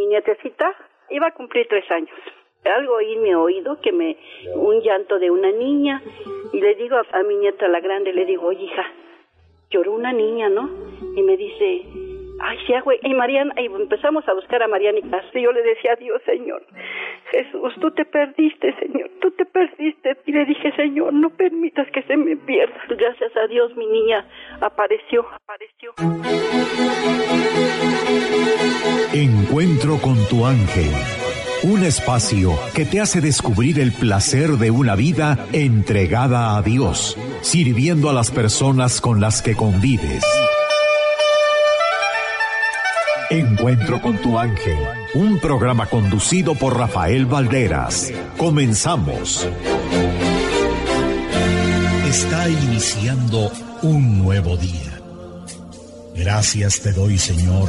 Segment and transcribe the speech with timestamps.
[0.00, 0.74] mi nietecita
[1.10, 2.18] iba a cumplir tres años.
[2.64, 4.16] Algo oí en mi oído que me,
[4.54, 6.02] un llanto de una niña
[6.52, 8.86] y le digo a, a mi nieta la grande, le digo, oye hija,
[9.70, 10.70] lloró una niña, ¿no?
[11.16, 11.82] Y me dice,
[12.40, 12.98] ay, sí, güey.
[13.02, 15.40] Y Mariana, y empezamos a buscar a Mariana y Castro.
[15.40, 16.62] Yo le decía, Dios, Señor,
[17.30, 20.16] Jesús, tú te perdiste, Señor, tú te perdiste.
[20.26, 22.80] Y le dije, Señor, no permitas que se me pierda.
[22.88, 24.26] Gracias a Dios, mi niña
[24.60, 25.94] apareció, apareció.
[29.12, 30.90] Encuentro con tu ángel.
[31.62, 38.08] Un espacio que te hace descubrir el placer de una vida entregada a Dios, sirviendo
[38.08, 40.24] a las personas con las que convives.
[43.30, 44.76] Encuentro con tu ángel,
[45.14, 48.12] un programa conducido por Rafael Valderas.
[48.36, 49.46] Comenzamos.
[52.08, 53.52] Está iniciando
[53.82, 55.00] un nuevo día.
[56.16, 57.68] Gracias te doy, Señor,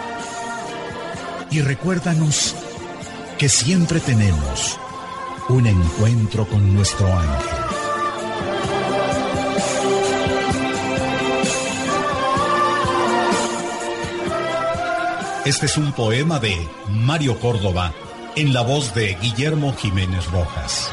[1.51, 2.55] Y recuérdanos
[3.37, 4.79] que siempre tenemos
[5.49, 7.57] un encuentro con nuestro ángel.
[15.43, 16.55] Este es un poema de
[16.89, 17.93] Mario Córdoba
[18.37, 20.89] en la voz de Guillermo Jiménez Rojas.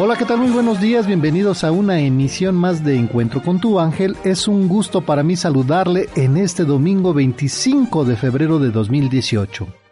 [0.00, 0.38] Hola, ¿qué tal?
[0.38, 4.16] Muy buenos días, bienvenidos a una emisión más de Encuentro con tu ángel.
[4.24, 9.83] Es un gusto para mí saludarle en este domingo 25 de febrero de 2018.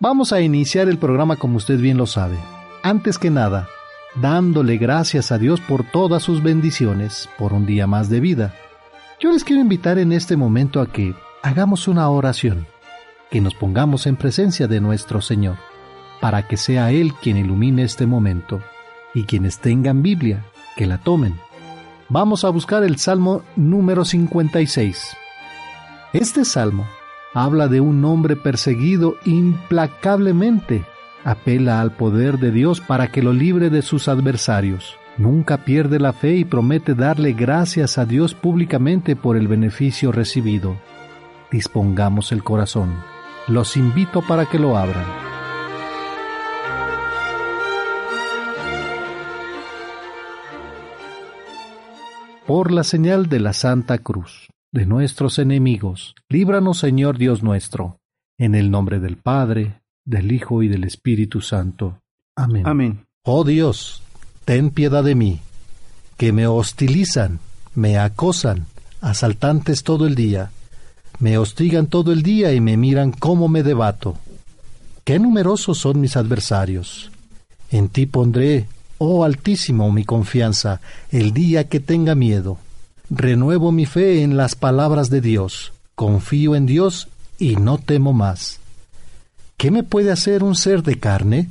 [0.00, 2.38] Vamos a iniciar el programa como usted bien lo sabe.
[2.84, 3.66] Antes que nada,
[4.14, 8.54] dándole gracias a Dios por todas sus bendiciones, por un día más de vida.
[9.18, 12.68] Yo les quiero invitar en este momento a que hagamos una oración
[13.28, 15.56] que nos pongamos en presencia de nuestro Señor,
[16.20, 18.62] para que sea Él quien ilumine este momento,
[19.14, 20.44] y quienes tengan Biblia,
[20.76, 21.34] que la tomen.
[22.08, 25.16] Vamos a buscar el Salmo número 56.
[26.12, 26.86] Este salmo
[27.44, 30.84] habla de un hombre perseguido implacablemente,
[31.24, 34.96] apela al poder de Dios para que lo libre de sus adversarios.
[35.16, 40.76] Nunca pierde la fe y promete darle gracias a Dios públicamente por el beneficio recibido.
[41.50, 42.94] Dispongamos el corazón
[43.48, 45.06] los invito para que lo abran.
[52.46, 57.98] Por la señal de la Santa Cruz, de nuestros enemigos, líbranos Señor Dios nuestro,
[58.38, 62.00] en el nombre del Padre, del Hijo y del Espíritu Santo.
[62.36, 62.66] Amén.
[62.66, 63.06] Amén.
[63.24, 64.02] Oh Dios,
[64.44, 65.40] ten piedad de mí,
[66.16, 67.40] que me hostilizan,
[67.74, 68.66] me acosan,
[69.00, 70.50] asaltantes todo el día
[71.20, 74.16] me hostigan todo el día y me miran cómo me debato.
[75.04, 77.10] Qué numerosos son mis adversarios.
[77.70, 78.68] En ti pondré,
[78.98, 82.58] oh Altísimo, mi confianza, el día que tenga miedo.
[83.10, 85.72] Renuevo mi fe en las palabras de Dios.
[85.94, 87.08] Confío en Dios
[87.38, 88.60] y no temo más.
[89.56, 91.48] ¿Qué me puede hacer un ser de carne?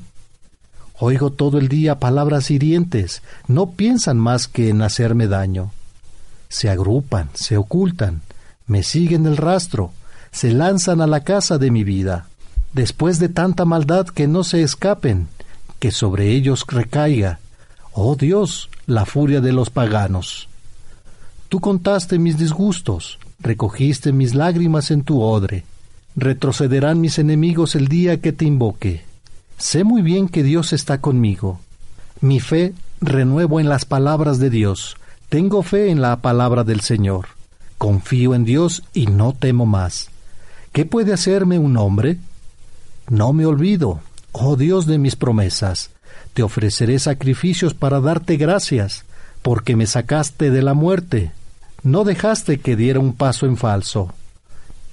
[1.00, 5.72] Oigo todo el día palabras hirientes, no piensan más que en hacerme daño.
[6.48, 8.22] Se agrupan, se ocultan,
[8.68, 9.92] me siguen el rastro,
[10.32, 12.28] se lanzan a la casa de mi vida,
[12.74, 15.28] después de tanta maldad que no se escapen,
[15.80, 17.40] que sobre ellos recaiga,
[17.94, 20.48] oh Dios, la furia de los paganos.
[21.50, 25.64] Tú contaste mis disgustos, recogiste mis lágrimas en tu odre,
[26.16, 29.04] retrocederán mis enemigos el día que te invoque.
[29.58, 31.60] Sé muy bien que Dios está conmigo.
[32.20, 34.98] Mi fe renuevo en las palabras de Dios.
[35.30, 37.28] Tengo fe en la palabra del Señor.
[37.78, 40.10] Confío en Dios y no temo más.
[40.74, 42.18] ¿Qué puede hacerme un hombre?
[43.10, 44.02] No me olvido,
[44.32, 45.92] oh Dios de mis promesas.
[46.34, 49.06] Te ofreceré sacrificios para darte gracias,
[49.42, 51.32] porque me sacaste de la muerte.
[51.88, 54.14] No dejaste que diera un paso en falso.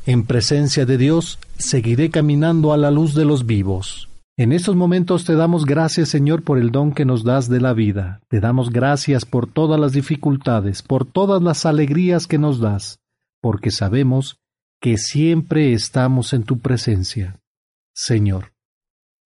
[0.07, 4.09] En presencia de Dios seguiré caminando a la luz de los vivos.
[4.37, 7.73] En estos momentos te damos gracias, Señor, por el don que nos das de la
[7.73, 8.21] vida.
[8.29, 13.01] Te damos gracias por todas las dificultades, por todas las alegrías que nos das,
[13.43, 14.39] porque sabemos
[14.81, 17.41] que siempre estamos en tu presencia.
[17.93, 18.53] Señor,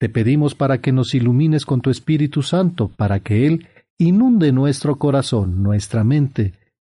[0.01, 3.69] te pedimos para que nos ilumines con tu Espíritu Santo, para que Él
[3.99, 6.55] inunde nuestro corazón, nuestra mente,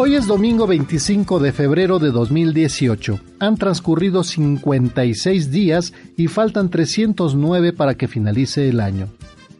[0.00, 3.18] Hoy es domingo 25 de febrero de 2018.
[3.40, 9.08] Han transcurrido 56 días y faltan 309 para que finalice el año.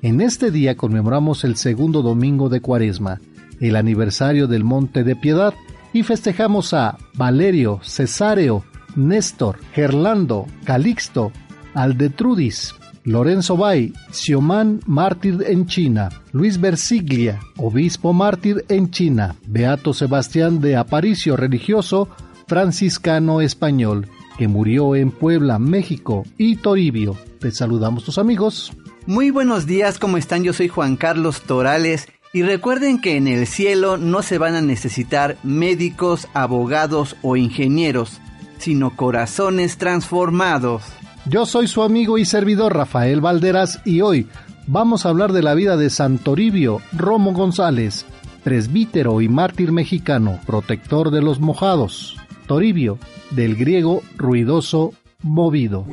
[0.01, 3.21] En este día conmemoramos el segundo domingo de Cuaresma,
[3.59, 5.55] el aniversario del Monte de Piedad,
[5.93, 8.63] y festejamos a Valerio, Cesáreo,
[8.95, 11.33] Néstor, Gerlando, Calixto,
[11.75, 12.77] Aldetrudis,
[13.09, 20.77] Lorenzo Bay, Xiomán mártir en China, Luis Versiglia, obispo mártir en China, Beato Sebastián de
[20.77, 22.11] Aparicio religioso,
[22.47, 27.17] franciscano español, que murió en Puebla, México, y Toribio.
[27.41, 28.75] Te saludamos tus amigos.
[29.07, 30.45] Muy buenos días, ¿cómo están?
[30.45, 32.09] Yo soy Juan Carlos Torales.
[32.35, 38.21] Y recuerden que en el cielo no se van a necesitar médicos, abogados o ingenieros,
[38.59, 40.83] sino corazones transformados.
[41.29, 44.27] Yo soy su amigo y servidor Rafael Valderas y hoy
[44.67, 48.07] vamos a hablar de la vida de San Toribio Romo González,
[48.43, 52.17] presbítero y mártir mexicano, protector de los mojados.
[52.47, 52.99] Toribio,
[53.31, 55.85] del griego ruidoso, movido.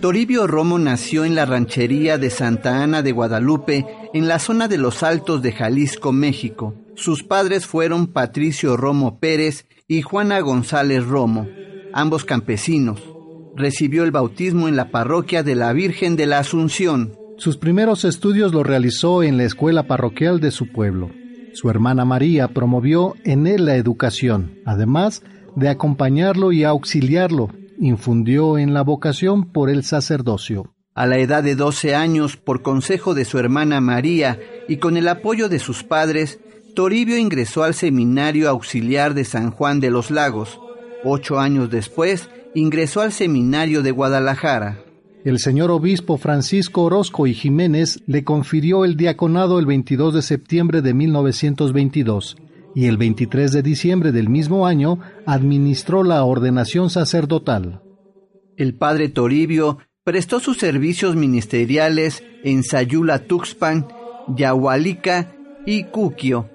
[0.00, 4.78] Toribio Romo nació en la ranchería de Santa Ana de Guadalupe, en la zona de
[4.78, 6.74] los Altos de Jalisco, México.
[6.94, 11.48] Sus padres fueron Patricio Romo Pérez y Juana González Romo,
[11.92, 13.02] ambos campesinos.
[13.56, 17.12] Recibió el bautismo en la parroquia de la Virgen de la Asunción.
[17.38, 21.10] Sus primeros estudios los realizó en la escuela parroquial de su pueblo.
[21.54, 25.22] Su hermana María promovió en él la educación, además
[25.56, 27.50] de acompañarlo y auxiliarlo
[27.82, 30.72] infundió en la vocación por el sacerdocio.
[30.94, 34.38] A la edad de 12 años, por consejo de su hermana María
[34.68, 36.38] y con el apoyo de sus padres,
[36.74, 40.60] Toribio ingresó al Seminario Auxiliar de San Juan de los Lagos.
[41.04, 44.82] Ocho años después, ingresó al Seminario de Guadalajara.
[45.24, 50.82] El señor obispo Francisco Orozco y Jiménez le confirió el diaconado el 22 de septiembre
[50.82, 52.36] de 1922
[52.74, 57.82] y el 23 de diciembre del mismo año administró la ordenación sacerdotal.
[58.56, 63.88] El padre Toribio prestó sus servicios ministeriales en Sayula Tuxpan,
[64.34, 65.36] Yahualica
[65.66, 66.48] y Cuquio,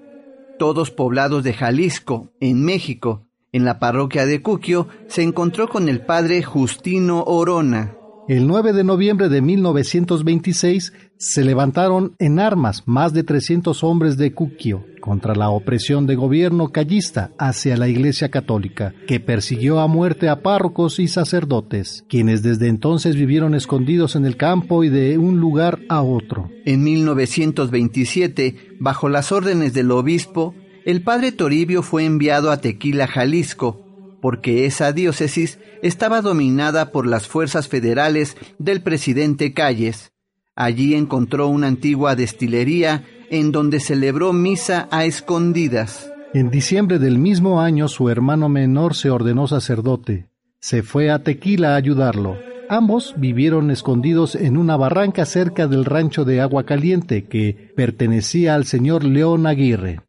[0.57, 3.27] todos poblados de Jalisco, en México.
[3.51, 7.95] En la parroquia de Cuquio se encontró con el padre Justino Orona.
[8.27, 14.33] El 9 de noviembre de 1926 se levantaron en armas más de 300 hombres de
[14.33, 20.27] Cuquio contra la opresión de gobierno callista hacia la Iglesia Católica, que persiguió a muerte
[20.27, 25.39] a párrocos y sacerdotes, quienes desde entonces vivieron escondidos en el campo y de un
[25.39, 26.51] lugar a otro.
[26.65, 30.53] En 1927, bajo las órdenes del obispo,
[30.83, 33.86] el padre Toribio fue enviado a Tequila, Jalisco,
[34.21, 40.11] porque esa diócesis estaba dominada por las fuerzas federales del presidente Calles.
[40.55, 46.11] Allí encontró una antigua destilería en donde celebró misa a escondidas.
[46.33, 50.25] En diciembre del mismo año su hermano menor se ordenó sacerdote.
[50.59, 52.37] Se fue a Tequila a ayudarlo.
[52.69, 58.65] Ambos vivieron escondidos en una barranca cerca del rancho de Agua Caliente que pertenecía al
[58.65, 60.01] señor León Aguirre.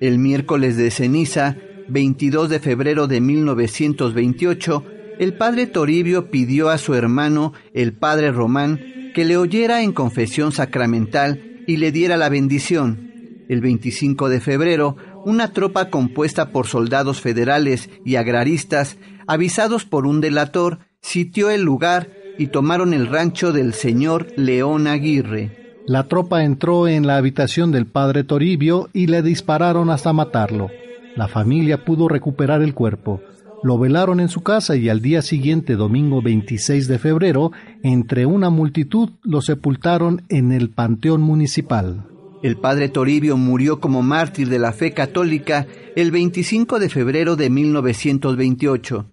[0.00, 1.56] El miércoles de ceniza
[1.88, 4.84] 22 de febrero de 1928,
[5.18, 8.80] el padre Toribio pidió a su hermano, el padre Román,
[9.14, 13.10] que le oyera en confesión sacramental y le diera la bendición.
[13.48, 20.20] El 25 de febrero, una tropa compuesta por soldados federales y agraristas, avisados por un
[20.20, 25.82] delator, sitió el lugar y tomaron el rancho del señor León Aguirre.
[25.86, 30.70] La tropa entró en la habitación del padre Toribio y le dispararon hasta matarlo.
[31.18, 33.20] La familia pudo recuperar el cuerpo.
[33.64, 37.50] Lo velaron en su casa y al día siguiente, domingo 26 de febrero,
[37.82, 42.06] entre una multitud lo sepultaron en el Panteón Municipal.
[42.44, 47.50] El padre Toribio murió como mártir de la fe católica el 25 de febrero de
[47.50, 49.06] 1928.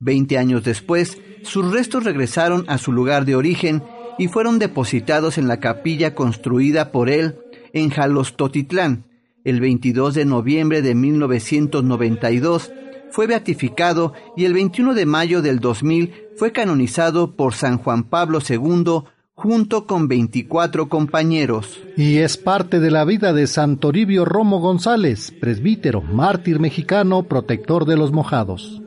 [0.00, 3.84] Veinte años después, sus restos regresaron a su lugar de origen
[4.18, 7.36] y fueron depositados en la capilla construida por él
[7.72, 9.11] en Jalostotitlán.
[9.44, 12.72] El 22 de noviembre de 1992
[13.10, 18.38] fue beatificado y el 21 de mayo del 2000 fue canonizado por San Juan Pablo
[18.48, 21.80] II junto con 24 compañeros.
[21.96, 27.84] Y es parte de la vida de San Toribio Romo González, presbítero, mártir mexicano, protector
[27.84, 28.81] de los mojados.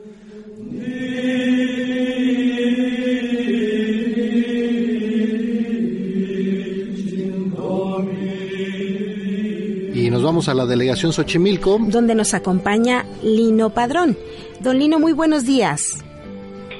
[10.26, 11.78] Vamos a la delegación Xochimilco.
[11.80, 14.18] Donde nos acompaña Lino Padrón.
[14.58, 16.04] Don Lino, muy buenos días.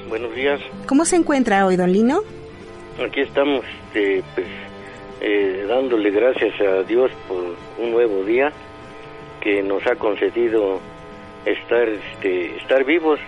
[0.09, 0.59] Buenos días.
[0.85, 2.19] ¿Cómo se encuentra hoy, don Lino?
[3.03, 4.47] Aquí estamos este, pues,
[5.21, 8.51] eh, dándole gracias a Dios por un nuevo día
[9.39, 10.81] que nos ha concedido
[11.45, 13.19] estar, este, estar vivos.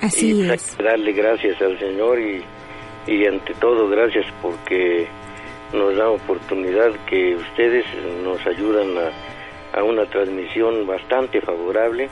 [0.00, 0.78] Así y es.
[0.78, 2.42] darle gracias al Señor y,
[3.06, 5.06] y ante todo gracias porque
[5.74, 7.84] nos da oportunidad que ustedes
[8.24, 9.10] nos ayudan a,
[9.72, 12.08] a una transmisión bastante favorable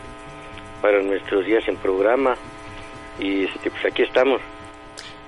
[0.81, 2.37] para nuestros días en programa
[3.19, 4.41] y este, pues aquí estamos.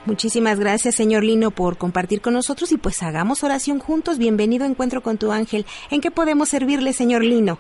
[0.05, 4.19] Muchísimas gracias, señor Lino, por compartir con nosotros y pues hagamos oración juntos.
[4.19, 5.65] Bienvenido a Encuentro con tu ángel.
[5.91, 7.59] ¿En qué podemos servirle, señor Lino?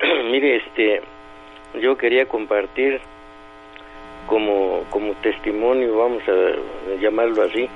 [0.30, 1.00] Mire, este,
[1.80, 3.00] yo quería compartir
[4.26, 7.68] como, como testimonio, vamos a llamarlo así,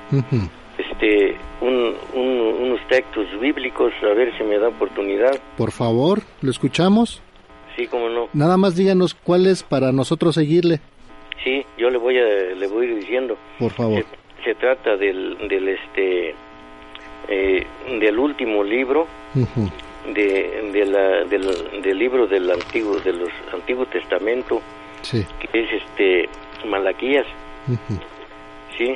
[0.80, 5.38] este, un, un- unos textos bíblicos, a ver si me da oportunidad.
[5.56, 7.22] Por favor, ¿lo escuchamos?
[7.76, 8.28] Sí, como no.
[8.32, 10.80] Nada más díganos cuál es para nosotros seguirle,
[11.42, 12.22] Sí, yo le voy a,
[12.54, 13.37] le voy a ir diciendo.
[13.58, 14.04] por favor.
[14.44, 16.34] Se, se trata del, del este,
[17.28, 17.66] eh,
[17.99, 19.06] del último libro
[20.12, 24.60] de, de la, del, del libro del antiguo, de los Antiguo Testamento,
[25.02, 25.25] Sí.
[25.40, 26.28] que es este
[26.68, 27.25] Malaquías.
[28.76, 28.94] Sí,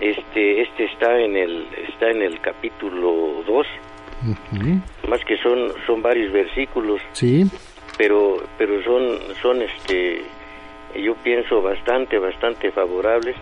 [0.00, 3.66] este, este está en el, está en el capítulo 2,
[4.28, 4.80] Ujú.
[5.08, 7.44] más que son, son varios versículos, Sí.
[7.96, 10.22] pero, pero son, son este,
[10.96, 13.36] yo pienso bastante, bastante favorables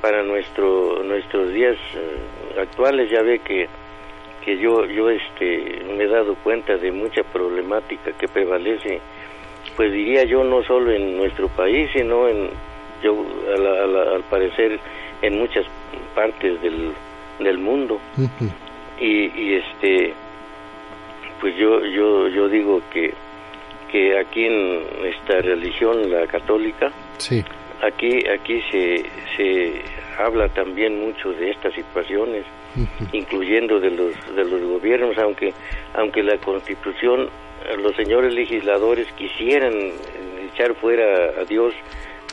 [0.00, 3.10] para nuestro, nuestros días eh, actuales.
[3.10, 3.68] Ya ve que,
[4.44, 9.00] que yo, yo este, me he dado cuenta de mucha problemática que prevalece,
[9.76, 12.50] pues diría yo no solo en nuestro país, sino en,
[13.02, 14.78] yo a la- a la- al parecer
[15.26, 15.64] en muchas
[16.14, 16.92] partes del,
[17.40, 17.98] del mundo.
[19.00, 20.14] Y, y este
[21.40, 23.12] pues yo yo yo digo que
[23.90, 27.44] que aquí en esta religión la católica Sí.
[27.82, 29.04] aquí aquí se
[29.36, 29.82] se
[30.18, 32.44] habla también mucho de estas situaciones
[33.12, 35.52] incluyendo de los de los gobiernos aunque
[35.94, 37.28] aunque la Constitución
[37.82, 39.74] los señores legisladores quisieran
[40.52, 41.74] echar fuera a Dios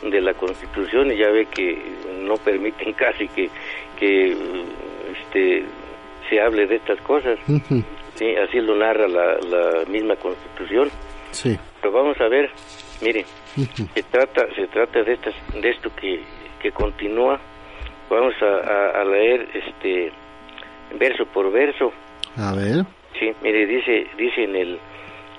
[0.03, 1.77] de la Constitución y ya ve que
[2.21, 3.49] no permiten casi que
[3.99, 4.35] que
[5.21, 5.63] este
[6.29, 7.83] se hable de estas cosas Ujú.
[8.15, 10.89] sí así lo narra la, la misma Constitución
[11.31, 11.57] Sí.
[11.81, 12.49] pero vamos a ver
[13.01, 13.25] mire
[13.93, 16.21] se trata se trata de estas de esto que,
[16.61, 17.39] que continúa
[18.09, 18.45] vamos a,
[18.97, 20.11] a- a leer este
[20.99, 21.91] verso por verso
[22.37, 22.85] A ver.
[23.19, 24.79] sí mire dice dice en el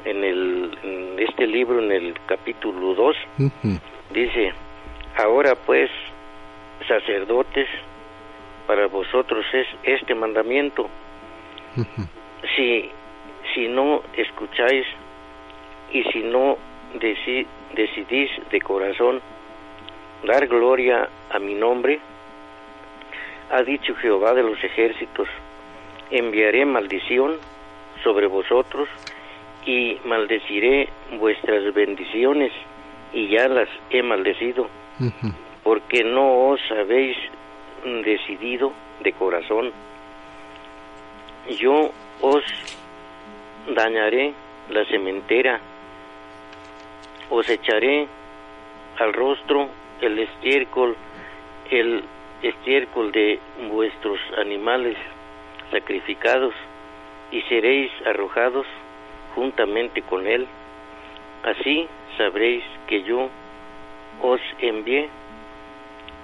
[0.04, 3.78] en el en este libro en el capítulo 2 Ujú.
[4.12, 4.52] dice
[5.16, 5.90] ahora pues
[6.88, 7.68] sacerdotes
[8.66, 10.88] para vosotros es este mandamiento
[12.56, 12.90] si
[13.54, 14.86] si no escucháis
[15.92, 16.56] y si no
[16.94, 19.20] deci- decidís de corazón
[20.24, 21.98] dar gloria a mi nombre,
[23.50, 25.26] ha dicho Jehová de los ejércitos,
[26.10, 27.38] enviaré maldición
[28.04, 28.88] sobre vosotros
[29.64, 30.88] y maldeciré
[31.18, 32.52] vuestras bendiciones
[33.12, 34.68] y ya las he maldecido,
[35.62, 37.16] porque no os habéis
[38.04, 39.70] decidido de corazón.
[41.58, 41.90] Yo
[42.20, 42.44] os
[43.74, 44.32] dañaré
[44.70, 45.60] la cementera,
[47.30, 48.06] os echaré
[48.98, 49.68] al rostro
[50.00, 50.96] el estiércol,
[51.70, 52.04] el
[52.42, 53.38] estiércol de
[53.70, 54.96] vuestros animales
[55.70, 56.54] sacrificados,
[57.30, 58.66] y seréis arrojados
[59.34, 60.46] juntamente con él.
[61.44, 63.28] Así sabréis que yo
[64.20, 65.08] os envié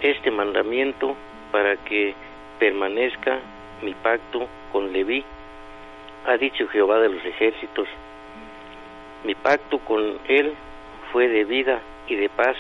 [0.01, 1.17] este mandamiento
[1.51, 2.15] para que
[2.59, 3.39] permanezca
[3.83, 5.25] mi pacto con Leví,
[6.27, 7.89] ha dicho Jehová de los ejércitos.
[9.25, 10.55] Mi pacto con él
[11.13, 12.57] fue de vida y de paz.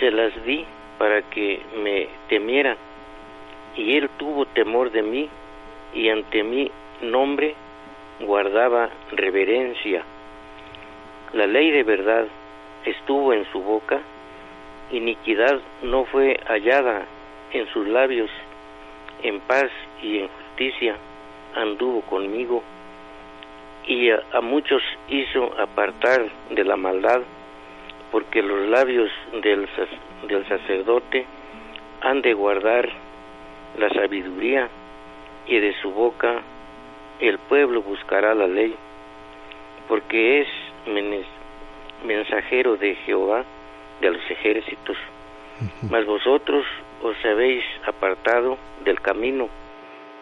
[0.00, 0.64] Se las di
[0.98, 2.76] para que me temiera,
[3.76, 5.28] y él tuvo temor de mí,
[5.94, 7.54] y ante mi nombre
[8.20, 10.02] guardaba reverencia.
[11.32, 12.26] La ley de verdad
[12.84, 14.00] estuvo en su boca,
[14.90, 17.04] iniquidad no fue hallada
[17.52, 18.30] en sus labios,
[19.22, 19.70] en paz
[20.02, 20.96] y en justicia
[21.54, 22.62] anduvo conmigo,
[23.86, 27.22] y a, muchos hizo apartar de la maldad,
[28.10, 29.10] porque los labios
[29.42, 29.68] del,
[30.48, 31.26] sacerdote
[32.00, 32.88] han de guardar
[33.78, 34.68] la sabiduría,
[35.46, 36.42] y de su boca
[37.20, 38.74] el pueblo buscará la ley,
[39.88, 40.48] porque es
[42.04, 43.44] mensajero de Jehová
[44.00, 44.96] de los ejércitos.
[45.90, 46.64] Mas vosotros
[47.02, 49.48] os habéis apartado del camino,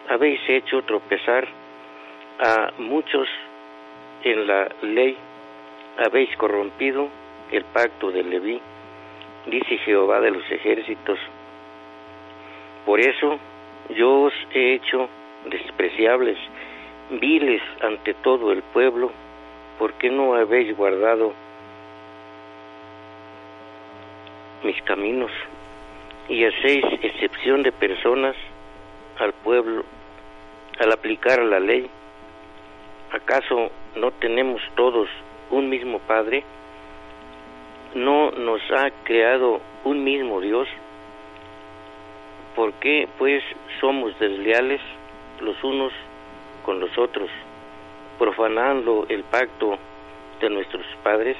[0.09, 1.47] habéis hecho tropezar
[2.39, 3.27] a muchos
[4.23, 5.17] en la ley,
[5.97, 7.07] habéis corrompido
[7.51, 8.59] el pacto de Leví,
[9.45, 11.19] dice Jehová de los ejércitos.
[12.85, 13.39] Por eso
[13.89, 15.07] yo os he hecho
[15.45, 16.37] despreciables,
[17.09, 19.11] viles ante todo el pueblo,
[19.79, 21.33] porque no habéis guardado
[24.63, 25.31] mis caminos
[26.27, 28.35] y hacéis excepción de personas
[29.19, 29.83] al pueblo
[30.79, 31.89] al aplicar la ley.
[33.11, 35.07] ¿Acaso no tenemos todos
[35.49, 36.43] un mismo Padre?
[37.95, 40.67] ¿No nos ha creado un mismo Dios?
[42.55, 43.43] ¿Por qué pues
[43.79, 44.81] somos desleales
[45.39, 45.93] los unos
[46.67, 47.29] con los otros,
[48.19, 49.77] profanando el pacto
[50.41, 51.37] de nuestros padres?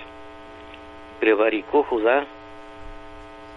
[1.20, 2.26] Prevaricó Judá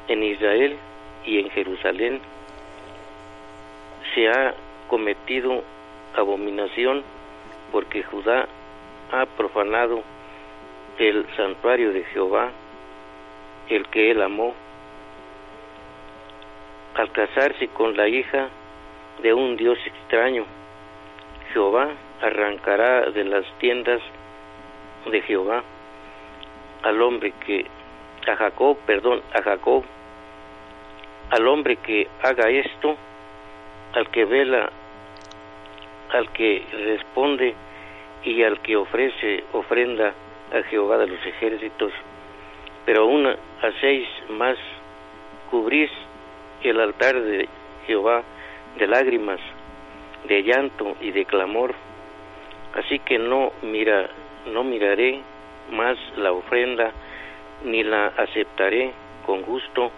[0.09, 0.77] en Israel
[1.25, 2.21] y en Jerusalén
[4.17, 4.53] se ha
[4.89, 5.63] cometido
[6.17, 7.05] abominación
[7.71, 8.49] porque Judá
[9.13, 10.03] ha profanado
[10.99, 12.51] el santuario de Jehová,
[13.69, 14.55] el que él amó,
[16.97, 18.49] al casarse con la hija
[19.23, 20.45] de un Dios extraño.
[21.53, 21.89] Jehová
[22.21, 24.01] arrancará de las tiendas
[25.11, 25.63] de Jehová
[26.83, 27.67] al hombre que
[28.31, 29.85] a Jacob, perdón, a Jacob
[31.31, 32.97] al hombre que haga esto,
[33.93, 34.71] al que vela,
[36.11, 37.55] al que responde
[38.25, 40.13] y al que ofrece ofrenda
[40.53, 41.93] a Jehová de los ejércitos.
[42.85, 43.29] Pero aún
[43.63, 44.57] hacéis más,
[45.51, 45.91] cubrís
[46.63, 47.49] el altar de
[47.87, 48.23] Jehová
[48.77, 49.41] de lágrimas,
[50.25, 51.75] de llanto y de clamor.
[52.75, 54.11] Así que no mira,
[54.47, 55.21] no miraré
[55.71, 56.93] más la ofrenda,
[57.65, 58.93] ni la aceptaré
[59.27, 59.91] con gusto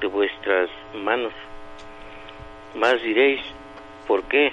[0.00, 1.32] de vuestras manos.
[2.74, 3.40] Más diréis,
[4.06, 4.52] ¿por qué?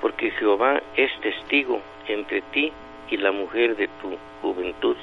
[0.00, 2.72] Porque Jehová es testigo entre ti
[3.10, 4.96] y la mujer de tu juventud,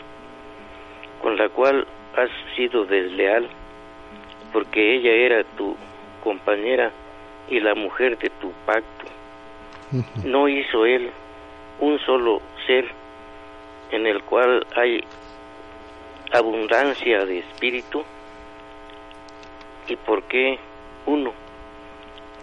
[1.22, 3.48] con la cual has sido desleal,
[4.54, 5.76] porque ella era tu
[6.24, 6.92] compañera
[7.50, 9.06] y la mujer de tu pacto.
[10.24, 11.10] ¿No hizo él
[11.80, 12.86] un solo ser
[13.92, 15.04] en el cual hay
[16.32, 18.04] abundancia de espíritu?
[19.88, 20.60] ¿Y por qué
[21.06, 21.34] uno?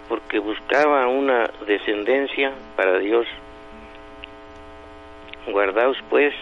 [0.09, 3.27] Porque buscaba una descendencia para Dios.
[5.47, 6.33] Guardaos pues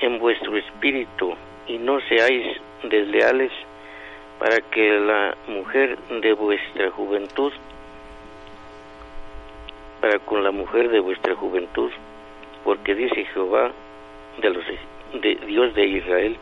[0.00, 1.34] en vuestro espíritu
[1.66, 3.52] y no seáis desleales
[4.38, 7.52] para que la mujer de vuestra juventud,
[10.00, 11.90] para con la mujer de vuestra juventud,
[12.64, 13.72] porque dice Jehová
[14.40, 14.64] de los
[15.14, 16.36] de Dios de Israel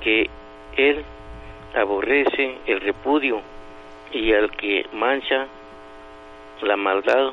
[0.00, 0.28] que
[0.76, 1.04] él
[1.74, 3.40] aborrece el repudio
[4.12, 5.46] y al que mancha
[6.62, 7.32] la maldad,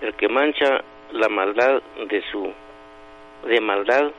[0.00, 2.52] el que mancha la maldad de su
[3.46, 4.10] de maldad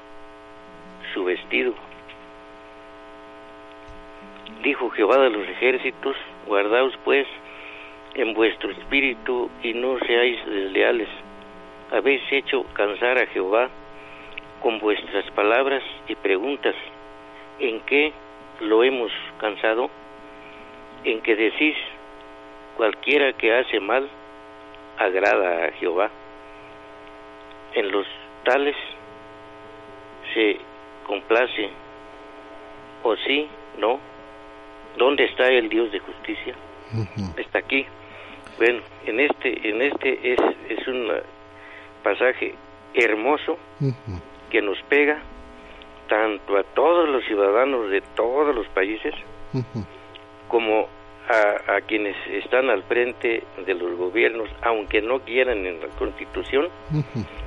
[1.13, 1.74] su vestido.
[4.63, 7.28] Dijo Jehová de los ejércitos, guardaos pues
[8.15, 11.08] en vuestro espíritu y no seáis desleales.
[11.91, 13.69] Habéis hecho cansar a Jehová
[14.62, 16.76] con vuestras palabras y preguntas.
[17.60, 18.12] ¿En qué
[18.60, 19.89] lo hemos cansado?
[21.04, 21.76] En que decís,
[22.76, 24.10] cualquiera que hace mal,
[24.98, 26.10] agrada a Jehová.
[27.74, 28.08] En los
[28.43, 28.76] tales
[30.34, 30.60] se
[31.10, 31.69] complace,
[33.04, 34.00] o sí, no.
[34.98, 36.56] ¿Dónde está el Dios de justicia?
[37.38, 37.86] Está aquí.
[38.58, 41.15] Bueno, en este, en este es, es una
[42.04, 42.54] pasaje
[42.93, 43.58] hermoso
[44.50, 45.19] que nos pega
[46.08, 49.13] tanto a todos los ciudadanos de todos los países
[50.48, 50.88] como
[51.30, 56.67] a, quienes están al frente de los gobiernos, aunque no quieran en la Constitución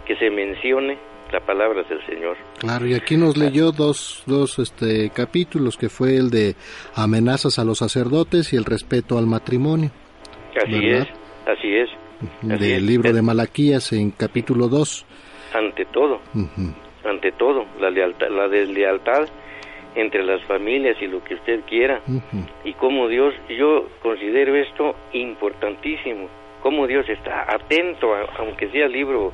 [0.07, 0.97] que se mencione
[1.31, 2.37] la palabra del Señor.
[2.59, 6.55] Claro, y aquí nos leyó dos, dos este, capítulos, que fue el de
[6.95, 9.91] amenazas a los sacerdotes y el respeto al matrimonio.
[10.57, 11.09] Así es,
[11.47, 11.89] así es.
[12.43, 15.07] Del libro de Malaquías en capítulo 2.
[15.55, 16.21] Ante todo,
[17.05, 19.29] ante todo, la lealtad, la deslealtad
[19.95, 22.01] entre las familias y lo que usted quiera.
[22.65, 26.29] Y cómo Dios, yo considero esto importantísimo,
[26.63, 29.33] cómo Dios está atento, aunque sea libro,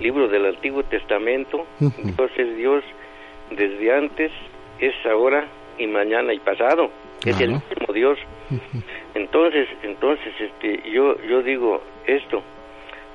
[0.00, 2.84] libro del Antiguo Testamento, Dios es Dios
[3.50, 4.32] desde antes,
[4.80, 5.46] es ahora
[5.78, 6.90] y mañana y pasado,
[7.24, 8.18] es el mismo Dios.
[9.14, 12.42] Entonces, entonces, este, yo, yo digo esto,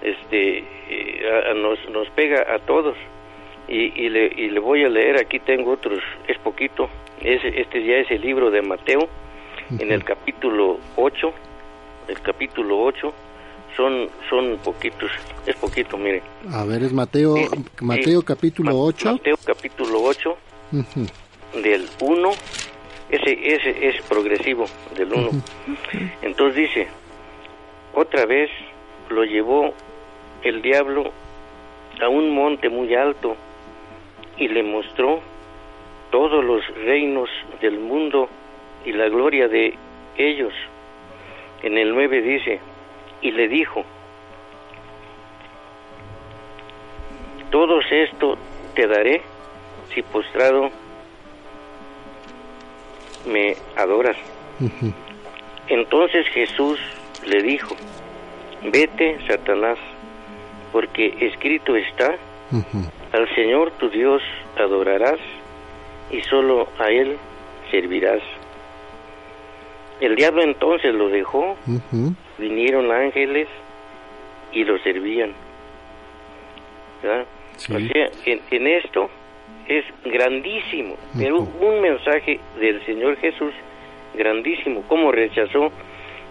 [0.02, 2.96] este, eh, nos, nos pega a todos.
[3.68, 6.90] Y, y, le, y le voy a leer, aquí tengo otros, es poquito,
[7.22, 9.10] es, este ya es el libro de Mateo,
[9.78, 11.34] en el capítulo 8,
[12.08, 13.14] el capítulo 8,
[13.76, 15.12] son, son poquitos,
[15.46, 16.22] es poquito, mire.
[16.52, 17.36] A ver, es Mateo,
[17.82, 19.14] Mateo capítulo 8.
[19.14, 20.38] Mateo capítulo 8,
[21.64, 22.32] del 1,
[23.10, 25.30] ese, ese es progresivo, del 1.
[26.22, 26.88] Entonces dice,
[27.94, 28.50] otra vez
[29.10, 29.74] lo llevó
[30.44, 31.12] el diablo
[32.02, 33.36] a un monte muy alto
[34.38, 35.22] y le mostró
[36.12, 37.30] todos los reinos
[37.62, 38.30] del mundo
[38.86, 39.76] y la gloria de
[40.18, 40.54] ellos.
[41.64, 42.60] En el 9 dice,
[43.22, 43.84] y le dijo,
[47.50, 48.38] todos esto
[48.76, 49.22] te daré
[49.94, 50.70] si postrado
[53.26, 54.18] me adoras.
[55.68, 56.80] Entonces Jesús
[57.26, 57.76] le dijo,
[58.64, 59.78] vete, Satanás,
[60.72, 62.16] porque escrito está,
[63.12, 64.22] al Señor tu Dios
[64.58, 65.20] adorarás
[66.10, 67.18] y solo a Él
[67.72, 68.22] servirás.
[70.00, 71.56] El diablo entonces lo dejó,
[72.38, 73.48] vinieron ángeles
[74.52, 75.32] y lo servían.
[76.98, 77.26] O sea,
[78.26, 79.10] en, esto
[79.68, 83.54] es grandísimo, pero un mensaje del Señor Jesús
[84.16, 85.72] grandísimo, cómo rechazó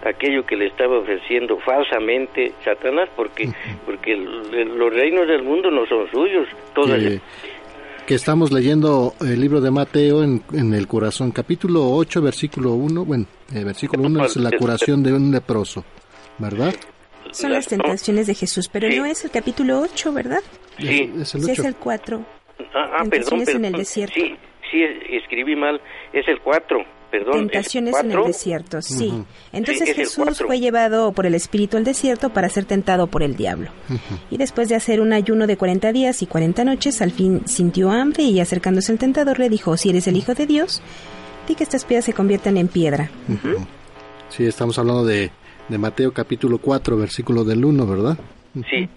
[0.05, 3.49] aquello que le estaba ofreciendo falsamente Satanás, porque
[3.85, 7.19] porque los reinos del mundo no son suyos, que,
[8.07, 13.05] que, estamos leyendo el libro de Mateo en, en el corazón, capítulo 8, versículo 1,
[13.05, 15.83] bueno, el versículo 1 es la curación de un leproso,
[16.37, 16.73] ¿verdad?
[17.31, 20.41] Son las tentaciones de Jesús, pero no es el capítulo 8, ¿verdad?
[20.79, 22.25] Sí, es el, es el 4.
[22.73, 24.15] Ah, ah perdón, en el desierto.
[24.15, 24.35] Sí,
[24.71, 25.81] sí, escribí mal,
[26.13, 26.96] es el 4.
[27.11, 29.13] Perdón, Tentaciones en el desierto, sí.
[29.53, 33.69] Entonces Jesús fue llevado por el Espíritu al desierto para ser tentado por el diablo.
[34.29, 37.91] Y después de hacer un ayuno de 40 días y 40 noches, al fin sintió
[37.91, 40.81] hambre y acercándose al tentador le dijo, si eres el Hijo de Dios,
[41.47, 43.09] di que estas piedras se conviertan en piedra.
[44.29, 45.31] Sí, estamos hablando de,
[45.69, 48.17] de, Mateo capítulo 4, versículo del 1, ¿verdad?
[48.69, 48.89] Sí,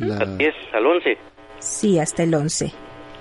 [0.00, 1.18] al 10, al 11.
[1.60, 2.72] Sí, hasta el 11.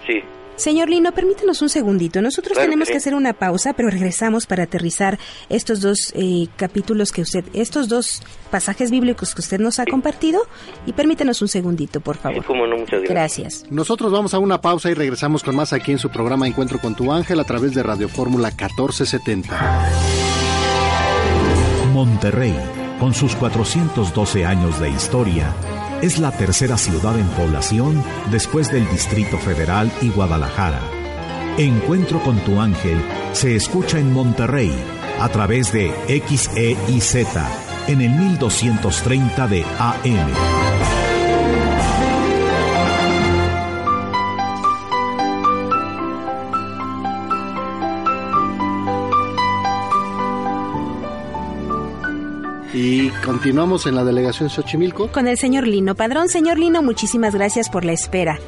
[0.08, 0.24] Sí.
[0.56, 2.22] Señor Lino, permítanos un segundito.
[2.22, 5.18] Nosotros tenemos que, hacer una pausa, pero regresamos para aterrizar
[5.50, 10.42] estos dos eh, capítulos que usted, estos dos pasajes bíblicos que usted nos ha compartido.
[10.86, 12.46] Y permítanos un segundito, por favor.
[12.48, 13.66] no, muchas gracias.
[13.70, 16.96] Nosotros vamos a una pausa y regresamos con más aquí en su programa Encuentro con
[16.96, 19.90] tu ángel a través de Radio Fórmula 1470.
[21.92, 22.56] Monterrey,
[23.00, 25.54] con sus 412 años de historia
[26.02, 30.82] es la tercera ciudad en población después del Distrito Federal y Guadalajara.
[31.58, 33.00] Encuentro con tu ángel
[33.34, 34.74] se escucha en Monterrey
[35.20, 37.28] a través de XEIZ
[37.88, 40.71] en el 1230 de AM.
[52.74, 55.12] Y continuamos en la delegación Xochimilco.
[55.12, 56.30] Con el señor Lino Padrón.
[56.30, 58.40] Señor Lino, muchísimas gracias por la espera.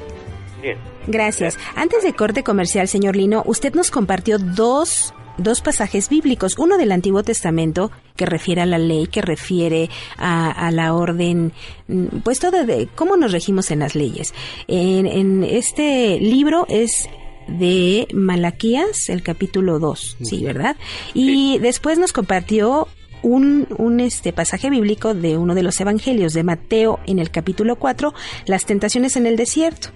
[0.62, 0.78] Bien.
[1.08, 1.58] Gracias.
[1.76, 6.92] Antes de corte comercial, señor Lino, usted nos compartió dos dos pasajes bíblicos, uno del
[6.92, 11.54] Antiguo Testamento que refiere a la ley, que refiere a, la orden,
[11.88, 14.34] mm, pues todo de cómo nos regimos en las leyes.
[14.68, 17.10] En, este libro es
[17.48, 20.78] de Malaquías, el capítulo 2, sí, ¿verdad?
[21.16, 22.88] Y después nos compartió
[23.24, 27.78] un, un este pasaje bíblico de uno de los evangelios de Mateo en el capítulo
[27.78, 28.14] 4,
[28.46, 29.90] las tentaciones en el desierto,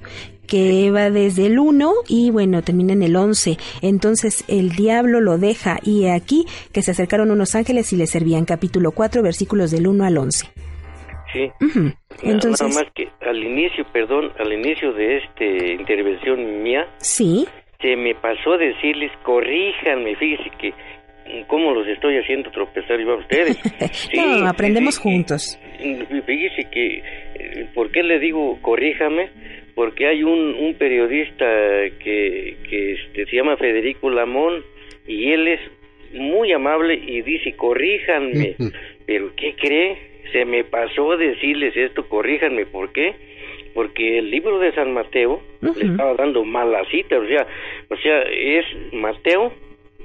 [0.48, 3.58] que va desde el 1 y bueno, termina en el 11.
[3.82, 8.46] Entonces el diablo lo deja y aquí que se acercaron unos ángeles y le servían
[8.46, 10.48] capítulo 4 versículos del 1 al 11.
[11.34, 11.52] Sí.
[12.24, 17.48] Entonces, Nada más que al inicio, perdón, al inicio de esta intervención mía, sí,
[17.82, 20.74] se me pasó a decirles, corríjanme, fíjese que
[21.48, 23.60] cómo los estoy haciendo tropezar yo a ustedes.
[24.16, 25.60] no, aprendemos sí, juntos.
[26.26, 26.98] Fíjese que,
[27.36, 29.30] eh, ¿por qué le digo corríjame?
[29.76, 31.46] Porque hay un, un periodista
[32.04, 34.64] que, que este, se llama Federico Lamón
[35.08, 35.60] y él es
[36.14, 38.56] muy amable y dice, corríjanme.
[39.06, 39.98] Pero ¿qué cree?
[40.32, 43.16] Se me pasó decirles esto, corríjanme, ¿por qué?
[43.74, 47.48] Porque el libro de San Mateo le estaba dando mala cita, o sea,
[47.90, 49.54] o sea, es Mateo,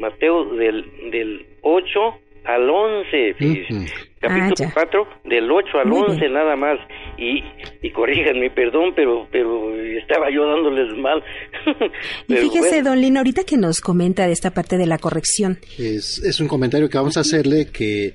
[0.00, 2.00] Mateo del, del 8
[2.44, 3.72] al 11, fíjese.
[3.74, 3.85] Ujú.
[4.20, 4.70] capítulo Ah, ya.
[4.74, 6.33] 4, del 8 al Muy 11 bien.
[6.33, 6.78] nada más,
[7.18, 7.42] y,
[7.83, 11.22] y corríjanme, perdón, pero, pero estaba yo dándoles mal.
[12.28, 15.59] Y fíjese, bueno, don Lino, ahorita que nos comenta de esta parte de la corrección,
[15.78, 18.14] Es, es un comentario que vamos a hacerle que,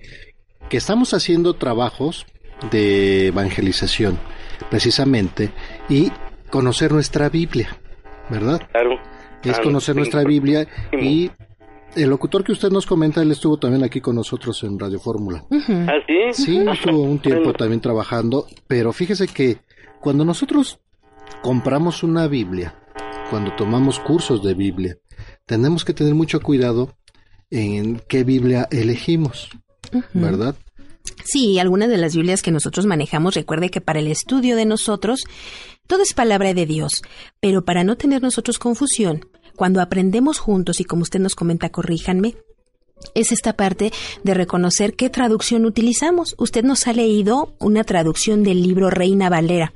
[0.69, 2.25] que estamos haciendo trabajos
[2.71, 4.17] de evangelización,
[4.69, 5.51] precisamente,
[5.89, 6.11] y
[6.49, 7.77] conocer nuestra Biblia,
[8.29, 8.59] ¿verdad?
[8.71, 8.99] claro.
[9.43, 10.67] Es Ah, conocer nuestra Biblia
[10.99, 11.29] y
[11.95, 15.45] el locutor que usted nos comenta, él estuvo también aquí con nosotros en Radio Fórmula.
[15.51, 16.43] ¿Ah, sí?
[16.43, 19.57] Sí, estuvo un tiempo también trabajando, pero fíjese que
[19.99, 20.79] cuando nosotros
[21.41, 22.75] compramos una Biblia,
[23.29, 24.97] cuando tomamos cursos de Biblia,
[25.45, 26.95] tenemos que tener mucho cuidado
[27.49, 29.49] en qué Biblia elegimos,
[30.13, 30.55] ¿verdad?
[31.23, 35.23] Sí, algunas de las Biblias que nosotros manejamos, recuerde que para el estudio de nosotros,
[35.87, 37.01] todo es palabra de Dios,
[37.39, 39.25] pero para no tener nosotros confusión,
[39.57, 42.35] cuando aprendemos juntos y como usted nos comenta, corríjanme,
[43.13, 43.91] es esta parte
[44.23, 46.35] de reconocer qué traducción utilizamos.
[46.37, 49.73] Usted nos ha leído una traducción del libro Reina Valera,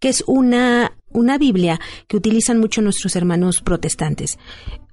[0.00, 4.38] que es una, una Biblia que utilizan mucho nuestros hermanos protestantes.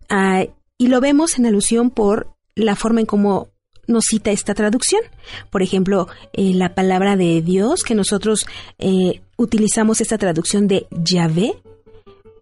[0.10, 0.45] Ah,
[0.78, 3.50] y lo vemos en alusión por la forma en cómo
[3.88, 5.02] nos cita esta traducción.
[5.50, 8.45] Por ejemplo, eh, la palabra de Dios, que nosotros
[8.80, 11.54] eh, utilizamos esta traducción de Yahvé,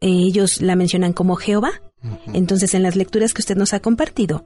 [0.03, 1.71] ellos la mencionan como Jehová.
[2.33, 4.45] Entonces, en las lecturas que usted nos ha compartido,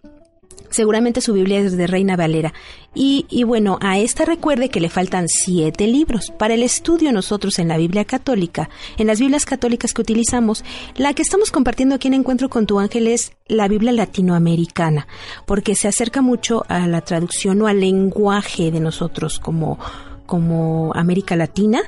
[0.70, 2.54] seguramente su Biblia es de Reina Valera.
[2.94, 6.32] Y, y bueno, a esta recuerde que le faltan siete libros.
[6.38, 10.64] Para el estudio nosotros en la Biblia católica, en las Biblias católicas que utilizamos,
[10.96, 15.08] la que estamos compartiendo aquí en Encuentro con tu Ángel es la Biblia latinoamericana,
[15.48, 19.80] porque se acerca mucho a la traducción o al lenguaje de nosotros como
[20.28, 21.82] como América Latina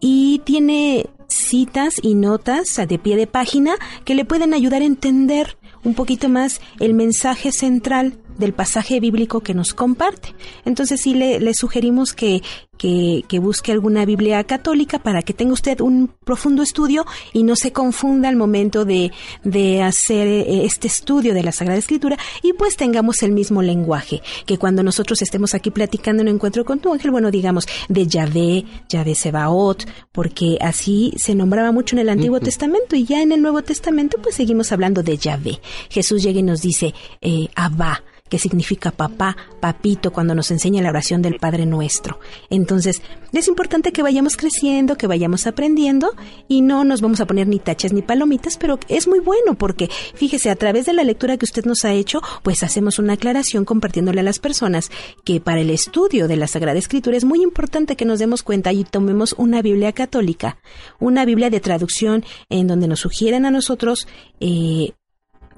[0.00, 5.56] y tiene citas y notas de pie de página que le pueden ayudar a entender
[5.84, 10.34] un poquito más el mensaje central del pasaje bíblico que nos comparte.
[10.64, 12.42] Entonces sí le, le sugerimos que,
[12.76, 17.56] que, que busque alguna Biblia católica para que tenga usted un profundo estudio y no
[17.56, 19.12] se confunda al momento de,
[19.44, 24.22] de hacer eh, este estudio de la Sagrada Escritura y pues tengamos el mismo lenguaje,
[24.46, 28.64] que cuando nosotros estemos aquí platicando en Encuentro con tu Ángel, bueno, digamos de Yahvé,
[28.88, 33.42] Yahvé Sebaot, porque así se nombraba mucho en el Antiguo Testamento y ya en el
[33.42, 35.60] Nuevo Testamento pues seguimos hablando de Yahvé.
[35.90, 40.90] Jesús llega y nos dice, eh, Abba, que significa papá, papito, cuando nos enseña la
[40.90, 42.18] oración del Padre Nuestro.
[42.50, 46.14] Entonces, es importante que vayamos creciendo, que vayamos aprendiendo
[46.48, 49.88] y no nos vamos a poner ni tachas ni palomitas, pero es muy bueno porque,
[50.14, 53.64] fíjese, a través de la lectura que usted nos ha hecho, pues hacemos una aclaración
[53.64, 54.90] compartiéndole a las personas
[55.24, 58.72] que para el estudio de la Sagrada Escritura es muy importante que nos demos cuenta
[58.72, 60.58] y tomemos una Biblia católica,
[60.98, 64.06] una Biblia de traducción en donde nos sugieren a nosotros
[64.40, 64.92] eh,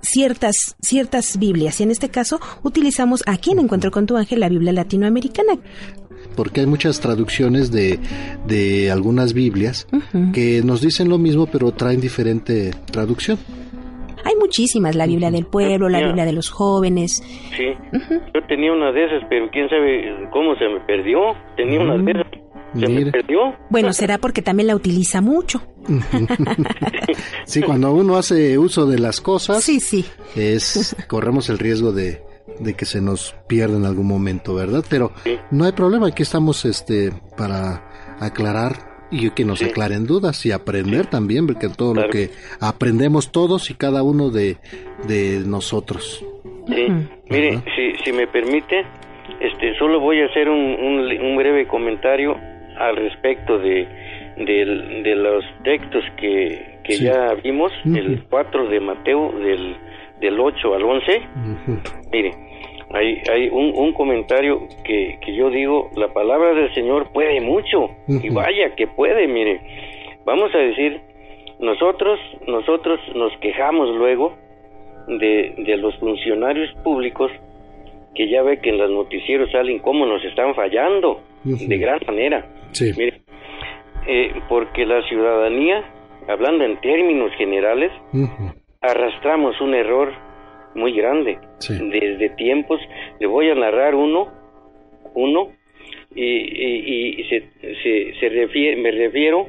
[0.00, 1.80] ciertas, ciertas Biblias.
[1.80, 5.54] Y en este caso utilizamos aquí en Encuentro con tu Ángel la Biblia latinoamericana.
[6.36, 7.98] Porque hay muchas traducciones de,
[8.46, 9.88] de algunas Biblias
[10.32, 13.38] que nos dicen lo mismo pero traen diferente traducción.
[14.24, 16.00] Hay muchísimas, la Biblia del pueblo, la.
[16.00, 17.22] Biblia de los jóvenes.
[17.56, 17.66] Sí,
[18.34, 21.34] yo tenía una de esas, pero quién sabe cómo se me perdió.
[21.56, 23.10] Tenía una de esas, se me Mira.
[23.12, 23.56] perdió.
[23.70, 25.62] Bueno, será porque también la utiliza mucho.
[27.44, 30.04] Sí, cuando uno hace uso de las cosas, Sí, sí.
[30.36, 32.20] es corremos el riesgo de,
[32.60, 34.84] de que se nos pierda en algún momento, ¿verdad?
[34.88, 35.12] Pero
[35.50, 41.06] no hay problema, aquí estamos este para aclarar y que nos aclaren dudas y aprender
[41.06, 44.58] también, porque todo lo que aprendemos todos y cada uno de,
[45.06, 46.22] de nosotros.
[46.66, 46.86] Sí,
[47.30, 48.84] mire, si, si me permite,
[49.40, 52.36] este, solo voy a hacer un, un, un breve comentario
[52.78, 53.86] al respecto de,
[54.36, 57.04] del- de los textos que, que Sí.
[57.04, 58.22] ya vimos, el Ujú.
[58.30, 59.76] 4 de Mateo, del,
[60.20, 61.16] del 8 al 11.
[61.18, 61.78] Ujú.
[62.12, 62.30] Mire,
[62.94, 67.90] hay, hay un, un comentario que, que yo digo, la palabra del Señor puede mucho,
[68.08, 69.60] y vaya que puede, mire.
[70.24, 71.00] Vamos a decir,
[71.60, 74.34] nosotros, nosotros nos quejamos luego
[75.08, 77.30] de, de los funcionarios públicos
[78.14, 81.20] que ya ve que en los noticieros salen cómo nos están fallando.
[81.44, 82.46] De gran manera.
[82.72, 82.92] Sí.
[82.96, 83.22] Mire,
[84.06, 85.84] eh, porque la ciudadanía,
[86.28, 87.90] hablando en términos generales,
[88.80, 90.12] arrastramos un error
[90.74, 91.38] muy grande.
[91.58, 91.74] Sí.
[91.90, 92.80] Desde tiempos,
[93.18, 94.28] le voy a narrar uno,
[95.14, 95.48] uno,
[96.14, 97.48] y, y- y se,
[97.82, 99.48] se, se refiere, me refiero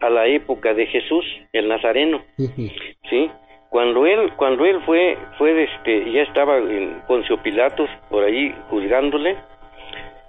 [0.00, 2.22] a la época de Jesús, el Nazareno.
[2.36, 3.30] ¿sí?
[3.68, 9.36] Cuando él, cuando él fue, fue este, ya estaba en Poncio Pilatos por ahí juzgándole,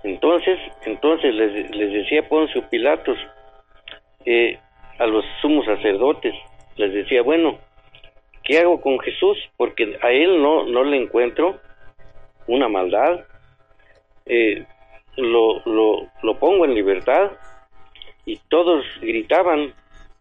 [0.04, 3.18] entonces, entonces les, les decía Poncio Pilatos
[4.26, 4.60] eh,
[5.00, 6.34] a los sumos sacerdotes,
[6.76, 7.60] les decía, bueno,
[8.44, 9.38] ¿qué hago con Jesús?
[9.58, 11.60] Porque a él no, no le encuentro
[12.48, 13.26] una maldad.
[14.26, 14.66] Eh,
[15.18, 17.32] lo, lo, lo pongo en libertad
[18.26, 19.74] y todos gritaban,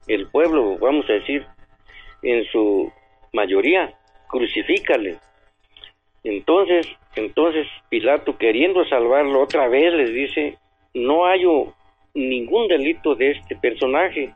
[0.07, 1.47] el pueblo, vamos a decir,
[2.23, 2.93] en su
[3.33, 3.95] mayoría,
[4.29, 5.19] crucifícale.
[6.25, 10.59] Entonces, entonces Pilato, queriendo salvarlo otra vez, les dice,
[10.95, 11.75] no hallo
[12.15, 14.33] ningún delito de este personaje,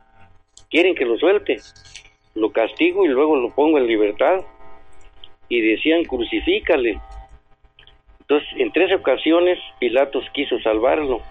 [0.69, 1.57] quieren que lo suelte,
[2.33, 4.41] lo castigo y luego lo pongo en libertad.
[5.47, 6.99] Y decían, crucifícale.
[8.21, 11.21] Entonces, en tres ocasiones Pilatos quiso salvarlo.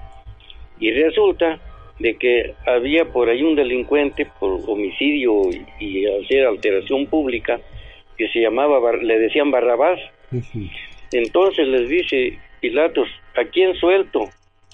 [0.78, 1.60] Y resulta
[1.98, 7.60] de que había por ahí un delincuente por homicidio y, hacer alteración pública
[8.16, 9.98] que se llamaba, le decían Barrabás.
[11.14, 14.24] Entonces les dice Pilatos, ¿a quién suelto?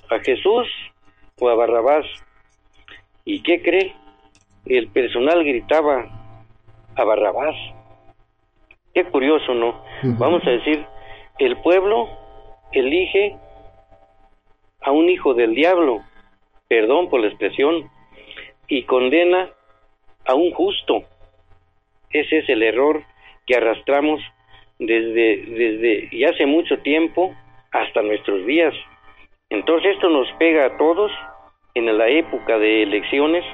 [0.09, 0.67] ¿A Jesús
[1.39, 2.07] o a Barrabás?
[3.27, 3.95] ¿Y qué cree?
[4.65, 6.07] El personal gritaba
[6.97, 7.55] a Barrabás.
[8.95, 9.85] Qué curioso, ¿no?
[10.03, 10.87] Vamos a decir,
[11.39, 12.09] el pueblo
[12.73, 13.37] elige
[14.81, 16.03] a un hijo del diablo,
[16.69, 17.91] perdón por la expresión,
[18.67, 19.51] y condena
[20.25, 21.05] a un justo.
[22.09, 23.05] Ese es el error
[23.47, 24.23] que arrastramos
[24.81, 27.33] desde, desde y hace mucho tiempo
[27.71, 28.75] hasta nuestros días.
[29.51, 31.13] Entonces esto nos pega a todos
[31.75, 33.45] en la época de elecciones,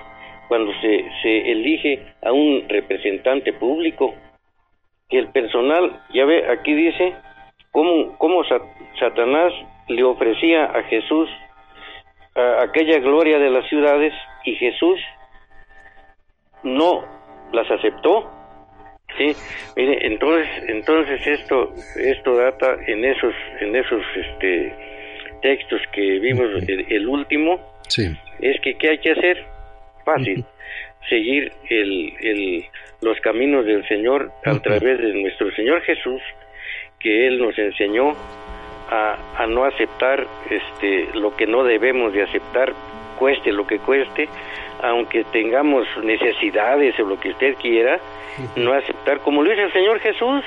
[0.48, 4.14] cuando se, se elige a un representante público,
[5.08, 7.14] que el personal, ya ve, aquí dice,
[7.72, 8.62] cómo, cómo Sa-
[8.98, 9.52] Satanás
[9.88, 11.28] le ofrecía a Jesús
[12.62, 14.12] aquella gloria de las ciudades
[14.44, 15.00] y Jesús
[16.62, 17.04] no
[17.52, 18.30] las aceptó.
[19.16, 19.32] Sí,
[19.76, 24.72] mire, entonces, entonces esto, esto data en esos, en esos, este,
[25.42, 28.04] textos que vimos, el, el último, Sí.
[28.40, 29.44] es que ¿qué hay que hacer?
[30.04, 30.44] Fácil,
[31.08, 32.64] seguir el, el,
[33.00, 36.20] los caminos del Señor a través de nuestro Señor Jesús,
[37.00, 38.12] que Él nos enseñó
[38.90, 42.72] a, a no aceptar este, lo que no debemos de aceptar,
[43.16, 44.28] cueste lo que cueste,
[44.82, 47.98] aunque tengamos necesidades o lo que usted quiera,
[48.56, 50.44] no aceptar, como lo dice el Señor Jesús,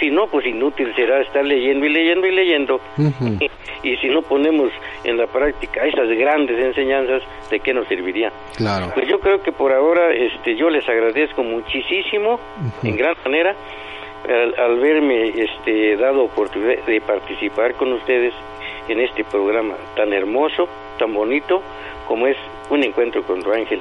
[0.00, 2.80] si no, pues inútil será estar leyendo y leyendo y leyendo,
[3.82, 4.70] y si no ponemos
[5.04, 8.32] en la práctica esas grandes enseñanzas, ¿de qué nos serviría?
[8.56, 8.90] Claro.
[8.94, 12.40] Pues yo creo que por ahora este, yo les agradezco muchísimo,
[12.82, 13.54] en gran manera,
[14.28, 18.32] al, al verme este, dado oportunidad de participar con ustedes
[18.88, 21.62] en este programa tan hermoso, tan bonito,
[22.06, 22.36] como es
[22.70, 23.80] un encuentro con tu ángel.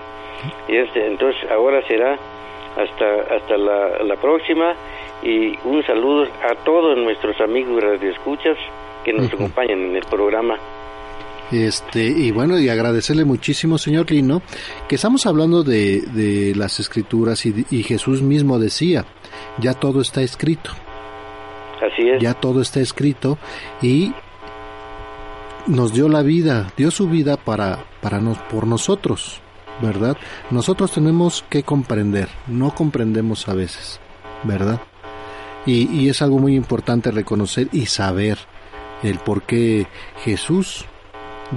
[0.67, 2.17] Y este, entonces ahora será
[2.77, 4.73] hasta, hasta la, la próxima
[5.23, 8.57] y un saludo a todos nuestros amigos radioescuchas
[9.03, 9.35] que nos Ujú.
[9.35, 10.57] acompañan en el programa.
[11.51, 14.41] Este, y bueno, y agradecerle muchísimo, señor Lino,
[14.87, 19.05] que estamos hablando de, de las escrituras y, y Jesús mismo decía,
[19.57, 20.71] ya todo está escrito,
[21.81, 22.21] Así es.
[22.21, 23.37] ya todo está escrito
[23.81, 24.13] y
[25.67, 29.41] nos dio la vida, dio su vida para, para nos, por nosotros,
[29.81, 30.17] ¿verdad?
[30.49, 33.99] Nosotros tenemos que comprender, no comprendemos a veces,
[34.43, 34.81] ¿verdad?
[35.65, 38.39] Y, y es algo muy importante reconocer y saber
[39.03, 39.87] el por qué
[40.23, 40.85] Jesús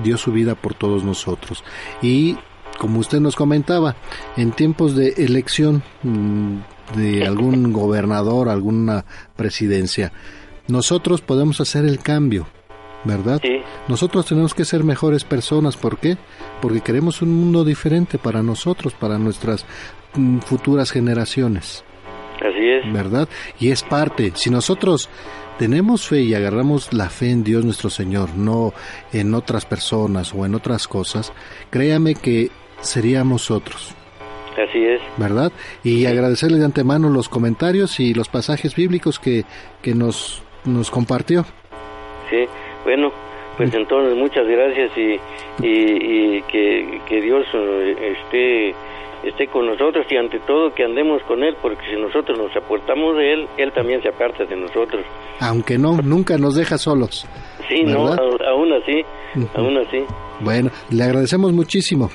[0.02, 1.64] dio su vida por todos nosotros.
[2.02, 2.37] Y
[2.78, 3.96] como usted nos comentaba,
[4.37, 6.58] en tiempos de elección mm,
[6.97, 9.05] de algún gobernador, alguna
[9.37, 10.12] presidencia,
[10.68, 12.47] nosotros podemos hacer el cambio,
[13.05, 13.40] ¿verdad?
[13.42, 16.17] Sí, Nosotros tenemos que ser mejores personas, ¿por qué?
[16.63, 19.67] Porque queremos un mundo diferente para nosotros, para nuestras
[20.15, 21.85] mm, futuras generaciones.
[22.40, 22.92] así es.
[22.92, 23.29] ¿verdad?
[23.61, 25.11] Y es parte, si nosotros
[25.58, 28.73] tenemos fe y agarramos la fe en Dios nuestro Señor, no
[29.13, 31.33] en otras personas o en otras cosas,
[31.71, 32.50] créame que
[32.81, 33.94] seríamos otros,
[34.57, 35.00] Así es.
[35.17, 35.52] ¿verdad?
[35.83, 39.44] Y agradecerle de antemano los comentarios y los pasajes bíblicos que,
[39.83, 41.44] que nos, nos compartió.
[42.31, 42.46] Sí,
[42.85, 43.13] bueno,
[43.57, 45.21] pues entonces muchas gracias y,
[45.65, 48.75] y, y que, que Dios eh, esté
[49.29, 53.17] esté con nosotros y ante todo que andemos con Él, porque si nosotros nos aportamos
[53.17, 55.02] de Él, Él también se aparta de nosotros.
[55.40, 57.27] Aunque no, nunca nos deja solos.
[57.69, 59.02] Sí, no, aún así,
[59.55, 60.05] aún así.
[60.40, 62.11] Bueno, le agradecemos muchísimo.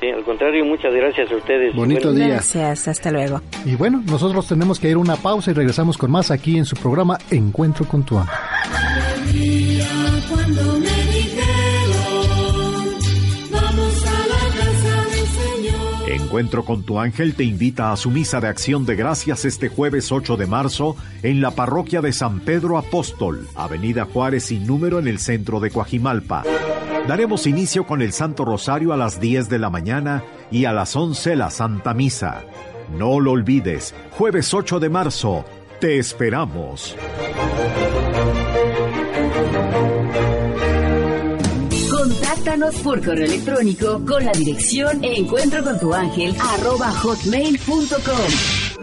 [0.00, 1.74] Sí, al contrario, muchas gracias a ustedes.
[1.74, 2.28] Bonito día.
[2.28, 3.40] Gracias, hasta luego.
[3.64, 6.64] Y bueno, nosotros tenemos que ir a una pausa y regresamos con más aquí en
[6.64, 8.18] su programa Encuentro con tu.
[16.28, 20.12] Encuentro con tu ángel te invita a su misa de acción de gracias este jueves
[20.12, 25.08] 8 de marzo en la parroquia de San Pedro Apóstol, Avenida Juárez sin número en
[25.08, 26.42] el centro de Coajimalpa.
[27.06, 30.94] Daremos inicio con el Santo Rosario a las 10 de la mañana y a las
[30.94, 32.44] 11 la Santa Misa.
[32.94, 35.46] No lo olvides, jueves 8 de marzo,
[35.80, 36.94] te esperamos.
[42.58, 48.78] Por correo electrónico con la dirección encuentro con tu ángel arroba hotmail.com.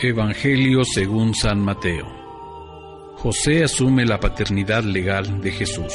[0.00, 2.06] Evangelio según San Mateo.
[3.14, 5.92] José asume la paternidad legal de Jesús.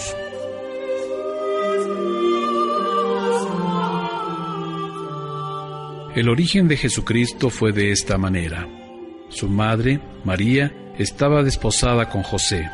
[6.19, 8.67] El origen de Jesucristo fue de esta manera.
[9.29, 12.69] Su madre, María, estaba desposada con José,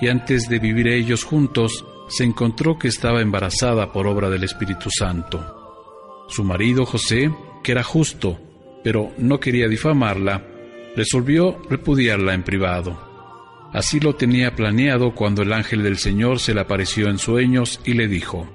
[0.00, 4.88] y antes de vivir ellos juntos, se encontró que estaba embarazada por obra del Espíritu
[4.96, 6.24] Santo.
[6.28, 7.34] Su marido José,
[7.64, 8.38] que era justo,
[8.84, 10.46] pero no quería difamarla,
[10.94, 13.68] resolvió repudiarla en privado.
[13.72, 17.94] Así lo tenía planeado cuando el ángel del Señor se le apareció en sueños y
[17.94, 18.48] le dijo,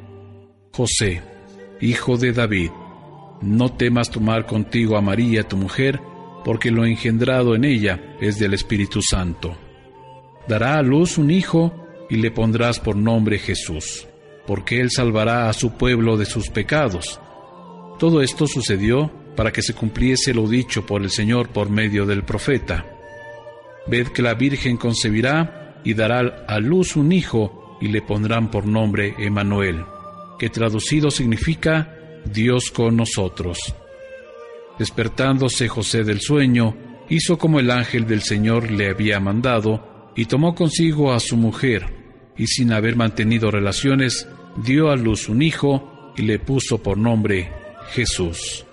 [0.71, 1.21] José,
[1.81, 2.71] hijo de David,
[3.41, 5.99] no temas tomar contigo a María, tu mujer,
[6.43, 9.55] porque lo engendrado en ella es del Espíritu Santo.
[10.47, 11.73] Dará a luz un hijo
[12.09, 14.07] y le pondrás por nombre Jesús,
[14.45, 17.19] porque él salvará a su pueblo de sus pecados.
[17.99, 22.23] Todo esto sucedió para que se cumpliese lo dicho por el Señor por medio del
[22.23, 22.85] profeta.
[23.87, 28.67] Ved que la Virgen concebirá y dará a luz un hijo y le pondrán por
[28.67, 29.83] nombre Emanuel,
[30.37, 33.57] que traducido significa Dios con nosotros.
[34.77, 36.75] Despertándose José del sueño,
[37.09, 41.85] hizo como el ángel del Señor le había mandado, y tomó consigo a su mujer,
[42.37, 44.27] y sin haber mantenido relaciones,
[44.63, 47.51] dio a luz un hijo, y le puso por nombre
[47.91, 48.65] Jesús.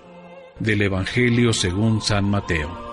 [0.58, 2.87] Del Evangelio según San Mateo.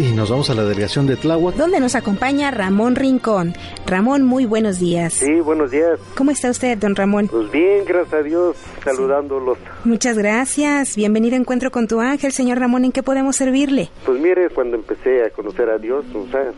[0.00, 1.56] Y nos vamos a la delegación de Tláhuac.
[1.56, 3.52] Donde nos acompaña Ramón Rincón.
[3.84, 5.12] Ramón, muy buenos días.
[5.12, 6.00] Sí, buenos días.
[6.16, 7.28] ¿Cómo está usted, don Ramón?
[7.28, 9.58] Pues bien, gracias a Dios, saludándolos.
[9.84, 10.96] Muchas gracias.
[10.96, 12.86] Bienvenido a Encuentro con tu Ángel, señor Ramón.
[12.86, 13.90] ¿En qué podemos servirle?
[14.06, 16.50] Pues mire, cuando empecé a conocer a Dios, o sea,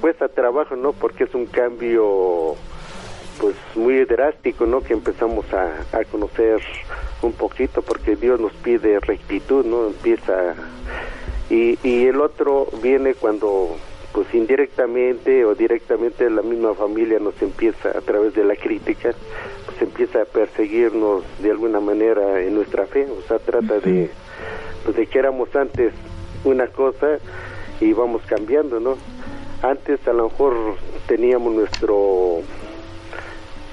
[0.00, 0.94] cuesta trabajo, ¿no?
[0.94, 2.54] Porque es un cambio
[3.38, 4.80] pues muy drástico, ¿no?
[4.80, 6.62] Que empezamos a, a conocer
[7.20, 9.88] un poquito, porque Dios nos pide rectitud, ¿no?
[9.88, 10.54] Empieza
[11.50, 13.76] y, y el otro viene cuando
[14.12, 19.10] pues indirectamente o directamente la misma familia nos empieza a través de la crítica
[19.66, 23.06] pues empieza a perseguirnos de alguna manera en nuestra fe.
[23.06, 24.10] O sea trata de
[24.84, 25.92] pues de que éramos antes
[26.44, 27.18] una cosa
[27.80, 28.96] y vamos cambiando no
[29.62, 30.54] antes a lo mejor
[31.06, 32.38] teníamos nuestro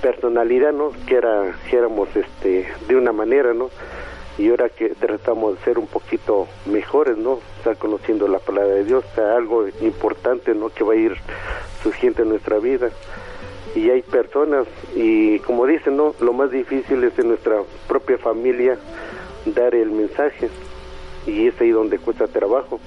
[0.02, 3.70] personalidad no que era que éramos este de una manera no
[4.38, 7.40] y ahora que tratamos de ser un poquito mejores, ¿no?
[7.58, 10.70] Estar conociendo la palabra de Dios, sea, algo importante, ¿no?
[10.70, 11.16] Que va a ir
[11.82, 12.90] surgiendo en nuestra vida.
[13.76, 16.16] Y hay personas, y como dicen, ¿no?
[16.20, 18.78] Lo más difícil es en nuestra propia familia
[19.46, 20.50] dar el mensaje,
[21.26, 22.80] y es ahí donde cuesta trabajo.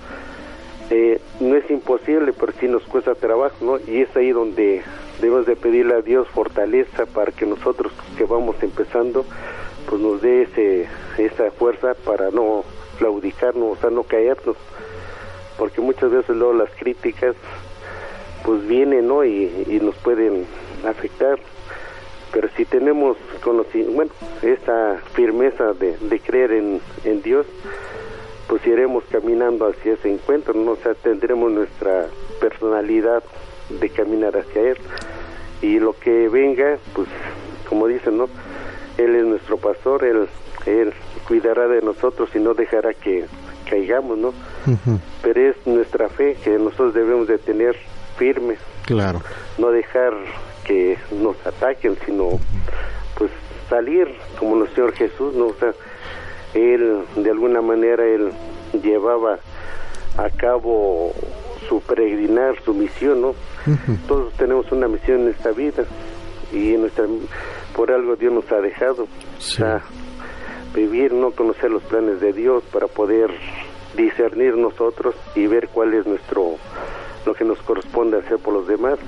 [0.91, 3.79] Eh, no es imposible, pero sí nos cuesta trabajo, ¿no?
[3.93, 4.83] Y es ahí donde
[5.21, 9.25] debemos de pedirle a Dios fortaleza para que nosotros que vamos empezando,
[9.89, 10.87] pues nos dé ese,
[11.19, 12.65] esa fuerza para no
[12.99, 14.57] claudicarnos, o sea, no caernos,
[15.57, 17.35] porque muchas veces luego las críticas
[18.45, 19.25] pues vienen, ¿no?
[19.25, 20.47] Y, nos pueden
[20.87, 21.39] afectar,
[22.33, 24.11] pero si tenemos bueno,
[24.43, 27.47] esa firmeza de, de creer en, en Dios,
[28.49, 30.73] pues iremos caminando hacia ese encuentro, ¿no?
[30.73, 32.07] O sea, tendremos nuestra
[32.41, 33.23] personalidad
[33.69, 34.79] de caminar hacia Él.
[35.61, 37.09] Y lo que venga, pues,
[37.69, 38.29] como dicen, ¿no?
[38.99, 40.29] Él es nuestro pastor, Él,
[40.67, 40.93] él
[41.27, 43.27] cuidará de nosotros y no dejará que
[43.69, 44.35] caigamos, ¿no?
[45.23, 47.77] Pero es nuestra fe que nosotros debemos de tener
[48.17, 48.57] firme.
[48.85, 49.23] Claro.
[49.59, 50.15] No dejar
[50.65, 52.41] que nos ataquen, sino
[53.17, 53.31] pues
[53.69, 55.47] salir como nuestro Señor Jesús, ¿no?
[55.47, 55.73] O sea,
[56.55, 58.33] Él de alguna manera, Él
[58.83, 59.39] llevaba
[60.17, 61.13] a cabo
[61.69, 63.35] su peregrinar, su misión, ¿no?
[64.09, 65.85] Todos tenemos una misión en esta vida
[66.53, 67.05] y en nuestra,
[67.79, 69.07] por algo Dios nos ha dejado.
[70.75, 73.31] vivir, no conocer los planes de Dios para poder
[73.97, 76.57] discernir nosotros y ver cuál es nuestro
[77.25, 78.99] lo que nos corresponde hacer por los demás.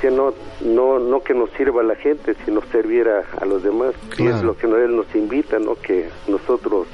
[0.00, 0.32] Que no
[0.62, 4.42] no no que nos sirva a la gente sino servir a, los demás que es
[4.42, 6.88] lo que él nos invita no que nosotros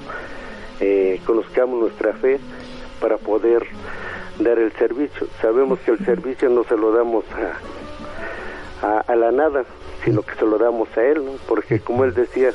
[0.80, 2.40] eh, conozcamos nuestra fe
[3.00, 3.64] para poder
[4.40, 5.28] dar el servicio.
[5.40, 7.24] Sabemos que el servicio no se lo damos
[8.82, 9.64] a, a, la nada
[10.04, 11.32] sino que se lo damos a él ¿no?
[11.46, 12.50] porque como él decía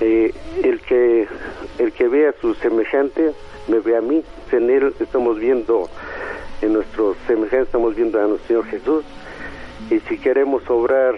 [0.00, 1.28] eh, el que
[1.78, 3.32] el que ve a su semejante
[3.68, 5.88] me ve a mí en él estamos viendo
[6.62, 9.04] en nuestros semejantes estamos viendo a nuestro Señor Jesús
[9.90, 11.16] y si queremos obrar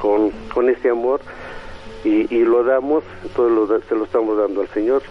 [0.00, 1.20] con, con ese amor
[2.04, 5.02] y, y lo damos, entonces se lo estamos dando al Señor.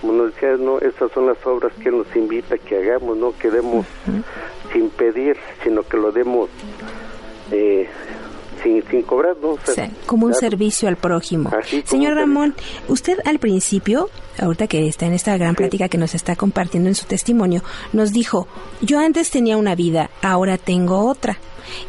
[0.00, 3.16] Como nos decía, no, esas son las obras que Él nos invita a que hagamos,
[3.16, 3.86] no que demos
[4.72, 6.50] sin pedir, sino que lo demos
[7.52, 7.88] eh,
[8.62, 9.56] sin, sin cobrar, ¿no?
[10.06, 11.50] como un servicio al prójimo.
[11.84, 12.54] Señor Ramón,
[12.88, 16.94] usted al principio, ahorita que está en esta gran plática que nos está compartiendo en
[16.94, 18.46] su testimonio, nos dijo,
[18.80, 21.38] yo antes tenía una vida, ahora tengo otra.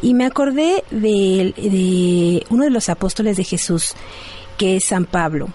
[0.00, 3.94] Y me acordé de, de uno de los apóstoles de Jesús,
[4.56, 5.48] que es San Pablo.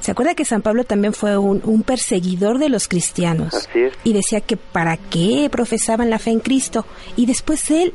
[0.00, 3.68] ¿Se acuerda que San Pablo también fue un, perseguidor de los cristianos?
[4.04, 6.86] Y decía que para qué profesaban la fe en Cristo.
[7.16, 7.92] Y después él,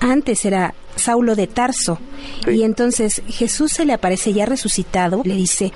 [0.00, 1.98] antes era Saulo de Tarso.
[2.46, 5.72] Y entonces Jesús se le aparece ya resucitado, le dice,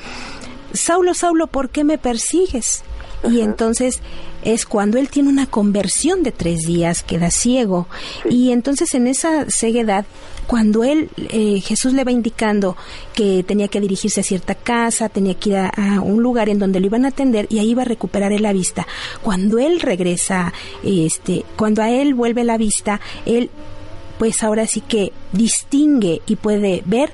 [0.73, 2.83] Saulo, Saulo, ¿por qué me persigues?
[3.31, 4.01] Y entonces
[4.43, 7.87] es cuando él tiene una conversión de tres días, queda ciego.
[8.29, 10.05] Y entonces en esa ceguedad,
[10.47, 12.77] cuando él, eh, Jesús le va indicando
[13.15, 16.81] que tenía que dirigirse a cierta casa, tenía que ir a, un lugar en donde
[16.81, 18.87] lo iban a atender y ahí iba a recuperar la vista.
[19.23, 20.53] Cuando él regresa,
[20.83, 23.51] este, cuando a él vuelve la vista, él
[24.23, 27.11] pues ahora sí que distingue y puede ver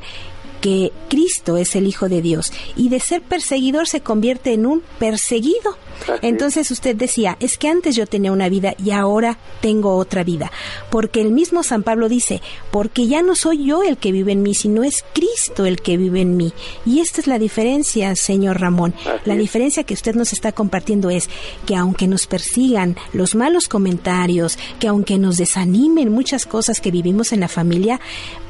[0.61, 4.83] que Cristo es el Hijo de Dios y de ser perseguidor se convierte en un
[4.99, 5.77] perseguido.
[6.23, 10.51] Entonces usted decía, es que antes yo tenía una vida y ahora tengo otra vida.
[10.91, 12.41] Porque el mismo San Pablo dice,
[12.71, 15.97] porque ya no soy yo el que vive en mí, sino es Cristo el que
[15.97, 16.53] vive en mí.
[16.87, 18.95] Y esta es la diferencia, señor Ramón.
[19.25, 21.29] la diferencia que usted nos está compartiendo es
[21.67, 27.33] que aunque nos persigan los malos comentarios, que aunque nos desanimen muchas cosas que vivimos
[27.33, 28.01] en la familia,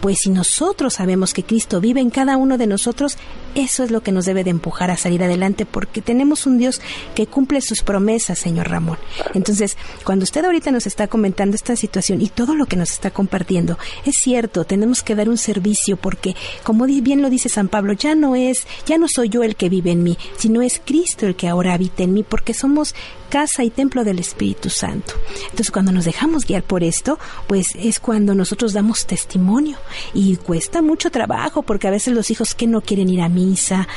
[0.01, 3.17] pues si nosotros sabemos que Cristo vive en cada uno de nosotros,
[3.55, 6.81] eso es lo que nos debe de empujar a salir adelante porque tenemos un Dios
[7.15, 8.99] que cumple sus promesas, señor Ramón.
[9.35, 13.11] Entonces, cuando usted ahorita nos está comentando esta situación y todo lo que nos está
[13.11, 17.93] compartiendo, es cierto, tenemos que dar un servicio porque, como bien lo dice San Pablo,
[17.93, 21.27] ya no es, ya no soy yo el que vive en mí, sino es Cristo
[21.27, 22.95] el que ahora habita en mí porque somos
[23.29, 25.15] casa y templo del Espíritu Santo.
[25.45, 29.79] Entonces, cuando nos dejamos guiar por esto, pues es cuando nosotros damos testimonio.
[30.15, 33.89] Y cuesta mucho trabajo porque a veces los hijos que no quieren ir a misa,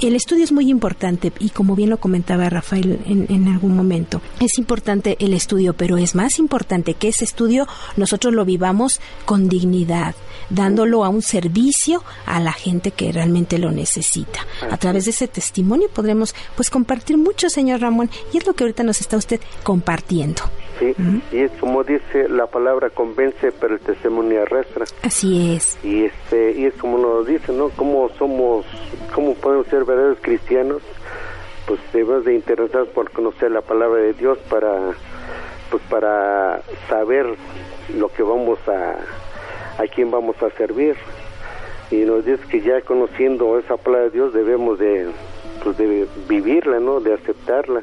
[0.00, 4.58] el estudio es muy importante y como bien lo comentaba Rafael en, algún momento, es
[4.58, 7.66] importante el estudio, pero es más importante que ese estudio
[7.96, 10.14] nosotros lo vivamos con dignidad,
[10.50, 14.40] dándolo a un servicio a la gente que realmente lo necesita.
[14.70, 18.64] A través de ese testimonio podremos pues compartir mucho, señor Ramón, y es lo que
[18.64, 20.42] ahorita nos está usted compartiendo.
[20.78, 20.94] Sí,
[21.32, 24.84] y es como dice la palabra convence, pero el testimonio arrastra.
[25.02, 25.78] Así es.
[25.82, 27.70] Y este y es como nos dice, ¿no?
[27.70, 28.66] Cómo somos,
[29.14, 30.82] cómo podemos ser verdaderos cristianos,
[31.66, 34.92] pues debemos de interesarnos por conocer la palabra de Dios para
[35.70, 37.26] pues para saber
[37.96, 38.96] lo que vamos a
[39.78, 40.96] a quién vamos a servir.
[41.90, 45.08] Y nos dice que ya conociendo esa palabra de Dios debemos de
[45.62, 47.00] pues de vivirla, ¿no?
[47.00, 47.82] De aceptarla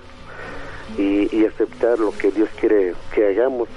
[0.98, 3.70] y, aceptar lo que Dios quiere que hagamos.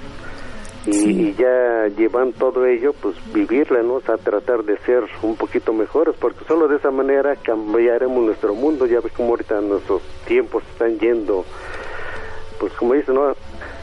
[0.85, 3.95] Y, ya llevan todo ello, pues vivirla, ¿no?
[3.95, 8.55] O sea, tratar de ser un poquito mejores, porque solo de esa manera cambiaremos nuestro
[8.55, 8.85] mundo.
[8.85, 11.43] Ya ves como ahorita nuestros tiempos están yendo,
[12.59, 13.35] pues como dicen, ¿no?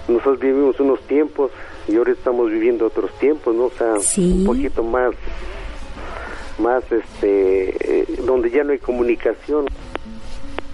[0.09, 1.51] Nosotros vivimos unos tiempos
[1.89, 3.65] y ahora estamos viviendo otros tiempos, ¿no?
[3.65, 5.15] O sea, un poquito más,
[6.59, 9.67] más, este, eh, donde ya no hay comunicación.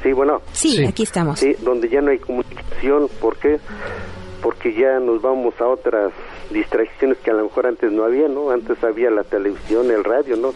[0.02, 0.40] Sí, bueno.
[0.52, 1.38] Sí, aquí estamos.
[1.38, 3.08] Sí, donde ya no hay comunicación.
[3.20, 3.58] ¿Por qué?
[4.42, 6.12] Porque ya nos vamos a otras
[6.50, 8.50] distracciones que a lo mejor antes no había, ¿no?
[8.50, 10.52] Antes había la televisión, el radio, ¿no?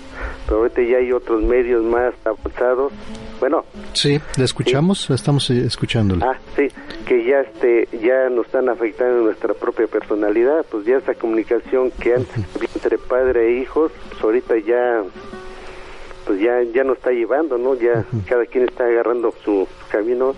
[0.47, 2.93] Pero ahorita ya hay otros medios más avanzados.
[3.41, 3.65] Bueno.
[3.93, 6.25] Sí, le escuchamos, estamos eh, escuchándolo.
[6.25, 6.69] Ah, sí,
[7.07, 12.15] que ya este ya nos están afectando nuestra propia personalidad, pues ya esa comunicación que
[12.15, 15.03] antes había entre padre e hijos, pues ahorita ya
[16.27, 17.75] pues ya ya nos está llevando, ¿no?
[17.75, 20.35] Ya cada quien está agarrando su camino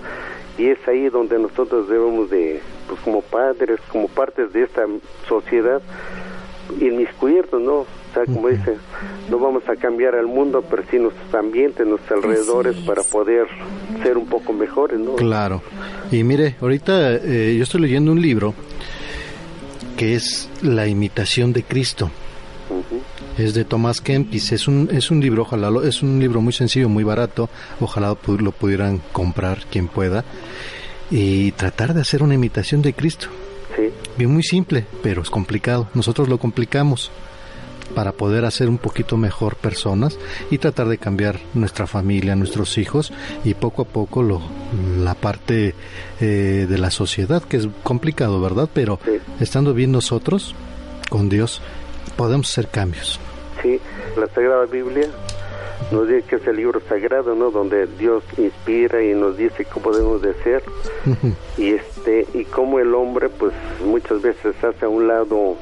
[0.59, 4.87] y es ahí donde nosotros debemos de, pues como padres, como partes de esta
[5.29, 5.83] sociedad,
[6.81, 7.75] inmiscuirnos, ¿no?
[7.81, 8.77] O sea, como dice,
[9.29, 13.47] no vamos a cambiar al mundo, pero sí nuestros ambientes, nuestros alrededores para poder
[14.03, 15.17] ser un poco mejores, ¿no?
[15.17, 15.63] Claro.
[16.11, 18.55] Y mire, ahorita eh, yo estoy leyendo un libro
[19.97, 22.11] que es La imitación de Cristo.
[23.39, 26.53] Es de Tomás Kempis, es un, es un libro, ojalá, lo- es un libro muy
[26.55, 30.25] sencillo, muy barato, ojalá lo pudieran comprar quien pueda
[31.11, 33.27] y tratar de hacer una imitación de Cristo.
[33.77, 35.89] Sí, Bien muy simple, pero es complicado.
[35.93, 37.11] Nosotros lo complicamos
[37.95, 40.19] para poder hacer un poquito mejor personas
[40.51, 43.13] y tratar de cambiar nuestra familia, nuestros hijos
[43.45, 44.41] y poco a poco lo,
[45.05, 45.75] la parte
[46.21, 48.69] eh, de la sociedad, que es complicado, ¿verdad?
[48.73, 49.13] Pero Sí.
[49.41, 50.55] estando bien nosotros,
[51.11, 51.61] con Dios,
[52.17, 53.21] podemos hacer cambios.
[53.63, 53.81] Sí,
[54.17, 55.09] la Sagrada Biblia
[55.93, 57.51] nos dice que es el libro sagrado, ¿no?
[57.51, 60.63] Donde Dios inspira y nos dice cómo debemos de ser
[61.59, 63.53] y este y cómo el hombre pues
[63.85, 65.57] muchas veces hace a un lado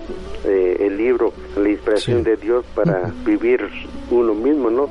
[0.45, 2.30] eh, el libro la inspiración Sí.
[2.30, 3.68] de Dios para vivir
[4.11, 4.88] uno mismo no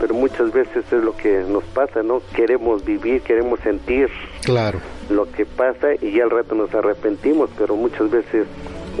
[0.00, 4.08] pero muchas veces es lo que nos pasa no queremos vivir queremos sentir
[4.44, 4.80] Claro.
[5.10, 8.46] lo que pasa y ya al rato nos arrepentimos pero muchas veces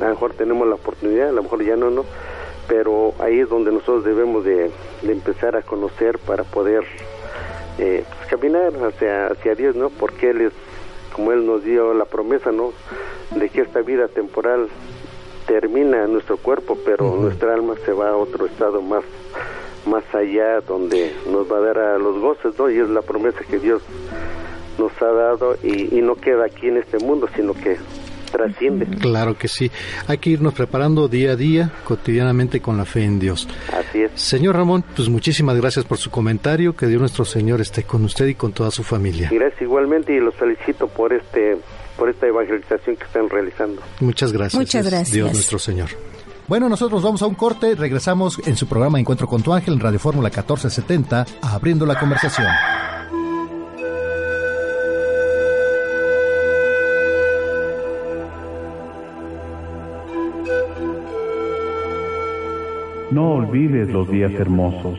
[0.00, 2.04] a lo mejor tenemos la oportunidad a lo mejor ya no no
[2.70, 4.70] pero ahí es donde nosotros debemos de,
[5.02, 6.84] de empezar a conocer para poder
[7.78, 10.52] eh, pues, caminar hacia hacia Dios no porque él es
[11.12, 12.72] como él nos dio la promesa no
[13.34, 14.68] de que esta vida temporal
[15.48, 19.02] termina en nuestro cuerpo pero nuestra alma se va a otro estado más
[19.84, 23.40] más allá donde nos va a dar a los goces no y es la promesa
[23.50, 23.82] que Dios
[24.78, 27.78] nos ha dado y, y no queda aquí en este mundo sino que
[28.30, 29.70] trasciende Claro que sí.
[30.06, 33.48] Hay que irnos preparando día a día, cotidianamente con la fe en Dios.
[33.72, 36.74] así es Señor Ramón, pues muchísimas gracias por su comentario.
[36.74, 39.28] Que Dios nuestro Señor esté con usted y con toda su familia.
[39.30, 41.58] y gracias igualmente y los felicito por este
[41.96, 44.58] por esta evangelización que están realizando Muchas gracias.
[44.58, 45.12] Muchas Es gracias.
[45.14, 45.88] Dios nuestro Señor.
[46.48, 49.80] Bueno, nosotros vamos a un corte, regresamos en su programa Encuentro con tu ángel en
[49.80, 52.48] Radio Fórmula 1470, abriendo la conversación.
[63.10, 64.96] No olvides los días hermosos.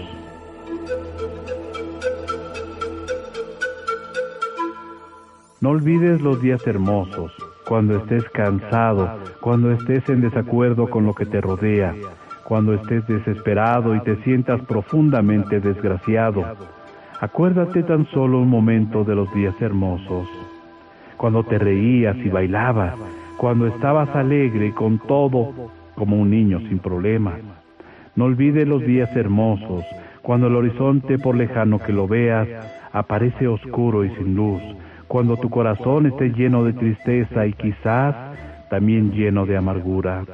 [5.62, 7.32] No olvides los días hermosos,
[7.66, 11.96] cuando estés cansado, cuando estés en desacuerdo con lo que te rodea,
[12.44, 16.44] cuando estés desesperado y te sientas profundamente desgraciado.
[17.22, 20.28] Acuérdate tan solo un momento de los días hermosos,
[21.16, 22.96] cuando te reías y bailabas,
[23.38, 25.54] cuando estabas alegre con todo
[25.96, 27.61] como un niño sin problemas.
[28.16, 29.86] No olvides los días hermosos,
[30.22, 32.48] cuando el horizonte por lejano que lo veas
[32.92, 34.62] aparece oscuro y sin luz,
[35.08, 38.16] cuando tu corazón esté lleno de tristeza y quizás
[38.70, 40.26] también lleno de amargura,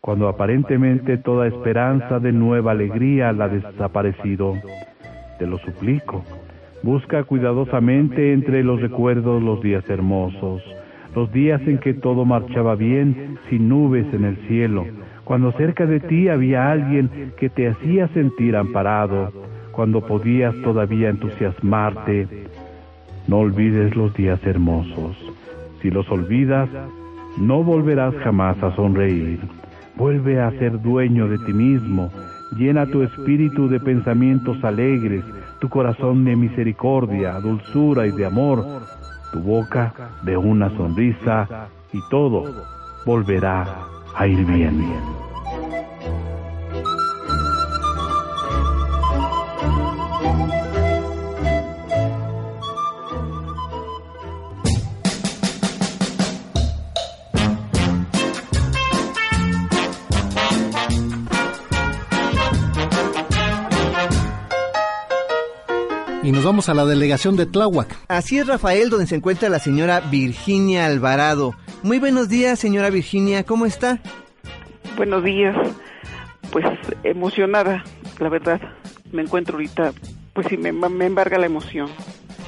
[0.00, 4.54] cuando aparentemente toda esperanza de nueva alegría la ha desaparecido.
[5.38, 6.24] Te lo suplico,
[6.82, 10.62] busca cuidadosamente entre los recuerdos los días hermosos,
[11.14, 14.84] los días en que todo marchaba bien sin nubes en el cielo,
[15.24, 19.32] cuando cerca de ti había alguien que te hacía sentir amparado,
[19.72, 22.28] cuando podías todavía entusiasmarte.
[23.26, 25.16] No olvides los días hermosos.
[25.80, 26.68] Si los olvidas,
[27.38, 29.40] no volverás jamás a sonreír.
[29.96, 32.10] Vuelve a ser dueño de ti mismo.
[32.56, 35.24] Llena tu espíritu de pensamientos alegres,
[35.60, 38.64] tu corazón de misericordia, dulzura y de amor,
[39.32, 42.44] tu boca de una sonrisa y todo
[43.04, 45.23] volverá a ir
[66.24, 67.94] Y nos vamos a la delegación de Tláhuac.
[68.08, 71.52] Así es, Rafael, donde se encuentra la señora Virginia Alvarado.
[71.82, 73.98] Muy buenos días, señora Virginia, ¿cómo está?
[74.96, 75.54] Buenos días.
[76.50, 76.64] Pues
[77.02, 77.84] emocionada,
[78.20, 78.58] la verdad.
[79.12, 79.92] Me encuentro ahorita,
[80.32, 81.90] pues sí, me, me embarga la emoción.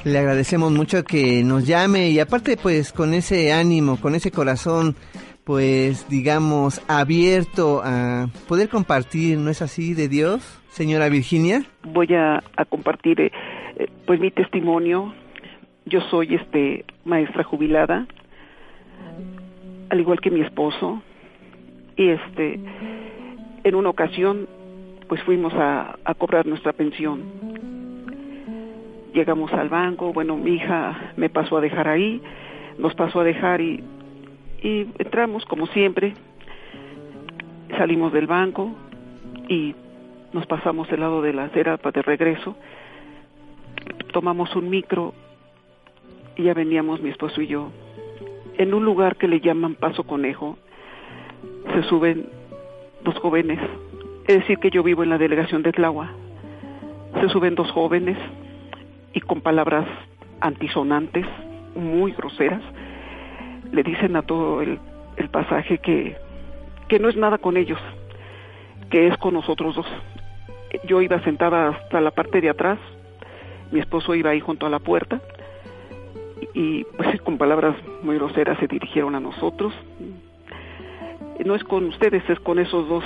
[0.04, 4.96] Le agradecemos mucho que nos llame y aparte pues con ese ánimo, con ese corazón,
[5.44, 11.62] pues digamos abierto a poder compartir, ¿no es así, de Dios, señora Virginia?
[11.82, 13.55] Voy a, a compartir eh, eh,
[14.06, 15.12] pues mi testimonio.
[15.84, 18.06] Yo soy este maestra jubilada,
[19.90, 21.00] al igual que mi esposo,
[21.96, 22.60] y este
[23.64, 24.48] en una ocasión
[25.08, 27.22] pues fuimos a, a cobrar nuestra pensión
[29.16, 32.20] llegamos al banco, bueno, mi hija me pasó a dejar ahí,
[32.78, 33.82] nos pasó a dejar y,
[34.62, 36.12] y entramos como siempre,
[37.78, 38.72] salimos del banco
[39.48, 39.74] y
[40.34, 42.56] nos pasamos el lado de la acera de regreso,
[44.16, 45.12] tomamos un micro
[46.36, 47.70] y ya veníamos mi esposo y yo
[48.56, 50.56] en un lugar que le llaman Paso Conejo,
[51.74, 52.26] se suben
[53.04, 53.58] dos jóvenes,
[54.26, 56.08] es decir, que yo vivo en la delegación de Tláhuac,
[57.20, 58.16] se suben dos jóvenes
[59.12, 59.86] y con palabras
[60.40, 61.26] antisonantes,
[61.74, 62.62] muy groseras,
[63.70, 64.78] le dicen a todo el,
[65.18, 66.16] el pasaje que,
[66.88, 67.80] que no es nada con ellos,
[68.88, 69.86] que es con nosotros dos.
[70.84, 72.78] Yo iba sentada hasta la parte de atrás,
[73.72, 75.20] mi esposo iba ahí junto a la puerta,
[76.54, 79.72] y pues con palabras muy groseras se dirigieron a nosotros.
[81.44, 83.04] No es con ustedes, es con esos dos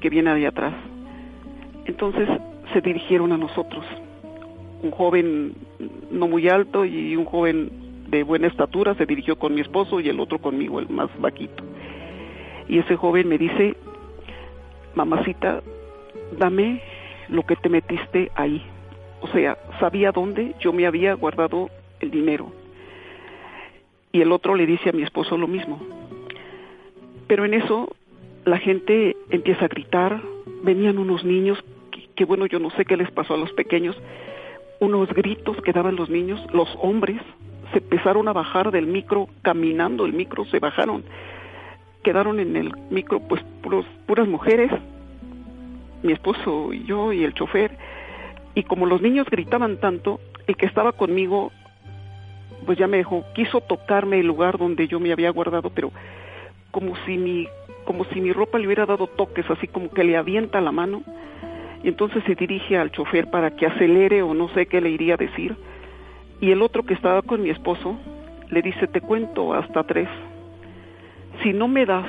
[0.00, 0.74] que vienen ahí atrás.
[1.84, 2.28] Entonces
[2.72, 3.84] se dirigieron a nosotros.
[4.82, 5.54] Un joven
[6.10, 7.70] no muy alto y un joven
[8.08, 11.62] de buena estatura se dirigió con mi esposo y el otro conmigo, el más vaquito.
[12.68, 13.76] Y ese joven me dice,
[14.94, 15.62] mamacita,
[16.38, 16.82] dame
[17.28, 18.62] lo que te metiste ahí.
[19.26, 21.68] O sea, sabía dónde yo me había guardado
[21.98, 22.52] el dinero.
[24.12, 25.80] Y el otro le dice a mi esposo lo mismo.
[27.26, 27.96] Pero en eso
[28.44, 30.22] la gente empieza a gritar,
[30.62, 31.58] venían unos niños,
[32.14, 34.00] que, bueno, yo no sé qué les pasó a los pequeños,
[34.78, 37.20] unos gritos que daban los niños, los hombres
[37.72, 41.02] se empezaron a bajar del micro, caminando el micro, se bajaron,
[42.04, 44.70] quedaron en el micro pues puros, puras mujeres,
[46.04, 47.76] mi esposo y yo y el chofer,
[48.56, 51.52] y como los niños gritaban tanto, el que estaba conmigo
[52.64, 55.92] pues ya me dejó, quiso tocarme el lugar donde yo me había guardado, pero
[56.70, 57.46] como si mi,
[57.84, 61.02] como si mi ropa le hubiera dado toques, así como que le avienta la mano,
[61.84, 65.14] y entonces se dirige al chofer para que acelere o no sé qué le iría
[65.14, 65.54] a decir,
[66.40, 67.96] y el otro que estaba con mi esposo
[68.48, 70.08] le dice, te cuento hasta tres,
[71.42, 72.06] si no me das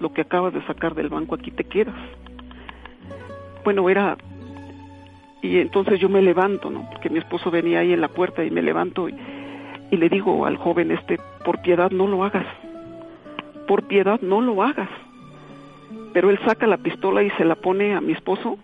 [0.00, 1.94] lo que acabas de sacar del banco, aquí te quedas.
[3.64, 4.18] Bueno, era
[5.42, 6.88] y entonces yo me levanto, ¿no?
[6.90, 9.14] Porque mi esposo venía ahí en la puerta y me levanto y,
[9.90, 12.46] le digo al joven este, por piedad no lo hagas,
[13.66, 14.88] por piedad no lo hagas.
[16.14, 18.56] Pero él saca la pistola y se la pone a mi esposo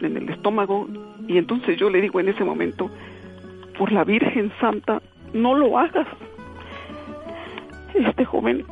[0.00, 0.88] en el estómago
[1.28, 2.90] y entonces yo le digo en ese momento,
[3.76, 5.00] por la Virgen Santa,
[5.32, 6.06] no lo hagas.
[7.94, 8.64] Este joven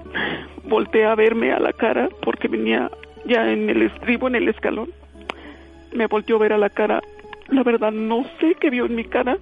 [0.64, 2.90] voltea a verme a la cara porque venía
[3.24, 4.90] ya en el estribo, en el escalón.
[5.96, 7.02] Me volteó a ver a la cara.
[7.48, 9.38] La verdad, no sé qué vio en mi cara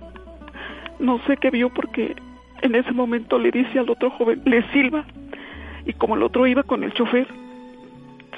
[0.99, 2.15] no sé qué vio porque
[2.63, 5.05] en ese momento le dice al otro joven, le silba.
[5.87, 7.27] Y como el otro iba con el chofer,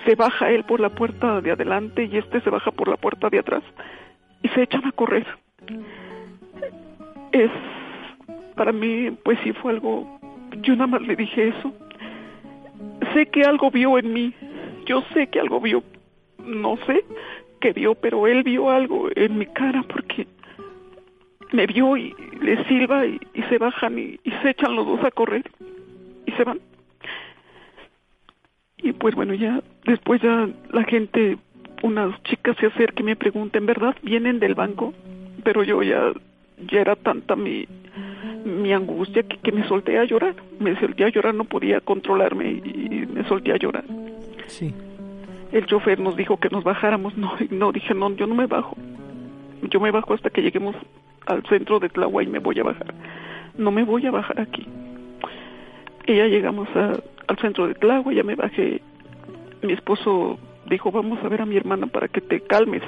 [0.04, 3.28] se baja él por la puerta de adelante y este se baja por la puerta
[3.28, 3.62] de atrás
[4.42, 5.26] y se echan a correr.
[7.32, 7.50] Es,
[8.56, 10.18] para mí, pues sí fue algo,
[10.62, 11.72] yo nada más le dije eso.
[13.14, 14.34] Sé que algo vio en mí,
[14.86, 15.82] yo sé que algo vio,
[16.38, 17.04] no sé
[17.72, 20.26] vio, pero él vio algo en mi cara porque
[21.52, 25.44] me vio y le silba y, se bajan y, se echan los dos a correr
[26.26, 26.60] y se van.
[28.78, 31.38] Y pues bueno, ya después ya la gente,
[31.82, 33.96] unas chicas se acercan y me preguntan, ¿verdad?
[34.02, 34.92] ¿Vienen del banco?
[35.42, 36.12] Pero yo ya,
[36.70, 37.66] ya era tanta mi,
[38.44, 40.34] mi angustia que me solté a llorar.
[40.60, 43.84] Me solté a llorar, no podía controlarme y, me solté a llorar.
[44.46, 44.72] Sí.
[45.53, 47.16] El chofer nos dijo que nos bajáramos.
[47.16, 48.76] No, no, dije, no, yo no me bajo.
[49.62, 50.76] Yo me bajo hasta que lleguemos
[51.26, 52.94] al centro de Tlahuay y me voy a bajar.
[53.57, 54.66] No me voy a bajar aquí.
[56.07, 58.80] Y ya llegamos al centro de Tlahuay, ya me bajé.
[59.62, 60.38] Mi esposo
[60.68, 62.82] dijo, vamos a ver a mi hermana para que te calmes.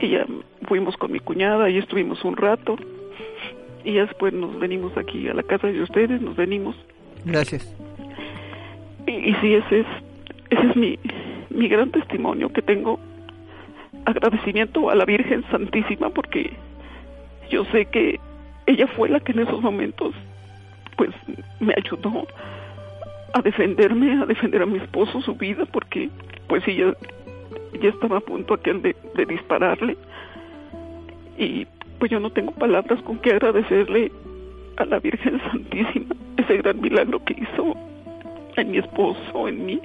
[0.00, 0.26] Y ya
[0.66, 2.76] fuimos con mi cuñada y estuvimos un rato.
[3.84, 6.76] Y ya después nos venimos aquí a la casa de ustedes, nos venimos.
[7.24, 7.74] Gracias.
[9.06, 9.86] Y, y sí, ese es,
[10.50, 10.98] ese es mi,
[11.50, 12.98] mi gran testimonio que tengo.
[14.04, 16.52] Agradecimiento a la Virgen Santísima porque
[17.50, 18.18] yo sé que
[18.66, 20.14] ella fue la que en esos momentos
[20.96, 21.10] pues
[21.58, 22.26] me ayudó
[23.34, 26.10] a defenderme, a defender a mi esposo, su vida, porque
[26.48, 26.94] pues ella
[27.80, 29.96] ya estaba a punto aquel de, de dispararle.
[31.38, 31.66] Y
[31.98, 34.12] pues yo no tengo palabras con que agradecerle
[34.76, 37.76] a la Virgen Santísima ese gran milagro que hizo
[38.56, 39.80] en mi esposo, en mí,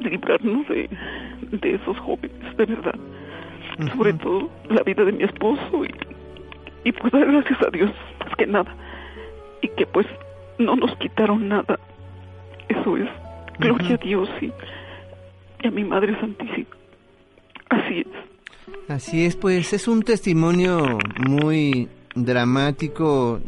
[0.00, 0.88] librarnos de,
[1.50, 2.94] de esos jóvenes, de verdad.
[3.96, 7.90] Sobre todo la vida de mi esposo y, y pues dar gracias a Dios
[8.20, 8.74] más que nada.
[9.62, 10.06] Y que pues
[10.58, 11.78] no nos quitaron nada.
[12.68, 13.08] Eso es
[13.58, 14.52] gloria a Dios y,
[15.66, 16.66] a mi Madre Santísima.
[17.70, 18.06] Así es.
[18.88, 23.40] Así es, pues es un testimonio muy dramático,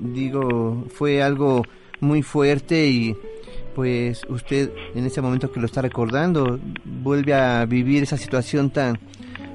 [0.00, 1.62] digo, fue algo
[2.00, 3.16] muy fuerte y
[3.74, 8.98] pues usted en ese momento que lo está recordando vuelve a vivir esa situación tan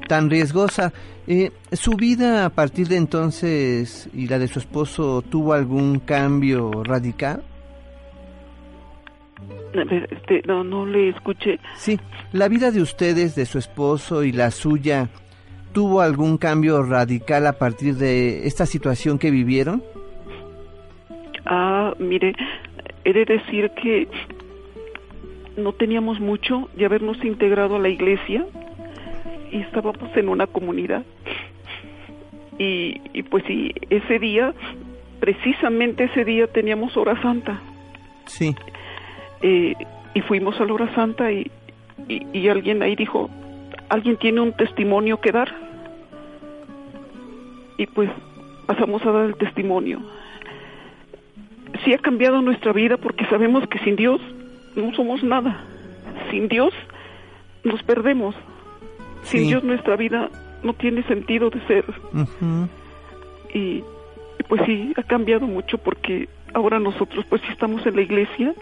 [0.07, 0.93] tan riesgosa.
[1.27, 6.83] Eh, ¿Su vida a partir de entonces y la de su esposo tuvo algún cambio
[6.83, 7.43] radical?
[9.73, 11.59] Este, no, no le escuché.
[11.75, 11.99] Sí,
[12.31, 15.09] la vida de ustedes, de su esposo y la suya,
[15.73, 19.83] ¿tuvo algún cambio radical a partir de esta situación que vivieron?
[21.45, 22.33] Ah, mire,
[23.07, 24.05] he de decir que
[25.55, 28.45] no teníamos mucho de habernos integrado a la iglesia
[29.49, 31.05] y estábamos en una comunidad.
[32.59, 34.53] Y, y pues sí, ese día,
[35.21, 37.61] precisamente ese día teníamos hora santa.
[38.25, 38.53] Sí.
[39.41, 39.73] Eh,
[40.13, 41.49] y fuimos a la hora santa y,
[42.09, 43.29] y, alguien ahí dijo,
[43.87, 45.55] alguien tiene un testimonio que dar.
[47.77, 48.09] Y pues
[48.65, 50.01] pasamos a dar el testimonio.
[51.83, 54.21] Sí ha cambiado nuestra vida porque sabemos que sin Dios
[54.75, 55.63] no somos nada.
[56.31, 56.73] Sin Dios
[57.63, 58.35] nos perdemos.
[59.23, 60.29] Sin Dios nuestra vida
[60.63, 61.85] no tiene sentido de ser.
[63.53, 63.83] y, y,
[64.47, 68.53] pues sí, ha cambiado mucho porque ahora nosotros pues sí estamos en la iglesia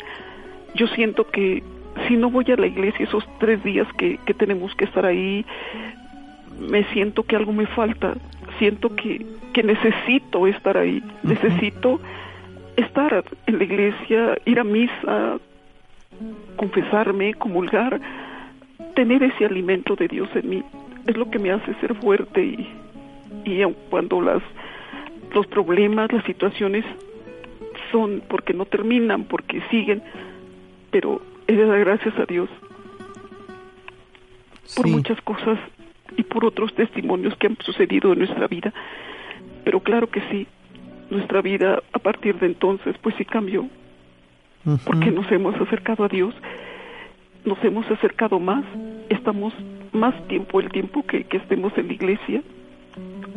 [0.76, 1.64] yo siento que
[2.08, 5.46] si no voy a la iglesia esos tres días que, que tenemos que estar ahí,
[6.60, 8.16] me siento que algo me falta,
[8.60, 12.00] siento que, que necesito estar ahí, necesito
[12.78, 15.40] estar en la iglesia, ir a misa,
[16.56, 18.00] confesarme, comulgar,
[18.96, 20.64] tener ese alimento de Dios en mí,
[21.08, 22.68] es lo que me hace ser fuerte y,
[23.46, 24.42] y cuando las
[25.36, 26.86] los problemas, las situaciones
[27.92, 30.02] son porque no terminan, porque siguen,
[30.92, 32.50] pero he de dar gracias a Dios
[34.76, 35.60] por muchas cosas
[36.18, 38.74] y por otros testimonios que han sucedido en nuestra vida.
[39.66, 40.48] Pero claro que sí,
[41.16, 43.68] nuestra vida a partir de entonces pues sí cambió,
[44.86, 46.34] porque nos hemos acercado a Dios,
[47.46, 48.64] nos hemos acercado más,
[49.10, 49.54] estamos
[49.92, 52.42] más tiempo, el tiempo que, que estemos en la iglesia,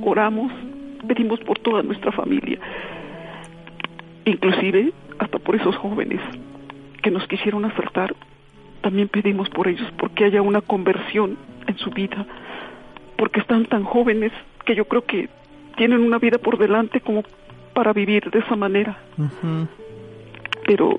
[0.03, 0.53] oramos,
[1.07, 2.59] pedimos por toda nuestra familia,
[4.25, 6.21] inclusive hasta por esos jóvenes
[7.03, 8.15] que nos quisieron asaltar,
[8.81, 12.27] también pedimos por ellos, porque haya una conversión en su vida,
[13.17, 14.33] porque están tan jóvenes
[14.65, 15.29] que yo creo que
[15.77, 17.23] tienen una vida por delante como
[17.79, 18.99] para vivir de esa manera.
[20.67, 20.99] Pero,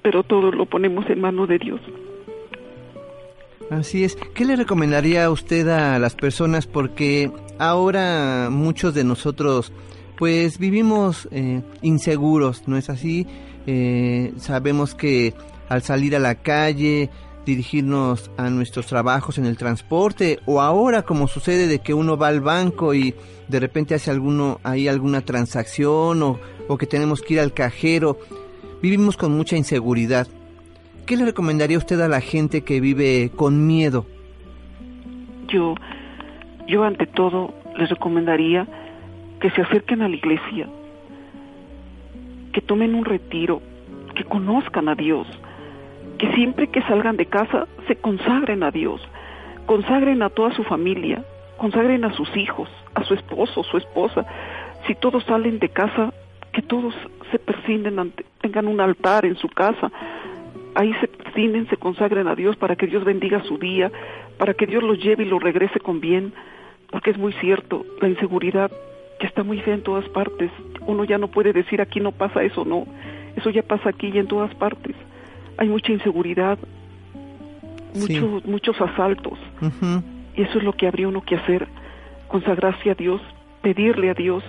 [0.00, 1.80] pero todo lo ponemos en mano de Dios.
[3.68, 4.14] Así es.
[4.32, 6.68] ¿Qué le recomendaría a usted a las personas?
[6.68, 9.72] Porque ahora muchos de nosotros,
[10.16, 13.26] pues vivimos eh, inseguros, ¿no es así?
[13.66, 15.34] Eh, sabemos que
[15.68, 17.10] al salir a la calle,
[17.46, 22.28] dirigirnos a nuestros trabajos en el transporte o ahora como sucede de que uno va
[22.28, 23.14] al banco y
[23.48, 28.18] de repente hace alguno ahí alguna transacción o, o que tenemos que ir al cajero,
[28.82, 30.26] vivimos con mucha inseguridad.
[31.06, 34.06] ¿Qué le recomendaría usted a la gente que vive con miedo?
[35.46, 35.76] Yo,
[36.66, 38.66] yo ante todo les recomendaría
[39.40, 40.68] que se acerquen a la iglesia,
[42.52, 43.62] que tomen un retiro,
[44.16, 45.28] que conozcan a Dios,
[46.16, 49.00] que siempre que salgan de casa se consagren a Dios,
[49.66, 51.24] consagren a toda su familia,
[51.56, 54.24] consagren a sus hijos, a su esposo, su esposa.
[54.86, 56.12] Si todos salen de casa,
[56.52, 56.94] que todos
[57.30, 59.90] se persignen, ante, tengan un altar en su casa,
[60.74, 63.90] ahí se persignen, se consagren a Dios para que Dios bendiga su día,
[64.38, 66.32] para que Dios los lleve y los regrese con bien,
[66.90, 68.70] porque es muy cierto, la inseguridad
[69.18, 70.50] que está muy fea en todas partes.
[70.86, 72.86] Uno ya no puede decir aquí no pasa eso, no.
[73.34, 74.94] Eso ya pasa aquí y en todas partes.
[75.58, 76.58] Hay mucha inseguridad,
[77.94, 79.38] muchos, muchos asaltos.
[80.34, 81.66] Y eso es lo que habría uno que hacer,
[82.28, 83.20] consagrarse a Dios,
[83.62, 84.44] pedirle a Dios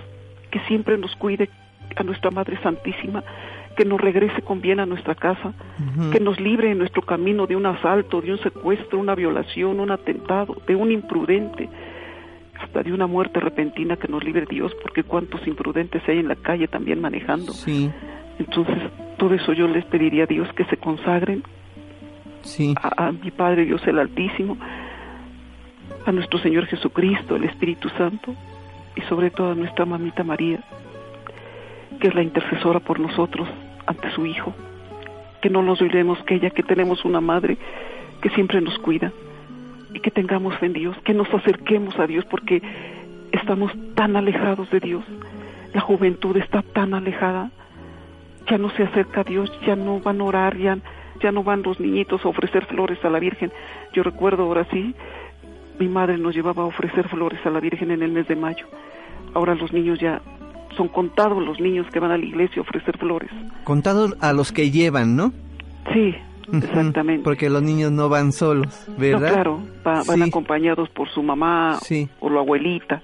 [0.50, 1.48] que siempre nos cuide
[1.96, 3.22] a nuestra Madre Santísima,
[3.76, 5.52] que nos regrese con bien a nuestra casa,
[6.12, 9.90] que nos libre en nuestro camino de un asalto, de un secuestro, una violación, un
[9.90, 11.68] atentado, de un imprudente,
[12.60, 16.36] hasta de una muerte repentina que nos libre Dios, porque cuántos imprudentes hay en la
[16.36, 17.52] calle también manejando.
[17.52, 17.90] Sí.
[18.38, 18.78] Entonces,
[19.18, 21.42] todo eso yo les pediría a Dios que se consagren
[22.42, 22.74] sí.
[22.80, 24.56] a, mi Padre Dios el Altísimo,
[26.06, 28.34] a nuestro Señor Jesucristo, el Espíritu Santo,
[28.96, 30.60] y sobre todo a nuestra mamita María,
[32.00, 33.48] que es la intercesora por nosotros
[33.86, 34.54] ante su Hijo.
[35.42, 37.58] Que no nos olvidemos que ella, que tenemos una madre
[38.20, 39.12] que siempre nos cuida
[39.94, 42.62] y que tengamos fe en Dios, que nos acerquemos a Dios porque
[43.32, 45.04] estamos tan alejados de Dios.
[45.74, 47.50] La juventud está tan alejada,
[48.50, 50.78] ya no se acerca a Dios, ya no van a orar, ya,
[51.20, 53.52] ya no van los niñitos a ofrecer flores a la Virgen.
[53.92, 54.94] Yo recuerdo ahora sí
[55.78, 58.66] mi madre nos llevaba a ofrecer flores a la Virgen en el mes de mayo.
[59.34, 60.20] Ahora los niños ya
[60.76, 63.30] son contados los niños que van a la iglesia a ofrecer flores.
[63.64, 65.32] Contados a los que llevan, ¿no?
[65.92, 66.14] Sí,
[66.52, 67.24] exactamente.
[67.24, 69.28] Porque los niños no van solos, ¿verdad?
[69.28, 71.78] No, claro, van acompañados por su mamá
[72.20, 73.02] o la abuelita.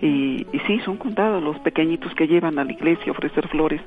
[0.00, 3.80] Y, y sí, son contados los pequeñitos que llevan a la iglesia a ofrecer flores.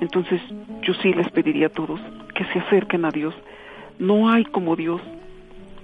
[0.00, 0.40] Entonces
[0.82, 2.00] yo sí les pediría a todos
[2.34, 3.34] que se acerquen a Dios.
[3.98, 5.00] No hay como Dios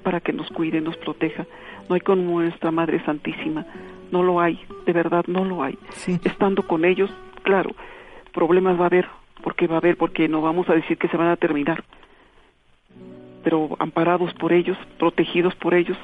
[0.02, 1.46] para que nos cuide, nos proteja.
[1.88, 3.66] No hay como nuestra Madre Santísima.
[4.10, 5.78] No lo hay, de verdad no lo hay.
[6.24, 7.10] Estando con ellos,
[7.42, 7.70] claro,
[8.32, 9.08] problemas va a haber,
[9.42, 11.84] porque va a haber, porque no vamos a decir que se van a terminar.
[13.44, 15.96] Pero amparados por ellos, protegidos por ellos,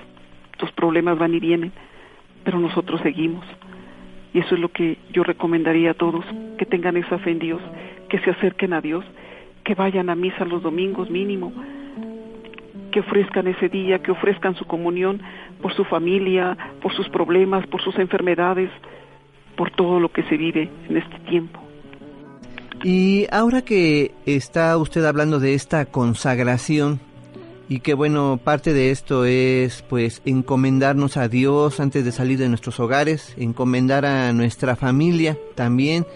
[0.61, 1.73] los problemas van y vienen,
[2.45, 3.45] pero nosotros seguimos.
[4.35, 6.25] Y eso es lo que yo recomendaría a todos,
[6.59, 7.63] que tengan esa fe en Dios,
[8.09, 9.05] que se acerquen a Dios,
[9.65, 11.53] que vayan a misa los domingos mínimo,
[12.93, 15.21] que ofrezcan ese día, que ofrezcan su comunión
[15.61, 18.71] por su familia, por sus problemas, por sus enfermedades,
[19.57, 21.61] por todo lo que se vive en este tiempo.
[22.85, 27.01] Y ahora que está usted hablando de esta consagración,
[27.69, 32.49] y que bueno, parte de esto es pues encomendarnos a Dios antes de salir de
[32.49, 36.07] nuestros hogares, encomendar a nuestra familia también,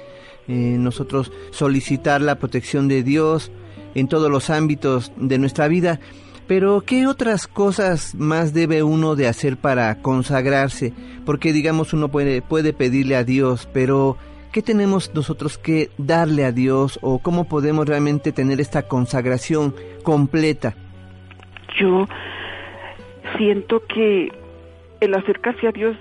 [0.46, 3.50] eh, nosotros solicitar la protección de Dios
[3.94, 5.98] en todos los ámbitos de nuestra vida.
[6.46, 10.92] Pero ¿qué otras cosas más debe uno de hacer para consagrarse?
[11.24, 14.16] Porque digamos uno puede, puede pedirle a Dios, pero
[14.52, 20.76] ¿qué tenemos nosotros que darle a Dios o cómo podemos realmente tener esta consagración completa?
[21.78, 22.08] Yo
[23.36, 24.32] siento que
[25.00, 25.96] el acercarse a Dios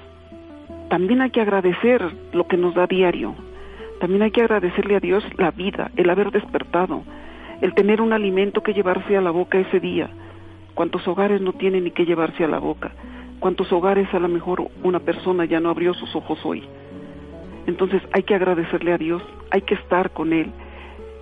[0.89, 2.01] también hay que agradecer
[2.34, 3.36] lo que nos da diario.
[3.99, 7.03] También hay que agradecerle a Dios la vida, el haber despertado,
[7.61, 10.09] el tener un alimento que llevarse a la boca ese día
[10.80, 12.91] ¿Cuántos hogares no tienen ni que llevarse a la boca?
[13.41, 16.63] ¿Cuántos hogares a lo mejor una persona ya no abrió sus ojos hoy?
[17.67, 20.53] Entonces hay que agradecerle a Dios, hay que estar con Él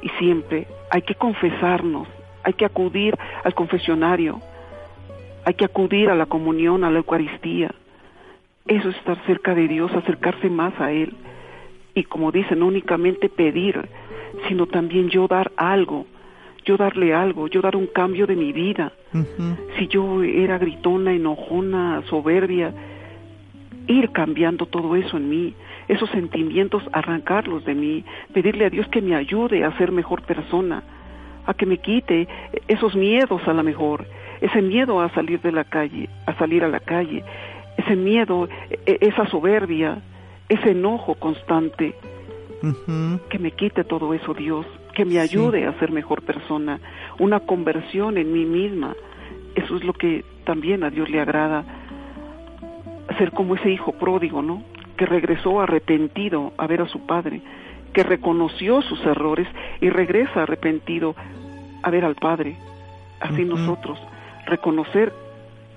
[0.04, 2.08] y siempre hay que confesarnos,
[2.48, 4.40] hay que acudir al confesionario,
[5.44, 7.72] hay que acudir a la comunión, a la Eucaristía.
[8.66, 11.14] Eso es estar cerca de Dios, acercarse más a Él.
[11.94, 13.90] Y como dice, no únicamente pedir,
[14.48, 16.06] sino también yo dar algo,
[16.64, 18.94] yo darle algo, yo dar un cambio de mi vida.
[19.78, 22.74] Si yo era gritona, enojona, soberbia,
[23.88, 25.54] ir cambiando todo eso en mí,
[25.90, 30.84] esos sentimientos, arrancarlos de mí, pedirle a Dios que me ayude a ser mejor persona,
[31.48, 32.28] a que me quite
[32.68, 34.06] esos miedos a la mejor,
[34.42, 37.24] ese miedo a salir de la calle, a salir a la calle,
[37.78, 40.00] ese miedo, e, esa soberbia,
[40.50, 41.96] ese enojo constante,
[43.30, 46.80] que me quite todo eso, Dios, que me ayude a ser mejor persona,
[47.20, 48.96] una conversión en mí misma.
[49.56, 51.64] Eso es lo que también a Dios le agrada,
[53.18, 54.64] ser como ese hijo pródigo, ¿no?
[54.98, 57.42] Que regresó arrepentido a ver a su padre,
[57.94, 59.48] que reconoció sus errores
[59.82, 61.16] y regresa arrepentido
[61.84, 62.58] a ver al padre.
[63.20, 64.00] Así nosotros,
[64.46, 65.12] reconocer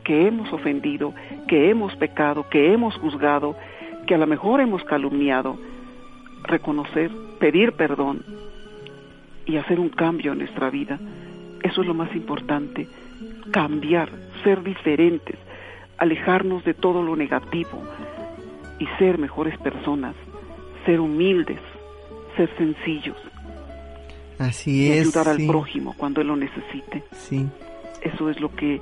[0.05, 1.15] que hemos ofendido,
[1.49, 3.57] que hemos pecado, que hemos juzgado,
[4.07, 5.59] que a lo mejor hemos calumniado,
[6.45, 8.25] reconocer, pedir perdón
[9.47, 10.99] y hacer un cambio en nuestra vida.
[11.63, 12.89] Eso es lo más importante,
[13.51, 14.11] cambiar,
[14.43, 15.37] ser diferentes,
[15.99, 17.83] alejarnos de todo lo negativo
[18.79, 20.15] y ser mejores personas,
[20.87, 21.61] ser humildes,
[22.47, 23.17] ser sencillos.
[24.39, 25.01] Así y es.
[25.01, 27.05] Ayudar al prójimo cuando él lo necesite.
[27.13, 27.47] Sí.
[28.03, 28.81] Eso es lo que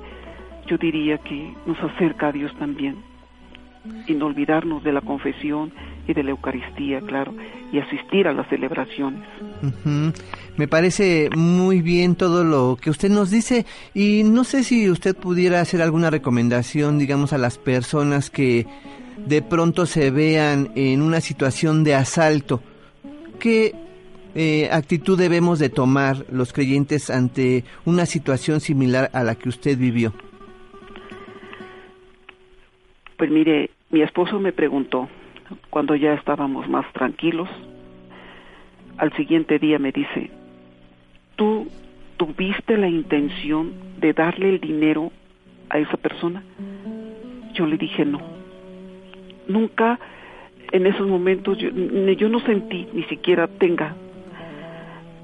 [0.67, 2.97] yo diría que nos acerca a Dios también.
[4.07, 5.71] Y no olvidarnos de la confesión
[6.07, 7.33] y de la Eucaristía, claro,
[7.71, 9.23] y asistir a las celebraciones.
[10.57, 15.15] Me parece muy bien todo lo que usted nos dice y no sé si usted
[15.15, 18.67] pudiera hacer alguna recomendación, digamos, a las personas que
[19.25, 22.61] de pronto se vean en una situación de asalto.
[23.39, 23.73] ¿Qué
[24.35, 29.77] eh, actitud debemos de tomar los creyentes ante una situación similar a la que usted
[29.77, 30.13] vivió?
[33.17, 35.09] Pues mire, mi esposo me preguntó,
[35.69, 37.49] cuando ya estábamos más tranquilos,
[38.97, 40.29] al siguiente día me dice,
[41.35, 41.67] ¿tú
[42.17, 45.11] tuviste la intención de darle el dinero
[45.69, 46.43] a esa persona?
[47.53, 48.19] Yo le dije no.
[49.47, 49.99] Nunca
[50.71, 53.95] en esos momentos yo, no sentí ni siquiera tenga.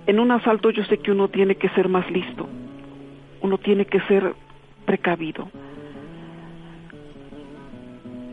[0.07, 2.47] En un asalto yo sé que uno tiene que ser más listo,
[3.41, 4.33] uno tiene que ser
[4.85, 5.49] precavido.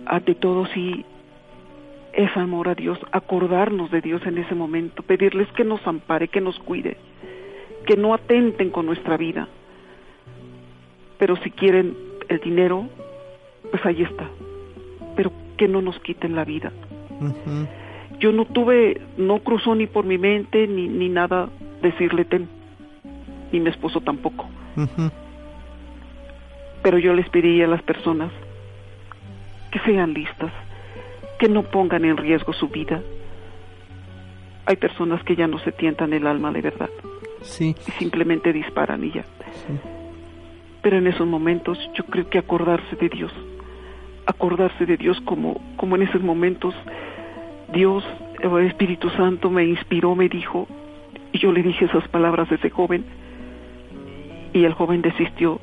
[0.06, 1.04] Ante todo, sí,
[2.12, 6.40] es amor a Dios, acordarnos de Dios en ese momento, pedirles que nos ampare, que
[6.40, 6.96] nos cuide,
[7.86, 9.48] que no atenten con nuestra vida.
[11.18, 11.96] Pero si quieren
[12.28, 12.88] el dinero,
[13.70, 14.28] pues ahí está.
[15.16, 16.72] Pero que no nos quiten la vida.
[18.18, 21.48] Yo no tuve, no cruzó ni por mi mente ni, ni nada
[21.82, 22.48] decirle ten,
[23.52, 24.46] ni mi esposo tampoco.
[26.82, 28.30] Pero yo les pediría a las personas
[29.70, 30.52] que sean listas,
[31.38, 33.00] que no pongan en riesgo su vida.
[34.66, 36.90] Hay personas que ya no se tientan el alma de verdad.
[37.42, 37.74] Sí.
[37.86, 39.24] Y simplemente disparan y ya.
[40.82, 43.32] Pero en esos momentos yo creo que acordarse de Dios,
[44.26, 46.74] acordarse de Dios como, como en esos momentos
[47.72, 48.04] Dios,
[48.40, 50.68] el Espíritu Santo me inspiró, me dijo,
[51.32, 53.04] y yo le dije esas palabras a ese joven,
[54.52, 55.58] y el joven desistió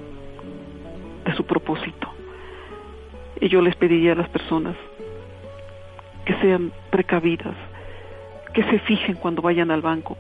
[1.26, 2.10] de su propósito.
[3.40, 4.76] Y yo les pediría a las personas
[6.26, 7.56] que sean precavidas,
[8.54, 10.18] que se fijen cuando vayan al banco.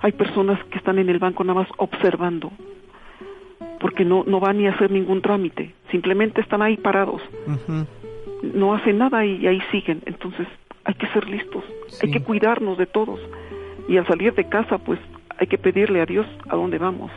[0.00, 2.50] Hay personas que están en el banco nada más observando,
[3.78, 7.22] porque no, no van ni a hacer ningún trámite, simplemente están ahí parados.
[8.42, 10.02] No hacen nada y ahí siguen.
[10.06, 10.46] Entonces
[10.84, 11.64] hay que ser listos,
[12.02, 13.20] hay que cuidarnos de todos.
[13.88, 14.98] Y al salir de casa, pues
[15.38, 17.10] hay que pedirle a Dios a dónde vamos.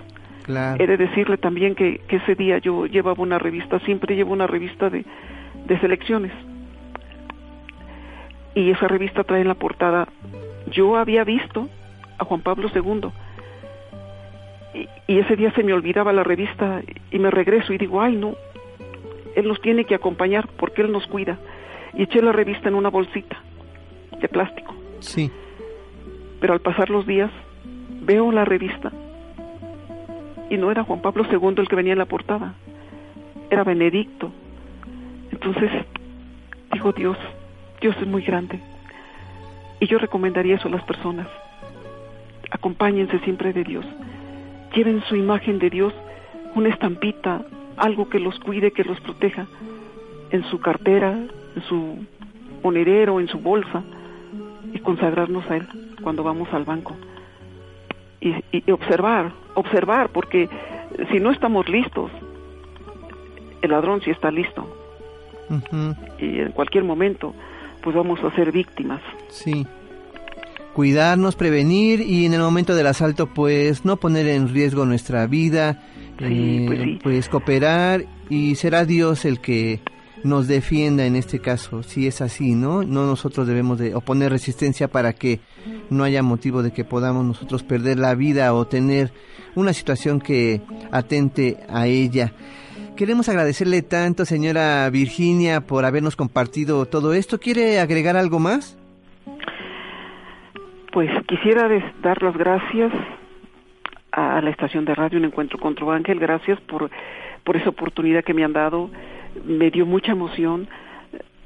[0.47, 4.47] He de decirle también que, que, ese día yo llevaba una revista, siempre llevo una
[4.47, 5.05] revista de,
[5.65, 6.31] de selecciones.
[8.55, 10.07] Y esa revista trae en la portada,
[10.69, 11.69] yo había visto
[12.17, 13.09] a Juan Pablo II.
[14.73, 18.15] Y, y, ese día se me olvidaba la revista y me regreso y digo, ay
[18.15, 18.35] no,
[19.35, 21.37] él nos tiene que acompañar porque él nos cuida.
[21.93, 23.37] Y eché la revista en una bolsita
[24.19, 24.73] de plástico.
[24.99, 25.29] Sí.
[26.39, 27.31] Pero al pasar los días,
[28.01, 28.91] veo la revista
[30.51, 32.55] y no era Juan Pablo II el que venía en la portada,
[33.49, 34.31] era Benedicto.
[35.31, 35.71] Entonces,
[36.73, 37.17] digo Dios,
[37.79, 38.59] Dios es muy grande.
[39.79, 41.27] Y yo recomendaría eso a las personas.
[42.51, 43.85] Acompáñense siempre de Dios.
[44.73, 45.93] Lleven su imagen de Dios,
[46.55, 47.43] una estampita,
[47.77, 49.47] algo que los cuide, que los proteja,
[50.31, 52.05] en su cartera, en su
[52.63, 53.83] monedero, en su bolsa,
[54.73, 55.67] y consagrarnos a Él
[56.01, 56.95] cuando vamos al banco
[58.21, 60.47] y, observar, observar, porque
[61.11, 62.11] si no estamos listos,
[63.61, 64.77] el ladrón sí está listo.
[66.19, 67.33] Y en cualquier momento,
[67.81, 69.01] pues vamos a ser víctimas.
[69.27, 69.65] Sí.
[70.73, 75.83] Cuidarnos, prevenir y en el momento del asalto, pues no poner en riesgo nuestra vida,
[76.17, 79.81] sí, pues, eh, pues cooperar y será Dios el que
[80.23, 82.83] nos defienda en este caso, si es así, ¿no?
[82.83, 85.39] No nosotros debemos de oponer resistencia para que
[85.89, 89.11] no haya motivo de que podamos nosotros perder la vida o tener
[89.55, 90.61] una situación que
[90.91, 92.33] atente a ella.
[92.95, 97.39] Queremos agradecerle tanto, señora Virginia, por habernos compartido todo esto.
[97.39, 98.77] ¿Quiere agregar algo más?
[100.91, 101.69] Pues quisiera
[102.01, 102.91] dar las gracias
[104.11, 106.19] a la estación de radio Un Encuentro con tu Ángel.
[106.19, 106.89] Gracias por,
[107.43, 108.89] por esa oportunidad que me han dado
[109.45, 110.67] me dio mucha emoción,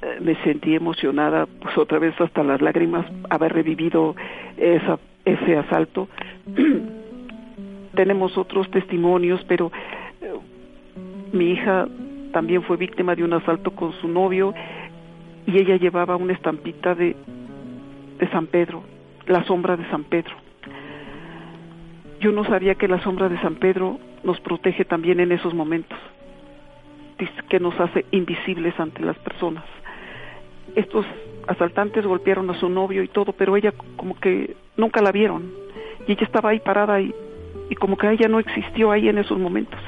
[0.01, 4.15] eh, me sentí emocionada, pues otra vez hasta las lágrimas, haber revivido
[4.57, 6.07] esa, ese asalto.
[7.95, 9.71] Tenemos otros testimonios, pero
[10.21, 10.33] eh,
[11.31, 11.87] mi hija
[12.31, 14.53] también fue víctima de un asalto con su novio
[15.45, 17.15] y ella llevaba una estampita de,
[18.19, 18.83] de San Pedro,
[19.27, 20.35] la sombra de San Pedro.
[22.19, 25.97] Yo no sabía que la sombra de San Pedro nos protege también en esos momentos
[27.49, 29.63] que nos hace invisibles ante las personas.
[30.75, 31.05] Estos
[31.47, 35.53] asaltantes golpearon a su novio y todo, pero ella como que nunca la vieron.
[36.07, 37.13] Y ella estaba ahí parada y,
[37.69, 39.79] y como que ella no existió ahí en esos momentos.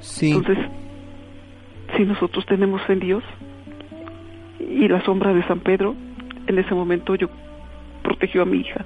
[0.00, 0.32] Sí.
[0.32, 0.58] Entonces,
[1.96, 3.24] si nosotros tenemos en Dios
[4.60, 5.94] y la sombra de San Pedro,
[6.46, 7.28] en ese momento yo
[8.06, 8.84] protegió a mi hija.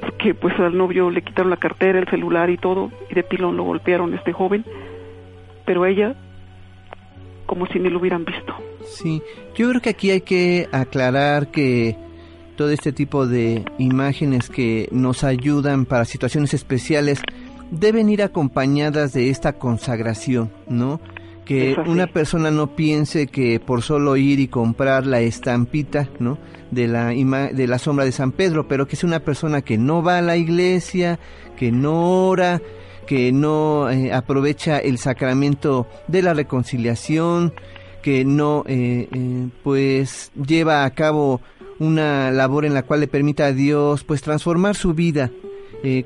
[0.00, 3.56] Porque pues al novio le quitaron la cartera, el celular y todo, y de pilón
[3.56, 4.64] lo golpearon este joven
[5.66, 6.14] pero ella
[7.44, 8.54] como si ni lo hubieran visto.
[8.84, 9.22] Sí,
[9.54, 11.96] yo creo que aquí hay que aclarar que
[12.56, 17.20] todo este tipo de imágenes que nos ayudan para situaciones especiales
[17.70, 21.00] deben ir acompañadas de esta consagración, ¿no?
[21.46, 26.38] Que una persona no piense que por solo ir y comprar la estampita, ¿no?
[26.70, 30.02] De la, de la sombra de San Pedro, pero que es una persona que no
[30.02, 31.20] va a la iglesia,
[31.56, 32.60] que no ora,
[33.06, 37.54] que no eh, aprovecha el sacramento de la reconciliación,
[38.02, 41.40] que no eh, eh, pues lleva a cabo
[41.78, 45.30] una labor en la cual le permita a Dios pues transformar su vida.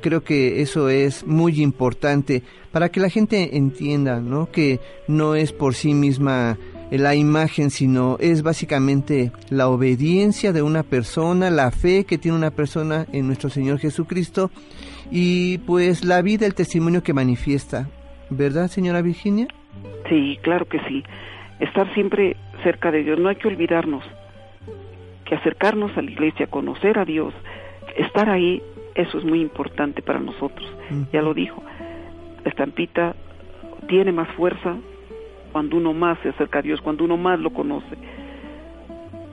[0.00, 2.42] Creo que eso es muy importante
[2.72, 4.50] para que la gente entienda, ¿no?
[4.50, 6.58] Que no es por sí misma
[6.90, 12.50] la imagen, sino es básicamente la obediencia de una persona, la fe que tiene una
[12.50, 14.50] persona en nuestro Señor Jesucristo
[15.10, 17.88] y pues la vida, el testimonio que manifiesta,
[18.28, 19.48] ¿verdad, señora Virginia?
[20.08, 21.04] Sí, claro que sí.
[21.60, 23.18] Estar siempre cerca de Dios.
[23.18, 24.04] No hay que olvidarnos
[25.24, 27.32] que acercarnos a la iglesia, conocer a Dios,
[27.96, 28.62] estar ahí,
[28.94, 30.68] eso es muy importante para nosotros.
[31.12, 31.62] Ya lo dijo.
[32.44, 33.14] La estampita
[33.86, 34.76] tiene más fuerza
[35.52, 37.96] cuando uno más se acerca a Dios, cuando uno más lo conoce,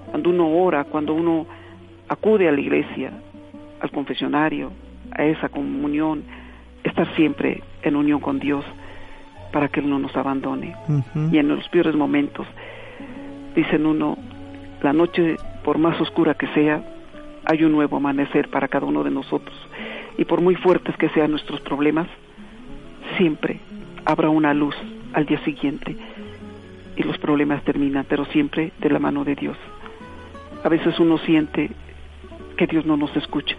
[0.09, 1.45] cuando uno ora, cuando uno
[2.07, 3.11] acude a la iglesia,
[3.79, 4.71] al confesionario,
[5.11, 6.23] a esa comunión,
[6.83, 8.65] estar siempre en unión con Dios
[9.51, 10.75] para que Él no nos abandone.
[11.31, 12.47] Y en los peores momentos,
[13.55, 14.17] dicen uno,
[14.81, 16.83] la noche, por más oscura que sea,
[17.49, 19.55] hay un nuevo amanecer para cada uno de nosotros.
[20.17, 22.07] Y por muy fuertes que sean nuestros problemas,
[23.17, 23.59] siempre
[24.03, 24.75] habrá una luz
[25.13, 25.95] al día siguiente
[26.97, 29.55] y los problemas terminan, pero siempre de la mano de Dios.
[30.63, 31.69] A veces uno siente
[32.57, 33.55] que Dios no nos escucha,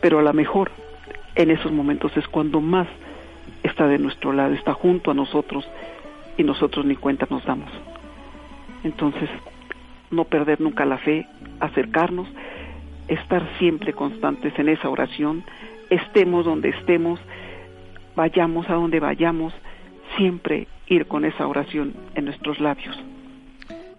[0.00, 0.72] pero a lo mejor
[1.36, 2.88] en esos momentos es cuando más
[3.62, 5.64] está de nuestro lado, está junto a nosotros
[6.36, 7.70] y nosotros ni cuenta nos damos.
[8.82, 9.30] Entonces,
[10.10, 11.26] no perder nunca la fe,
[11.60, 12.26] acercarnos,
[13.08, 15.44] estar siempre constantes en esa oración,
[15.90, 17.20] estemos donde estemos,
[18.16, 19.52] vayamos a donde vayamos,
[20.16, 22.96] siempre ir con esa oración en nuestros labios.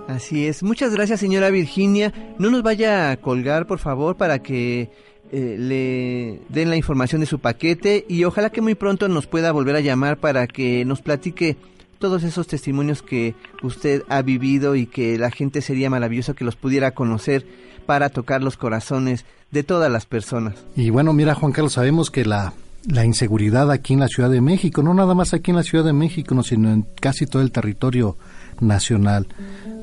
[0.07, 0.61] Así es.
[0.61, 2.13] Muchas gracias, señora Virginia.
[2.37, 4.89] No nos vaya a colgar, por favor, para que
[5.31, 9.51] eh, le den la información de su paquete y ojalá que muy pronto nos pueda
[9.51, 11.57] volver a llamar para que nos platique
[11.97, 13.33] todos esos testimonios que
[13.63, 17.45] usted ha vivido y que la gente sería maravilloso que los pudiera conocer
[17.85, 20.55] para tocar los corazones de todas las personas.
[20.75, 22.53] Y bueno, mira Juan Carlos, sabemos que la
[22.87, 25.83] la inseguridad aquí en la Ciudad de México, no nada más aquí en la Ciudad
[25.83, 28.17] de México, sino en casi todo el territorio
[28.59, 29.27] nacional,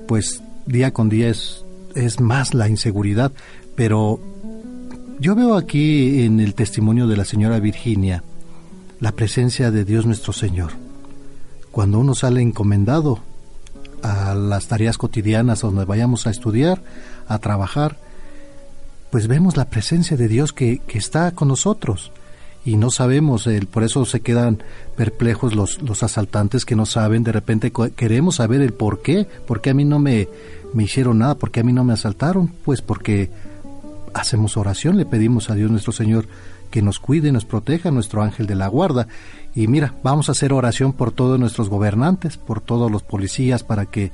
[0.07, 1.65] pues día con día es,
[1.95, 3.33] es más la inseguridad,
[3.75, 4.21] pero
[5.19, 8.23] yo veo aquí en el testimonio de la señora Virginia
[9.01, 10.71] la presencia de Dios nuestro Señor.
[11.73, 13.19] Cuando uno sale encomendado
[14.03, 16.83] a las tareas cotidianas donde vayamos a estudiar,
[17.29, 17.97] a trabajar,
[19.11, 22.13] pues vemos la presencia de Dios que, que está con nosotros.
[22.65, 24.63] Y no sabemos, el, por eso se quedan
[24.97, 29.61] perplejos los, los asaltantes que no saben, de repente queremos saber el por qué, por
[29.61, 30.29] qué a mí no me,
[30.73, 33.31] me hicieron nada, por qué a mí no me asaltaron, pues porque
[34.15, 36.27] hacemos oración, le pedimos a Dios nuestro Señor
[36.73, 39.07] que nos cuide, nos proteja, nuestro ángel de la guarda.
[39.55, 43.87] Y mira, vamos a hacer oración por todos nuestros gobernantes, por todos los policías, para
[43.87, 44.11] que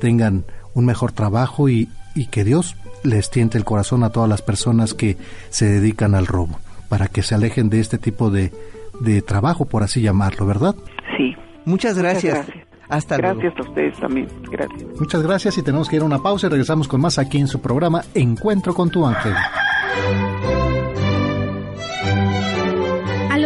[0.00, 0.44] tengan
[0.74, 2.74] un mejor trabajo y, y que Dios
[3.04, 5.16] les tiente el corazón a todas las personas que
[5.50, 6.58] se dedican al robo
[6.88, 8.52] para que se alejen de este tipo de,
[9.00, 10.74] de trabajo, por así llamarlo, ¿verdad?
[11.16, 11.36] Sí.
[11.64, 12.46] Muchas gracias.
[12.46, 12.66] gracias.
[12.88, 14.28] Hasta gracias a ustedes también.
[14.50, 14.82] Gracias.
[14.98, 17.46] Muchas gracias y tenemos que ir a una pausa y regresamos con más aquí en
[17.46, 19.34] su programa Encuentro con tu ángel.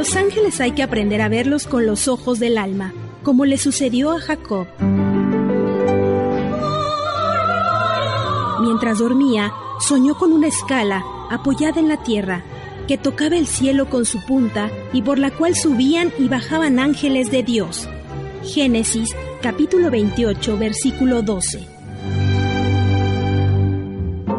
[0.03, 2.93] Los ángeles hay que aprender a verlos con los ojos del alma,
[3.23, 4.67] como le sucedió a Jacob.
[8.61, 12.43] Mientras dormía, soñó con una escala apoyada en la tierra
[12.89, 17.31] que tocaba el cielo con su punta y por la cual subían y bajaban ángeles
[17.31, 17.89] de Dios.
[18.43, 21.69] Génesis capítulo 28 versículo 12.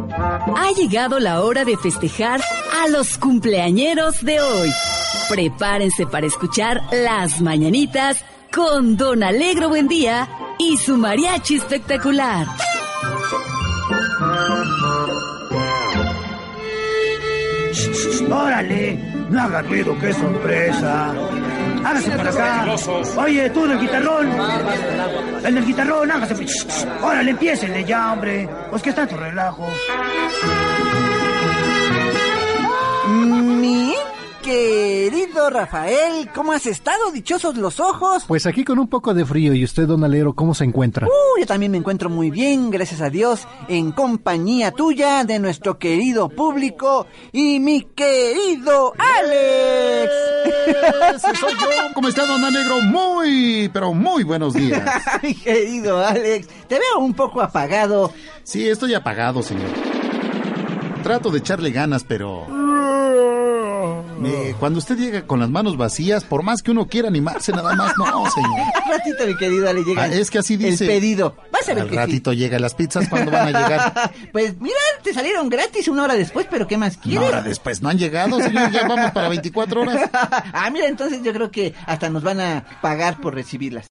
[0.10, 2.42] Ha llegado la hora de festejar
[2.82, 4.70] a los cumpleañeros de hoy.
[5.30, 8.24] Prepárense para escuchar las mañanitas
[8.54, 10.28] con Don Alegro Buendía
[10.60, 12.48] y su mariachi espectacular.
[18.30, 19.14] ¡Órale!
[19.30, 21.14] No haga ruido, qué sorpresa.
[21.84, 22.76] Hágase para acá.
[23.18, 24.30] Oye, tú del guitarrón.
[25.44, 26.46] El del guitarrón, hágase.
[27.02, 28.48] Órale, empiécenle ya, hombre.
[28.70, 29.68] Pues que está tu relajo.
[33.08, 33.93] Mi
[34.44, 37.12] querido Rafael, ¿cómo has estado?
[37.12, 38.26] Dichosos los ojos.
[38.28, 39.54] Pues aquí con un poco de frío.
[39.54, 41.08] ¿Y usted, don Alero, cómo se encuentra?
[41.08, 45.80] Uh, yo también me encuentro muy bien, gracias a Dios, en compañía tuya, de nuestro
[45.80, 50.12] querido público y mi querido Alex.
[51.40, 51.94] Soy yo.
[51.94, 52.82] ¿Cómo está, don Negro?
[52.82, 54.84] Muy, pero muy buenos días.
[55.24, 58.12] mi querido Alex, te veo un poco apagado.
[58.44, 59.70] Sí, estoy apagado, señor.
[61.02, 62.73] Trato de echarle ganas, pero...
[64.60, 67.94] cuando usted llega con las manos vacías, por más que uno quiera animarse, nada más,
[67.98, 68.60] no, señor.
[68.90, 70.04] ratito, mi querido, le llega.
[70.04, 70.86] Ah, es que así dice.
[70.86, 71.36] El pedido.
[71.52, 74.12] Vas a ver Al que ratito llega las pizzas cuando van a llegar.
[74.32, 77.30] pues mira, te salieron gratis una hora después, pero ¿qué más quieres?
[77.30, 80.10] Una hora después, no han llegado, señor, ya vamos para 24 horas.
[80.14, 83.88] ah, mira, entonces yo creo que hasta nos van a pagar por recibirlas.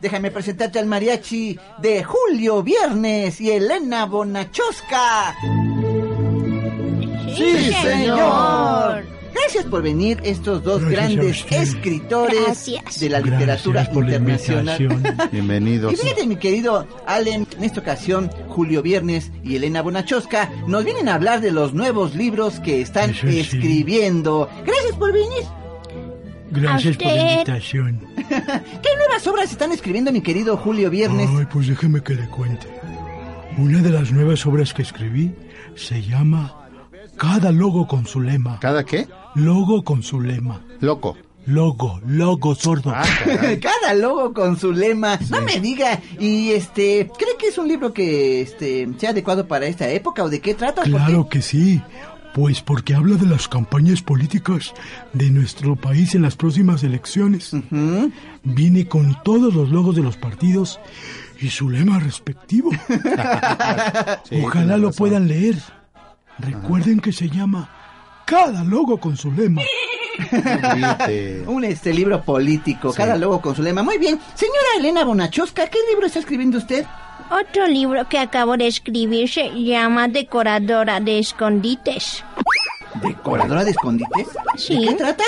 [0.00, 5.34] Déjame presentarte al mariachi de Julio Viernes y Elena Bonachosca.
[7.36, 9.04] ¡Sí, señor!
[9.34, 15.28] Gracias por venir estos dos grandes escritores de la literatura internacional.
[15.32, 15.92] Bienvenidos.
[15.92, 21.08] Y fíjate, mi querido Allen, en esta ocasión, Julio Viernes y Elena Bonachosca nos vienen
[21.08, 24.48] a hablar de los nuevos libros que están escribiendo.
[24.66, 25.44] Gracias por venir.
[26.50, 28.00] Gracias por la invitación.
[28.28, 31.28] ¿Qué nuevas obras están escribiendo, mi querido Julio Viernes?
[31.36, 32.66] Ay, pues déjeme que le cuente.
[33.56, 35.34] Una de las nuevas obras que escribí
[35.74, 36.67] se llama
[37.18, 38.58] Cada logo con su lema.
[38.60, 39.08] ¿Cada qué?
[39.34, 40.60] Logo con su lema.
[40.80, 41.16] Loco.
[41.46, 42.92] Logo, logo sordo.
[42.94, 43.04] Ah,
[43.62, 45.18] Cada logo con su lema.
[45.30, 45.98] No me diga.
[46.20, 50.28] Y este, ¿cree que es un libro que este sea adecuado para esta época o
[50.28, 50.82] de qué trata?
[50.82, 51.80] Claro que sí.
[52.34, 54.74] Pues porque habla de las campañas políticas
[55.14, 57.52] de nuestro país en las próximas elecciones.
[58.44, 60.78] Viene con todos los logos de los partidos
[61.40, 62.70] y su lema respectivo.
[64.28, 64.98] Sí, Ojalá lo razón.
[64.98, 65.56] puedan leer.
[66.38, 67.68] Recuerden que se llama
[68.24, 69.62] Cada logo con su lema.
[71.46, 73.82] Un este libro político, cada logo con su lema.
[73.82, 74.18] Muy bien.
[74.34, 76.84] Señora Elena Bonachosca, ¿qué libro está escribiendo usted?
[77.30, 82.24] Otro libro que acabo de escribir se llama Decoradora de Escondites.
[83.02, 84.28] ¿Decoradora de escondites?
[84.56, 84.78] Sí.
[84.78, 85.24] ¿De qué trata?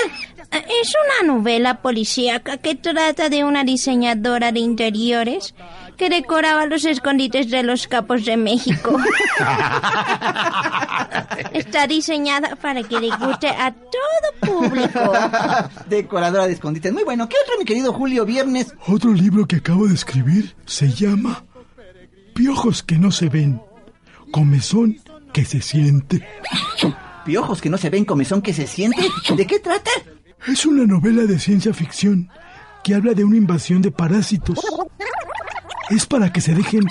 [0.51, 5.53] Es una novela policíaca que trata de una diseñadora de interiores
[5.97, 8.97] que decoraba los escondites de los capos de México.
[11.53, 15.13] Está diseñada para que le guste a todo público.
[15.87, 16.93] Decoradora de escondites.
[16.93, 17.27] Muy bueno.
[17.29, 18.73] ¿Qué otro, mi querido Julio Viernes?
[18.87, 21.43] Otro libro que acabo de escribir se llama
[22.33, 23.61] Piojos que no se ven,
[24.31, 24.99] comezón
[25.33, 26.27] que se siente.
[27.25, 29.01] Piojos que no se ven, comezón que se siente.
[29.35, 29.91] ¿De qué trata?
[30.47, 32.29] Es una novela de ciencia ficción
[32.83, 34.59] que habla de una invasión de parásitos.
[35.91, 36.83] Es para que se dejen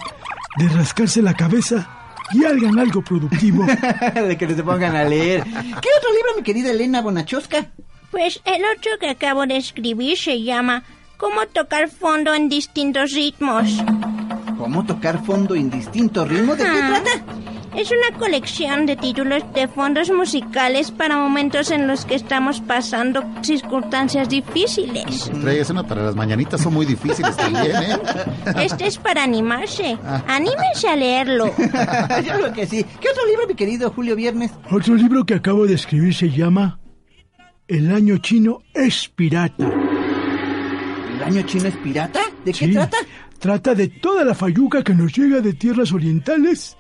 [0.59, 1.89] de rascarse la cabeza
[2.33, 3.67] y hagan algo productivo.
[4.15, 5.43] de que se pongan a leer.
[5.45, 7.67] ¿Qué otro libro, mi querida Elena Bonachosca?
[8.11, 10.83] Pues el otro que acabo de escribir se llama
[11.17, 13.69] Cómo tocar fondo en distintos ritmos.
[14.59, 16.59] ¿Cómo tocar fondo en distintos ritmos?
[16.59, 17.01] ¿De qué Ah.
[17.03, 17.25] trata?
[17.77, 23.23] Es una colección de títulos de fondos musicales para momentos en los que estamos pasando
[23.43, 25.31] circunstancias difíciles.
[25.41, 27.99] Traigas una para las mañanitas, son muy difíciles también, ¿eh?
[28.57, 29.97] Este es para animarse.
[30.27, 31.47] Anímense a leerlo.
[31.57, 32.85] Yo creo que sí.
[33.01, 34.51] ¿Qué otro libro, mi querido Julio Viernes?
[34.71, 36.81] Otro libro que acabo de escribir se llama
[37.69, 39.71] El año chino es pirata.
[41.17, 42.21] ¿El año chino es pirata?
[42.45, 42.97] ¿De qué Sí, trata?
[43.39, 46.77] Trata de toda la fayuca que nos llega de tierras orientales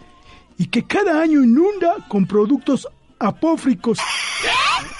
[0.61, 2.87] y que cada año inunda con productos
[3.19, 3.99] apófricos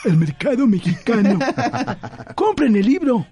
[0.07, 1.39] el mercado mexicano.
[2.35, 3.27] Compren el libro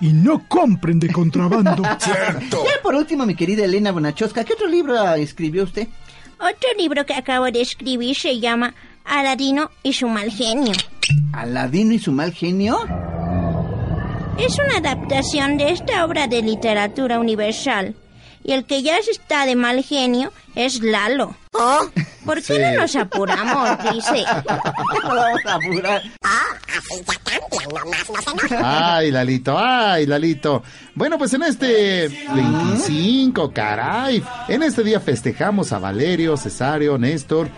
[0.00, 1.82] y no compren de contrabando.
[1.82, 5.88] Ya por último, mi querida Elena Bonachosca, ¿qué otro libro escribió usted?
[6.34, 8.72] Otro libro que acabo de escribir se llama
[9.04, 10.72] Aladino y su mal genio.
[11.32, 12.78] ¿Aladino y su mal genio?
[14.38, 17.96] Es una adaptación de esta obra de literatura universal.
[18.48, 21.34] Y el que ya está de mal genio es Lalo.
[22.24, 22.58] ¿Por qué Sí.
[22.60, 23.70] no nos apuramos?
[23.92, 24.24] Dice.
[25.04, 26.02] Vamos a apurar.
[28.62, 30.62] Ay, Lalito, ay, Lalito.
[30.94, 37.48] Bueno, pues en este 25, caray, en este día festejamos a Valerio, Cesario, Néstor,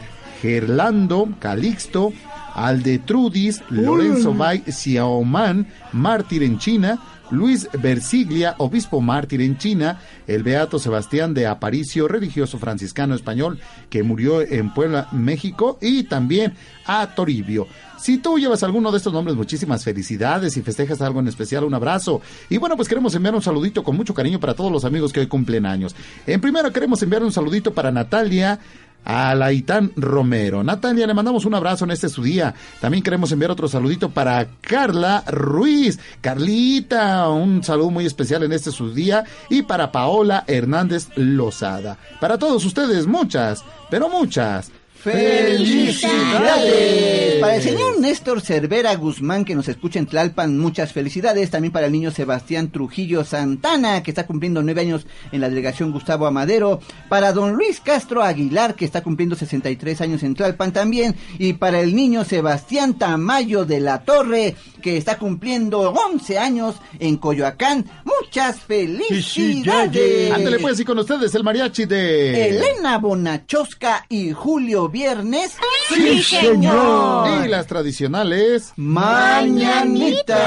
[0.41, 2.13] Gerlando, Calixto,
[2.55, 6.99] Aldetrudis, Lorenzo Bay, Xiaoman, mártir en China,
[7.31, 13.59] Luis Versiglia, obispo mártir en China, el beato Sebastián de Aparicio, religioso franciscano español
[13.91, 16.55] que murió en Puebla, México, y también
[16.87, 17.67] a Toribio.
[17.99, 21.75] Si tú llevas alguno de estos nombres, muchísimas felicidades y festejas algo en especial, un
[21.75, 22.21] abrazo.
[22.49, 25.21] Y bueno, pues queremos enviar un saludito con mucho cariño para todos los amigos que
[25.21, 25.97] hoy cumplen años.
[26.27, 28.61] En primero queremos enviar un saludito para Natalia.
[29.09, 30.63] Alaitán Romero.
[30.63, 32.55] Natalia, le mandamos un abrazo en este su día.
[32.81, 35.99] También queremos enviar otro saludito para Carla Ruiz.
[36.21, 39.25] Carlita, un saludo muy especial en este su día.
[39.49, 41.97] Y para Paola Hernández Lozada.
[42.21, 44.71] Para todos ustedes, muchas, pero muchas.
[45.01, 47.41] ¡Felicidades!
[47.41, 51.51] Para el señor Néstor Cervera Guzmán, que nos escucha en Tlalpan, muchas felicidades.
[51.51, 55.93] También para el niño Sebastián Trujillo Santana, que está cumpliendo nueve años en la delegación
[55.93, 56.81] Gustavo Amadero.
[57.09, 61.15] Para don Luis Castro Aguilar, que está cumpliendo 63 años en Tlalpan también.
[61.39, 67.19] Y para el niño Sebastián Tamayo de la Torre, que está cumpliendo 11 años en
[67.19, 67.85] Coyoacán.
[68.05, 70.33] Muchas felicidades.
[70.33, 72.49] Ándale pues y con ustedes el mariachi de...
[72.49, 75.57] Elena Bonachosca y Julio Viernes.
[75.89, 77.45] ¡Sí, señor!
[77.45, 78.73] Y las tradicionales...
[78.77, 80.39] Mañanitas.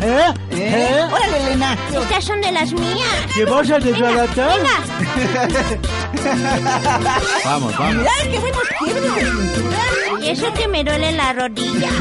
[0.00, 0.34] ¿Eh?
[0.50, 1.04] ¿Eh?
[1.10, 1.76] Órale, Elena.
[1.92, 3.26] Estas son de las mías.
[3.34, 4.58] ¿Qué vas a desbaratar?
[7.44, 7.94] vamos, vamos.
[7.96, 9.82] Mira, qué buenos quiebres de cintura.
[10.20, 11.90] Y eso que me duele la rodilla.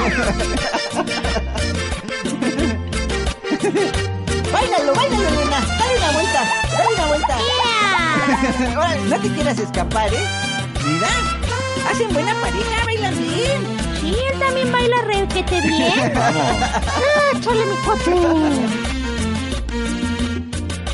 [4.52, 5.60] Báilalo, báilalo, Elena.
[5.80, 6.42] Dale una vuelta,
[6.72, 7.36] dale una vuelta.
[7.38, 7.75] Yeah.
[9.10, 10.26] No te quieras escapar, ¿eh?
[10.86, 11.08] Mira,
[11.92, 13.62] hacen buena pareja, bailan bien.
[14.02, 16.14] Sí, él también baila requete bien.
[16.16, 16.44] Vamos.
[16.62, 18.12] ¡Ah, chale, mi cuate!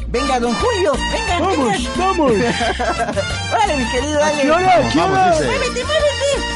[0.07, 1.89] Venga, don Julio, venga, Vamos, venga.
[1.97, 2.31] vamos.
[3.53, 4.41] Órale, mi querido, dale.
[4.41, 4.89] ¿Qué hora?
[4.91, 5.31] ¿Qué Vamos, hora?
[5.31, 5.45] dice.
[5.45, 6.50] Muévete, muévete.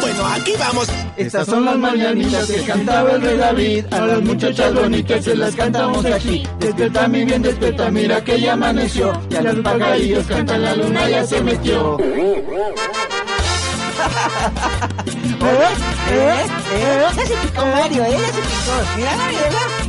[0.00, 0.88] Bueno, aquí vamos.
[1.16, 3.84] Estas son las mañanitas que cantaba el rey David.
[3.92, 6.46] A las muchachas bonitas se las cantamos aquí.
[6.60, 9.12] Despierta mi bien, despierta, mira que ya amaneció.
[9.30, 11.98] Y a los pajarillos cantan, la luna ya se metió.
[12.00, 12.44] ¿Eh?
[16.10, 16.46] ¿Eh?
[16.72, 17.04] ¿Eh?
[17.16, 18.10] Ya se picó Mario, ¿eh?
[18.12, 18.72] Ya se picó.
[18.96, 19.87] Mira, Mario, Ya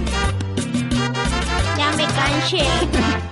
[1.99, 2.63] me cansé.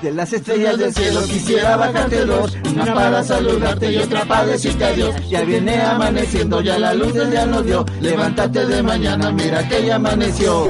[0.02, 4.86] De las estrellas del cielo quisiera bajarte dos, una para saludarte y otra para decirte
[4.86, 5.16] adiós.
[5.30, 7.86] Ya viene amaneciendo, ya la luz del día nos dio.
[8.02, 10.68] Levántate de mañana, mira que ya amaneció.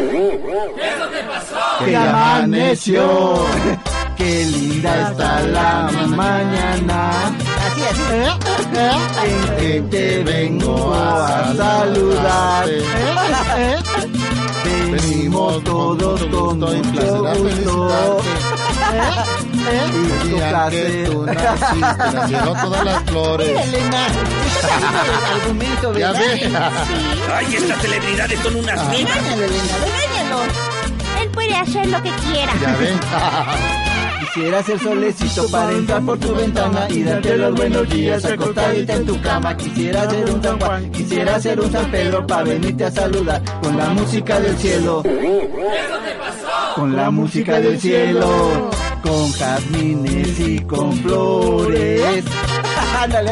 [1.80, 3.46] Que ya amaneció.
[4.16, 7.12] Qué linda está la mañana.
[7.68, 8.04] Así, así.
[9.26, 12.68] En que te vengo a saludar.
[14.92, 18.22] Venimos todos con mucho gusto.
[19.70, 23.48] El día que tú naciste, nacieron todas las flores.
[23.48, 26.22] Mira, Elena, el argumento, Ya ¿verdad?
[26.22, 26.52] ve.
[27.36, 29.16] Ay, estas celebridades son unas minas.
[29.16, 30.44] Regáñalo, Elena, regáñalo.
[31.22, 32.54] Él puede hacer lo que quiera.
[32.62, 32.94] Ya ve.
[34.38, 39.06] Quisiera ser solecito para entrar por tu ventana y darte los buenos días acostadita en
[39.08, 39.58] tu cama.
[39.58, 43.76] Quisiera ser un San Juan, quisiera ser un San Pedro para venirte a saludar con
[43.76, 45.02] la música del cielo.
[46.76, 48.70] Con la música del cielo,
[49.02, 52.24] con jazmines y con flores.
[53.02, 53.32] Ándale.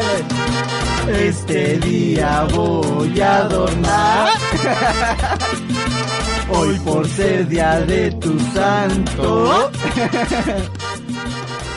[1.20, 4.30] Este día voy a adornar.
[6.48, 9.70] Hoy por ser día de tu santo,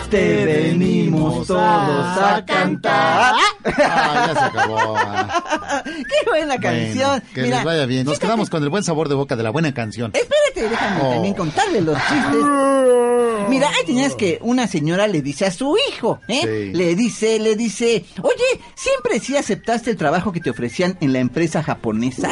[0.09, 3.35] te venimos todos a cantar.
[3.65, 4.95] Ah, ya se acabó.
[5.85, 7.09] ¡Qué buena canción!
[7.09, 8.05] Bueno, que Mira, les vaya bien.
[8.05, 10.11] Nos quedamos con el buen sabor de boca de la buena canción.
[10.13, 11.09] espérate, déjame Oh.
[11.11, 13.49] también contarle los chistes.
[13.49, 16.41] Mira, ahí tenías que una señora le dice a su hijo, ¿eh?
[16.71, 16.77] Sí.
[16.77, 21.19] Le dice, le dice, oye, ¿siempre sí aceptaste el trabajo que te ofrecían en la
[21.19, 22.29] empresa japonesa?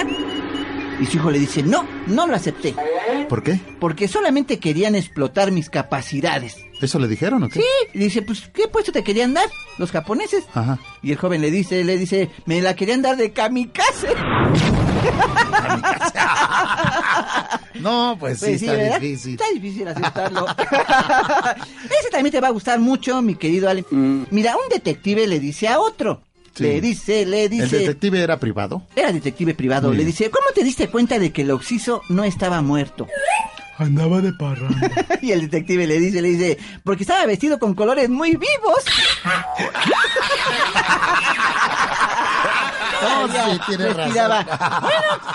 [0.99, 2.75] Y su hijo le dice, no, no lo acepté,
[3.29, 3.59] ¿Por qué?
[3.79, 6.57] porque solamente querían explotar mis capacidades.
[6.81, 7.59] ¿Eso le dijeron o qué?
[7.59, 9.49] Sí, y dice, pues, ¿qué puesto te querían dar?
[9.77, 10.43] Los japoneses.
[10.53, 10.77] Ajá.
[11.01, 14.07] Y el joven le dice, le dice, me la querían dar de kamikaze.
[17.79, 18.99] No, pues sí, Pues está ¿verdad?
[18.99, 19.31] difícil.
[19.33, 20.47] Está difícil aceptarlo.
[21.99, 23.85] Ese también te va a gustar mucho, mi querido Ale.
[23.91, 26.21] Mira, un detective le dice a otro.
[26.55, 26.63] Sí.
[26.63, 27.77] Le dice, le ¿El dice...
[27.77, 28.81] detective era privado?
[28.95, 29.93] Era detective privado.
[29.93, 33.05] Le dice, ¿cómo te diste cuenta de que el oxiso no estaba muerto?
[33.77, 34.89] Andaba de parranda.
[35.21, 38.83] y el detective le dice, le dice, porque estaba vestido con colores muy vivos.
[42.99, 44.13] No, Ya, sí, tiene razón.
[44.13, 44.35] Bueno,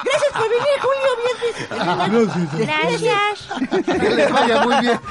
[0.04, 1.10] gracias por venir, Julio.
[2.10, 2.28] Bien,
[2.66, 3.48] Gracias.
[4.00, 4.98] Que les vaya muy bien.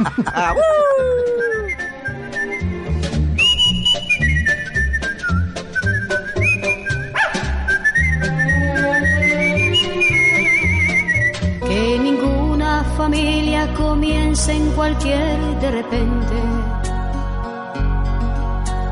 [13.73, 16.35] comience en cualquier de repente.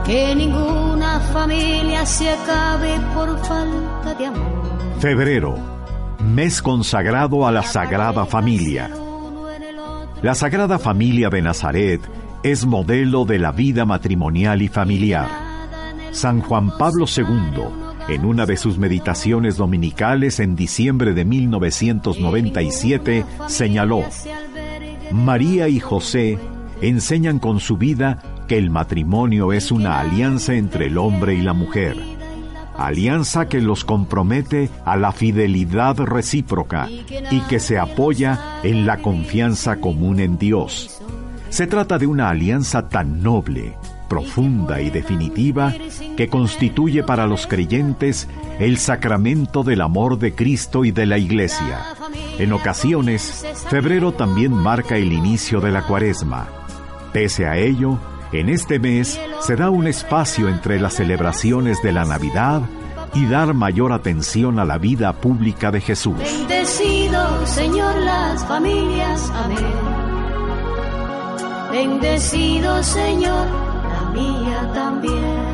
[0.05, 4.99] Que ninguna familia se acabe por falta de amor.
[4.99, 5.55] Febrero,
[6.19, 8.89] mes consagrado a la Sagrada Familia.
[10.21, 12.01] La Sagrada Familia de Nazaret
[12.43, 15.27] es modelo de la vida matrimonial y familiar.
[16.11, 17.63] San Juan Pablo II,
[18.09, 24.03] en una de sus meditaciones dominicales en diciembre de 1997, señaló,
[25.11, 26.37] María y José
[26.81, 31.53] enseñan con su vida que el matrimonio es una alianza entre el hombre y la
[31.53, 31.97] mujer,
[32.77, 36.87] alianza que los compromete a la fidelidad recíproca
[37.31, 41.01] y que se apoya en la confianza común en Dios.
[41.49, 43.75] Se trata de una alianza tan noble,
[44.09, 45.73] profunda y definitiva
[46.17, 48.27] que constituye para los creyentes
[48.59, 51.85] el sacramento del amor de Cristo y de la Iglesia.
[52.37, 56.47] En ocasiones, febrero también marca el inicio de la cuaresma.
[57.13, 57.97] Pese a ello,
[58.33, 62.63] en este mes se da un espacio entre las celebraciones de la Navidad
[63.13, 66.17] y dar mayor atención a la vida pública de Jesús.
[66.17, 69.31] Bendecido, Señor, las familias.
[69.33, 70.09] Amén.
[71.71, 73.47] Bendecido, Señor,
[74.13, 75.49] mía también.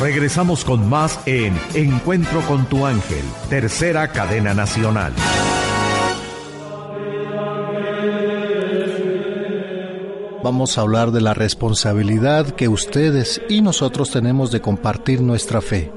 [0.00, 5.12] Regresamos con más en Encuentro con tu ángel, tercera cadena nacional.
[10.42, 15.92] Vamos a hablar de la responsabilidad que ustedes y nosotros tenemos de compartir nuestra fe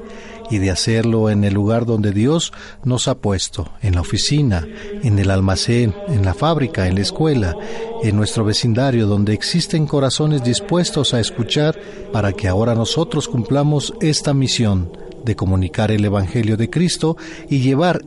[0.49, 2.53] y de hacerlo en el lugar donde Dios
[2.83, 4.67] nos ha puesto, en la oficina,
[5.03, 7.55] en el almacén, en la fábrica, en la escuela,
[8.03, 11.79] en nuestro vecindario, donde existen corazones dispuestos a escuchar
[12.11, 14.91] para que ahora nosotros cumplamos esta misión
[15.23, 17.17] de comunicar el Evangelio de Cristo
[17.49, 18.03] y llevar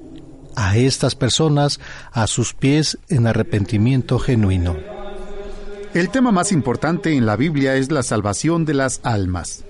[0.55, 1.81] a estas personas
[2.13, 4.77] a sus pies en arrepentimiento genuino.
[5.95, 9.65] El tema más importante en la Biblia es la salvación de las almas.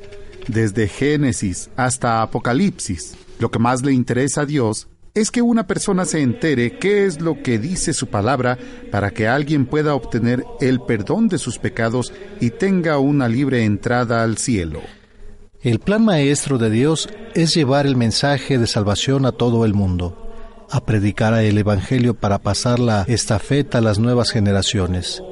[0.49, 6.05] Desde Génesis hasta Apocalipsis, lo que más le interesa a Dios es que una persona
[6.05, 8.59] se entere qué es lo que dice su palabra
[8.91, 14.23] para que alguien pueda obtener el perdón de sus pecados y tenga una libre entrada
[14.23, 14.81] al cielo.
[15.61, 20.33] El plan maestro de Dios es llevar el mensaje de salvación a todo el mundo,
[20.71, 25.23] a predicar el Evangelio para pasar la estafeta a las nuevas generaciones.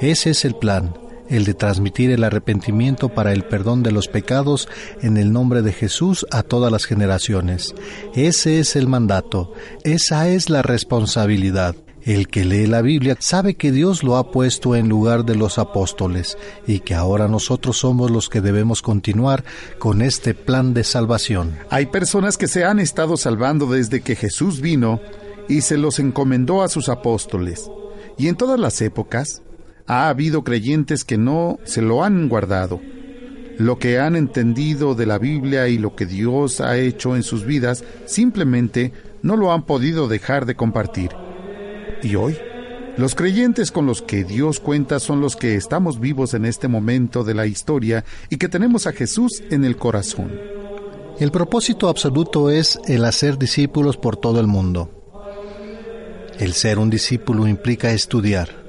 [0.00, 0.94] Ese es el plan,
[1.28, 4.68] el de transmitir el arrepentimiento para el perdón de los pecados
[5.02, 7.74] en el nombre de Jesús a todas las generaciones.
[8.14, 9.52] Ese es el mandato,
[9.84, 11.76] esa es la responsabilidad.
[12.02, 15.58] El que lee la Biblia sabe que Dios lo ha puesto en lugar de los
[15.58, 19.44] apóstoles y que ahora nosotros somos los que debemos continuar
[19.78, 21.58] con este plan de salvación.
[21.68, 25.00] Hay personas que se han estado salvando desde que Jesús vino
[25.48, 27.70] y se los encomendó a sus apóstoles.
[28.16, 29.42] Y en todas las épocas,
[29.88, 32.80] ha habido creyentes que no se lo han guardado.
[33.56, 37.44] Lo que han entendido de la Biblia y lo que Dios ha hecho en sus
[37.44, 38.92] vidas simplemente
[39.22, 41.10] no lo han podido dejar de compartir.
[42.02, 42.36] Y hoy,
[42.98, 47.24] los creyentes con los que Dios cuenta son los que estamos vivos en este momento
[47.24, 50.30] de la historia y que tenemos a Jesús en el corazón.
[51.18, 54.90] El propósito absoluto es el hacer discípulos por todo el mundo.
[56.38, 58.67] El ser un discípulo implica estudiar,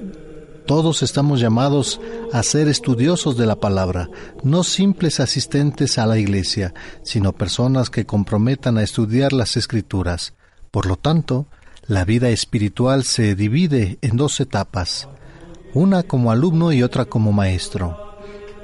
[0.69, 1.99] todos estamos llamados
[2.31, 4.07] a ser estudiosos de la palabra,
[4.43, 10.35] no simples asistentes a la iglesia, sino personas que comprometan a estudiar las escrituras.
[10.69, 11.47] Por lo tanto,
[11.87, 15.09] la vida espiritual se divide en dos etapas,
[15.73, 18.19] una como alumno y otra como maestro.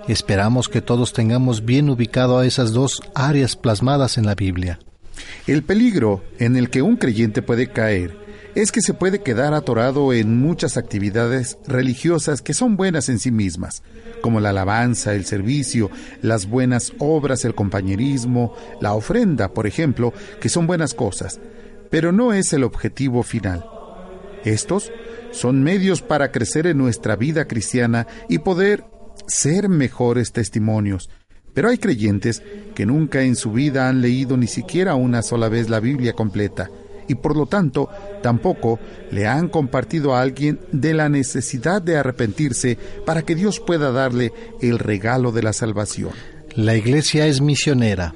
[0.07, 4.77] Esperamos que todos tengamos bien ubicado a esas dos áreas plasmadas en la Biblia.
[5.47, 8.24] El peligro en el que un creyente puede caer
[8.55, 13.29] es que se puede quedar atorado en muchas actividades religiosas que son buenas en sí
[13.29, 13.83] mismas,
[14.21, 15.91] como la alabanza, el servicio,
[16.21, 21.41] las buenas obras, el compañerismo, la ofrenda, por ejemplo, que son buenas cosas,
[21.91, 23.65] pero no es el objetivo final.
[24.45, 24.89] Estos
[25.31, 28.85] son medios para crecer en nuestra vida cristiana y poder
[29.27, 31.09] ser mejores testimonios.
[31.53, 32.41] Pero hay creyentes
[32.73, 36.69] que nunca en su vida han leído ni siquiera una sola vez la Biblia completa
[37.07, 37.89] y por lo tanto
[38.21, 38.79] tampoco
[39.11, 44.33] le han compartido a alguien de la necesidad de arrepentirse para que Dios pueda darle
[44.61, 46.11] el regalo de la salvación.
[46.55, 48.15] La iglesia es misionera.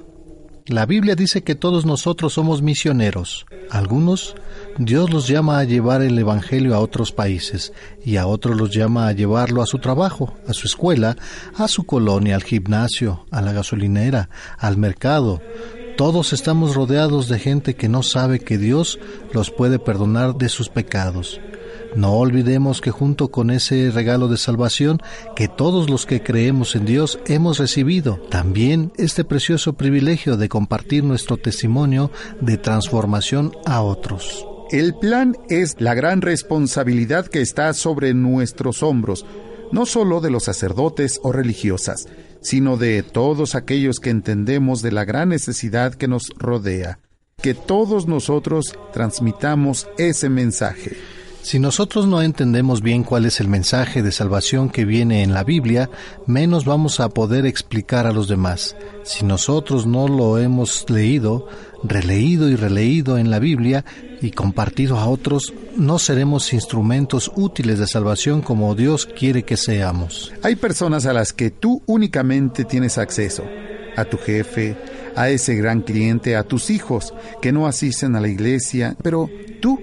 [0.69, 3.47] La Biblia dice que todos nosotros somos misioneros.
[3.71, 4.35] Algunos
[4.77, 7.73] Dios los llama a llevar el Evangelio a otros países
[8.05, 11.17] y a otros los llama a llevarlo a su trabajo, a su escuela,
[11.57, 14.29] a su colonia, al gimnasio, a la gasolinera,
[14.59, 15.41] al mercado.
[15.99, 18.97] Todos estamos rodeados de gente que no sabe que Dios
[19.33, 21.41] los puede perdonar de sus pecados.
[21.93, 25.01] No olvidemos que junto con ese regalo de salvación
[25.35, 31.03] que todos los que creemos en Dios hemos recibido, también este precioso privilegio de compartir
[31.03, 34.47] nuestro testimonio de transformación a otros.
[34.71, 39.25] El plan es la gran responsabilidad que está sobre nuestros hombros,
[39.73, 42.07] no solo de los sacerdotes o religiosas,
[42.41, 46.99] sino de todos aquellos que entendemos de la gran necesidad que nos rodea.
[47.41, 50.97] Que todos nosotros transmitamos ese mensaje.
[51.41, 55.43] Si nosotros no entendemos bien cuál es el mensaje de salvación que viene en la
[55.43, 55.89] Biblia,
[56.27, 58.75] menos vamos a poder explicar a los demás.
[59.03, 61.47] Si nosotros no lo hemos leído,
[61.83, 63.85] releído y releído en la Biblia
[64.21, 70.33] y compartido a otros, no seremos instrumentos útiles de salvación como Dios quiere que seamos.
[70.43, 73.45] Hay personas a las que tú únicamente tienes acceso,
[73.95, 74.77] a tu jefe,
[75.15, 79.29] a ese gran cliente, a tus hijos que no asisten a la iglesia, pero
[79.61, 79.79] tú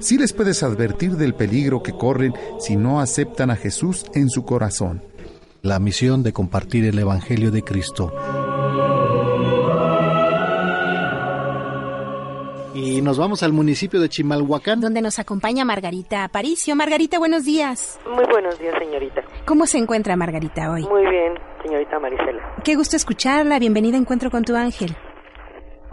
[0.00, 4.44] sí les puedes advertir del peligro que corren si no aceptan a Jesús en su
[4.44, 5.02] corazón.
[5.62, 8.12] La misión de compartir el Evangelio de Cristo
[12.80, 14.80] Y nos vamos al municipio de Chimalhuacán.
[14.80, 16.76] Donde nos acompaña Margarita Aparicio.
[16.76, 17.98] Margarita, buenos días.
[18.08, 19.22] Muy buenos días, señorita.
[19.46, 20.84] ¿Cómo se encuentra Margarita hoy?
[20.84, 21.34] Muy bien,
[21.64, 22.54] señorita Marisela.
[22.62, 23.58] Qué gusto escucharla.
[23.58, 24.94] Bienvenida a Encuentro con tu Ángel.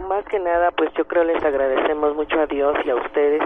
[0.08, 3.42] Más que nada, pues yo creo les agradecemos mucho a Dios y a ustedes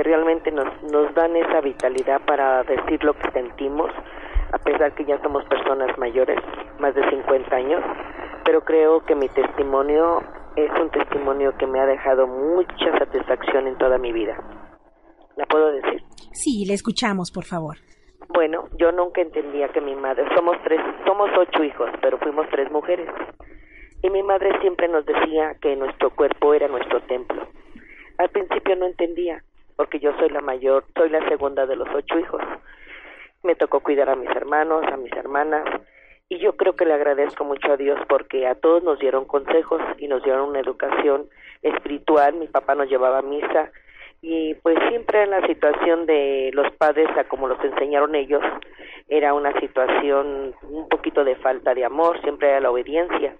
[0.00, 3.90] que realmente nos, nos dan esa vitalidad para decir lo que sentimos,
[4.50, 6.38] a pesar que ya somos personas mayores,
[6.78, 7.82] más de 50 años,
[8.42, 10.22] pero creo que mi testimonio
[10.56, 14.42] es un testimonio que me ha dejado mucha satisfacción en toda mi vida.
[15.36, 16.02] ¿La puedo decir?
[16.32, 17.76] Sí, le escuchamos, por favor.
[18.30, 22.72] Bueno, yo nunca entendía que mi madre, somos tres, somos ocho hijos, pero fuimos tres
[22.72, 23.06] mujeres.
[24.02, 27.48] Y mi madre siempre nos decía que nuestro cuerpo era nuestro templo.
[28.16, 29.42] Al principio no entendía,
[29.80, 32.42] porque yo soy la mayor, soy la segunda de los ocho hijos.
[33.42, 35.64] Me tocó cuidar a mis hermanos, a mis hermanas,
[36.28, 39.80] y yo creo que le agradezco mucho a Dios porque a todos nos dieron consejos
[39.96, 41.30] y nos dieron una educación
[41.62, 42.34] espiritual.
[42.34, 43.72] Mi papá nos llevaba a misa
[44.20, 48.42] y pues siempre en la situación de los padres a como los enseñaron ellos
[49.08, 53.34] era una situación un poquito de falta de amor, siempre era la obediencia.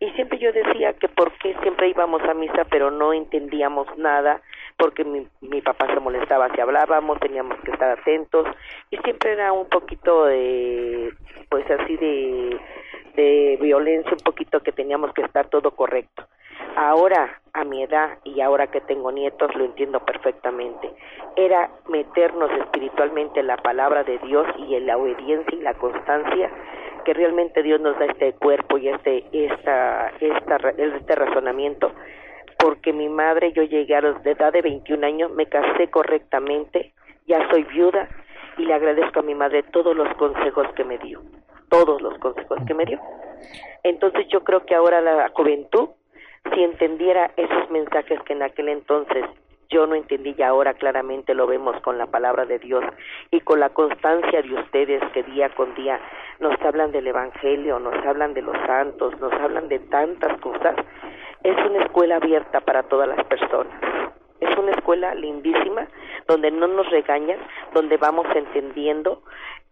[0.00, 4.40] Y siempre yo decía que por qué siempre íbamos a misa pero no entendíamos nada,
[4.78, 8.46] porque mi, mi papá se molestaba si hablábamos, teníamos que estar atentos
[8.90, 11.12] y siempre era un poquito de,
[11.50, 12.58] pues así de,
[13.14, 16.26] de violencia, un poquito que teníamos que estar todo correcto.
[16.76, 20.90] Ahora, a mi edad y ahora que tengo nietos, lo entiendo perfectamente.
[21.36, 26.50] Era meternos espiritualmente en la palabra de Dios y en la obediencia y la constancia
[27.04, 31.92] que realmente Dios nos da este cuerpo y este, esta, esta, este razonamiento,
[32.58, 36.92] porque mi madre, yo llegué a la edad de 21 años, me casé correctamente,
[37.26, 38.08] ya soy viuda
[38.58, 41.22] y le agradezco a mi madre todos los consejos que me dio,
[41.68, 43.00] todos los consejos que me dio.
[43.82, 45.90] Entonces yo creo que ahora la juventud,
[46.54, 49.24] si entendiera esos mensajes que en aquel entonces
[49.70, 52.84] yo no entendí y ahora claramente lo vemos con la palabra de Dios
[53.30, 56.00] y con la constancia de ustedes que día con día
[56.40, 60.74] nos hablan del Evangelio, nos hablan de los santos, nos hablan de tantas cosas.
[61.44, 63.72] Es una escuela abierta para todas las personas.
[64.40, 65.86] Es una escuela lindísima
[66.26, 67.38] donde no nos regañan,
[67.72, 69.22] donde vamos entendiendo,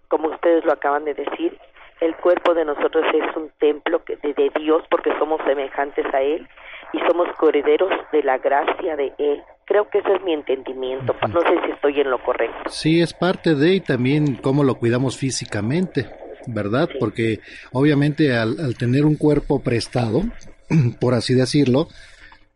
[0.09, 1.59] como ustedes lo acaban de decir,
[2.01, 6.49] el cuerpo de nosotros es un templo de, Dios porque somos semejantes a Él
[6.93, 9.43] y somos coherederos de la gracia de Él.
[9.65, 11.15] Creo que ese es mi entendimiento.
[11.29, 12.71] No sé si estoy en lo correcto.
[12.71, 16.09] Sí, es parte de y también cómo lo cuidamos físicamente,
[16.47, 16.89] ¿verdad?
[16.99, 17.41] Porque
[17.73, 20.23] obviamente al, al tener un cuerpo prestado,
[21.01, 21.89] por así decirlo,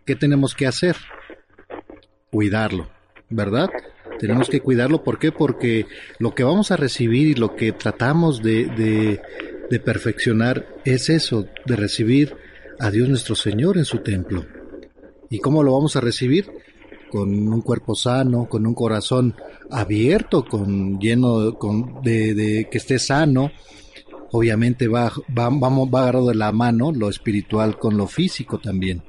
[0.07, 0.97] ¿qué tenemos que hacer?
[2.31, 2.89] Cuidarlo,
[3.29, 3.71] ¿verdad?
[4.19, 5.33] Tenemos que cuidarlo, ¿por qué?
[5.33, 5.87] Porque
[6.19, 9.21] lo que vamos a recibir y lo que tratamos de, de,
[9.69, 12.37] de perfeccionar es eso, de recibir
[12.83, 14.45] a Dios nuestro Señor en su templo.
[15.31, 16.51] ¿Y cómo lo vamos a recibir?
[17.13, 19.37] Con un cuerpo sano, con un corazón
[19.71, 23.53] abierto, con lleno con, de, que esté sano.
[24.33, 29.05] Obviamente va, va, vamos, va agarrado de la mano lo espiritual con lo físico también.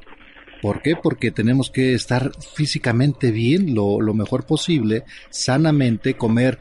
[0.61, 0.95] ¿Por qué?
[0.95, 6.59] Porque tenemos que estar físicamente bien, lo, lo mejor posible, sanamente, comer.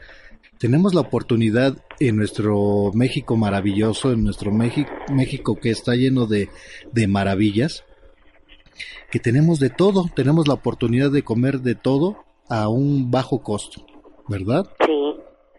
[0.57, 1.77] Tenemos la oportunidad
[2.07, 6.49] en nuestro México maravilloso, en nuestro México, México que está lleno de,
[6.91, 7.83] de maravillas,
[9.11, 13.85] que tenemos de todo, tenemos la oportunidad de comer de todo a un bajo costo,
[14.27, 14.69] ¿verdad?
[14.85, 15.12] Sí.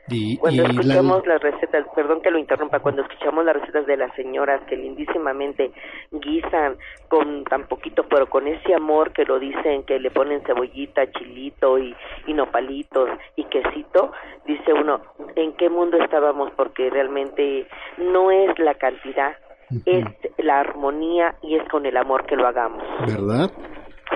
[0.08, 3.86] Y, Cuando y la- escuchamos las recetas, perdón que lo interrumpa, cuando escuchamos las recetas
[3.86, 5.72] de las señoras que lindísimamente
[6.12, 6.76] guisan
[7.08, 11.78] con tan poquito, pero con ese amor que lo dicen, que le ponen cebollita, chilito
[11.78, 11.94] y,
[12.26, 14.12] y nopalitos y quesito,
[14.46, 15.00] dice uno,
[15.36, 16.50] ¿en qué mundo estábamos?
[16.54, 17.66] Porque realmente
[17.96, 19.36] no es la cantidad,
[19.86, 20.04] es
[20.36, 22.82] la armonía y es con el amor que lo hagamos.
[23.06, 23.50] ¿verdad?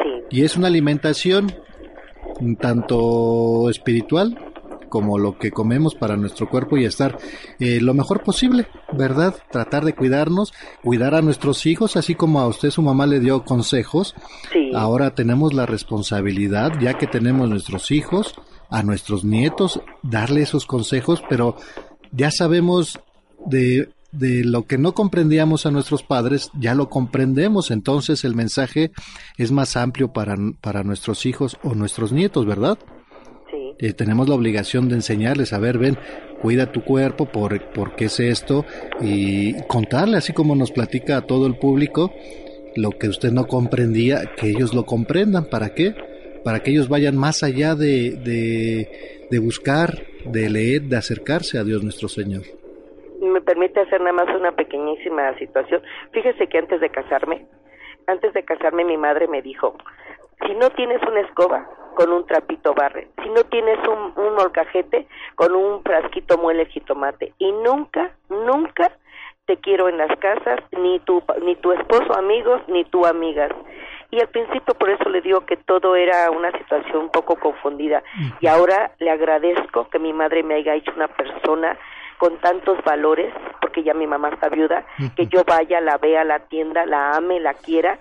[0.02, 0.23] Sí.
[0.31, 1.47] Y es una alimentación
[2.60, 4.36] tanto espiritual
[4.89, 7.19] como lo que comemos para nuestro cuerpo y estar
[7.59, 9.35] eh, lo mejor posible, ¿verdad?
[9.51, 10.52] Tratar de cuidarnos,
[10.82, 14.15] cuidar a nuestros hijos, así como a usted su mamá le dio consejos.
[14.74, 18.35] Ahora tenemos la responsabilidad, ya que tenemos nuestros hijos,
[18.70, 21.56] a nuestros nietos, darle esos consejos, pero
[22.12, 23.01] ya sabemos
[23.47, 28.90] de de lo que no comprendíamos a nuestros padres, ya lo comprendemos, entonces el mensaje
[29.36, 32.78] es más amplio para, para nuestros hijos o nuestros nietos, ¿verdad?
[33.78, 35.96] Eh, tenemos la obligación de enseñarles, a ver, ven,
[36.42, 38.64] cuida tu cuerpo, por, por qué es esto,
[39.00, 42.12] y contarle, así como nos platica a todo el público,
[42.76, 45.94] lo que usted no comprendía, que ellos lo comprendan, ¿para qué?
[46.44, 51.64] Para que ellos vayan más allá de, de, de buscar, de leer, de acercarse a
[51.64, 52.42] Dios nuestro Señor.
[53.20, 55.82] me permite hacer nada más una pequeñísima situación.
[56.12, 57.46] Fíjese que antes de casarme,
[58.06, 59.76] antes de casarme mi madre me dijo,
[60.47, 61.66] Si no tienes una escoba,
[61.98, 63.09] con un trapito barre.
[63.24, 67.32] Si no tienes un, un molcajete, con un frasquito muele el jitomate.
[67.39, 68.93] Y nunca, nunca
[69.47, 73.51] te quiero en las casas, ni tu, ni tu esposo amigos, ni tú amigas.
[74.12, 78.05] Y al principio por eso le digo que todo era una situación un poco confundida.
[78.40, 81.77] Y ahora le agradezco que mi madre me haya hecho una persona
[82.19, 84.85] con tantos valores, porque ya mi mamá está viuda,
[85.16, 87.98] que yo vaya, la vea, la atienda, la ame, la quiera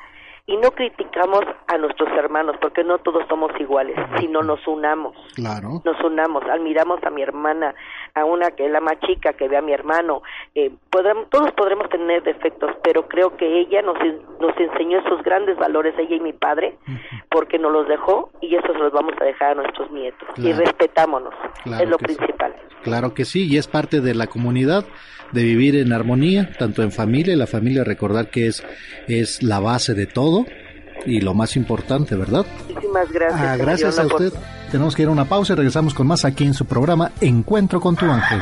[0.49, 5.13] y no criticamos a nuestros hermanos porque no todos somos iguales, sino nos unamos.
[5.35, 5.81] Claro.
[5.83, 7.75] Nos unamos, admiramos a mi hermana,
[8.15, 10.21] a una que es la más chica que ve a mi hermano.
[10.55, 13.97] Eh, podremos, todos podremos tener defectos, pero creo que ella nos,
[14.39, 16.77] nos enseñó esos grandes valores, ella y mi padre,
[17.29, 20.29] porque nos los dejó y eso se los vamos a dejar a nuestros nietos.
[20.37, 21.33] Y respetámonos,
[21.63, 22.05] Claro es lo sí.
[22.05, 22.55] principal.
[22.83, 24.85] Claro que sí, y es parte de la comunidad
[25.31, 28.63] de vivir en armonía, tanto en familia, y la familia recordar que es,
[29.07, 30.45] es la base de todo
[31.05, 32.45] y lo más importante, ¿verdad?
[32.69, 33.41] Muchísimas gracias.
[33.41, 34.33] Ah, gracias a usted.
[34.71, 37.79] Tenemos que ir a una pausa y regresamos con más aquí en su programa Encuentro
[37.79, 38.41] con tu ángel.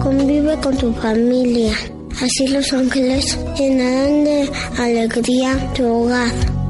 [0.00, 1.72] Convive con tu familia.
[2.22, 6.65] Así los ángeles llenarán de alegría tu hogar.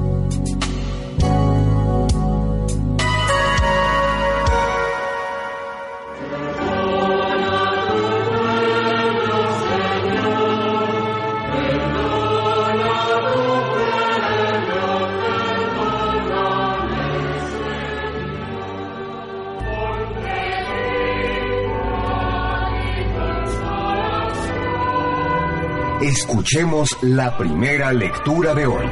[26.06, 28.86] Escuchemos la primera lectura de hoy.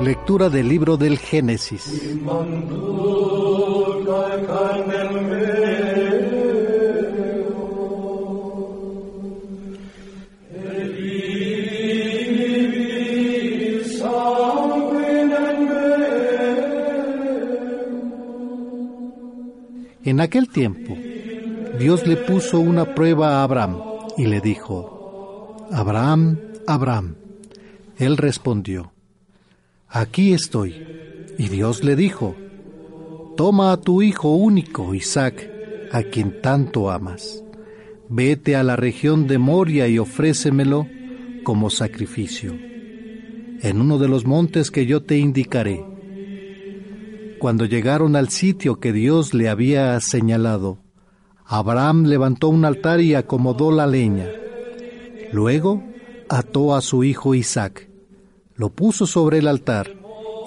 [0.00, 2.16] Lectura del libro del Génesis.
[20.04, 20.96] En aquel tiempo,
[21.78, 23.78] Dios le puso una prueba a Abraham
[24.16, 27.14] y le dijo, Abraham, Abraham.
[27.98, 28.92] Él respondió,
[29.88, 30.86] Aquí estoy.
[31.38, 32.34] Y Dios le dijo,
[33.36, 35.50] Toma a tu hijo único, Isaac,
[35.92, 37.42] a quien tanto amas.
[38.08, 40.86] Vete a la región de Moria y ofrécemelo
[41.44, 45.91] como sacrificio, en uno de los montes que yo te indicaré.
[47.42, 50.78] Cuando llegaron al sitio que Dios le había señalado,
[51.44, 54.28] Abraham levantó un altar y acomodó la leña.
[55.32, 55.82] Luego
[56.28, 57.90] ató a su hijo Isaac,
[58.54, 59.92] lo puso sobre el altar,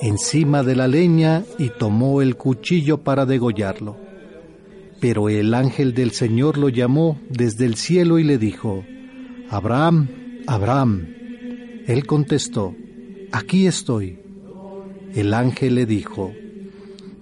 [0.02, 3.98] encima de la leña y tomó el cuchillo para degollarlo.
[5.02, 8.86] Pero el ángel del Señor lo llamó desde el cielo y le dijo,
[9.50, 10.08] Abraham,
[10.48, 11.10] Abraham.
[11.88, 12.74] Él contestó,
[13.34, 14.18] Aquí estoy.
[15.14, 16.32] El ángel le dijo,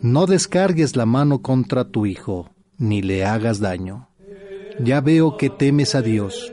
[0.04, 4.10] No descargues la mano contra tu hijo, ni le hagas daño.
[4.84, 6.52] Ya veo que temes a Dios,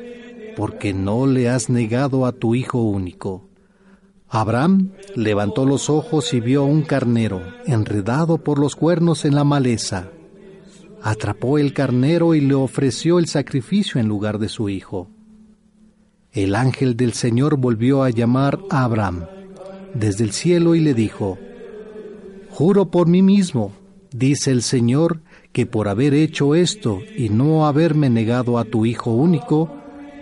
[0.56, 3.48] porque no le has negado a tu hijo único.
[4.28, 10.12] Abraham levantó los ojos y vio un carnero enredado por los cuernos en la maleza.
[11.02, 15.10] Atrapó el carnero y le ofreció el sacrificio en lugar de su hijo.
[16.30, 19.26] El ángel del Señor volvió a llamar a Abraham
[19.92, 21.36] desde el cielo y le dijo,
[22.50, 23.72] Juro por mí mismo,
[24.12, 25.20] dice el Señor,
[25.52, 29.70] que por haber hecho esto y no haberme negado a tu hijo único,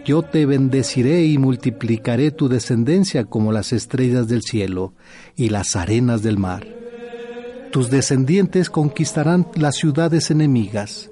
[0.04, 4.94] yo te bendeciré y multiplicaré tu descendencia como las estrellas del cielo
[5.36, 6.66] y las arenas del mar.
[7.70, 11.10] Tus descendientes conquistarán las ciudades enemigas.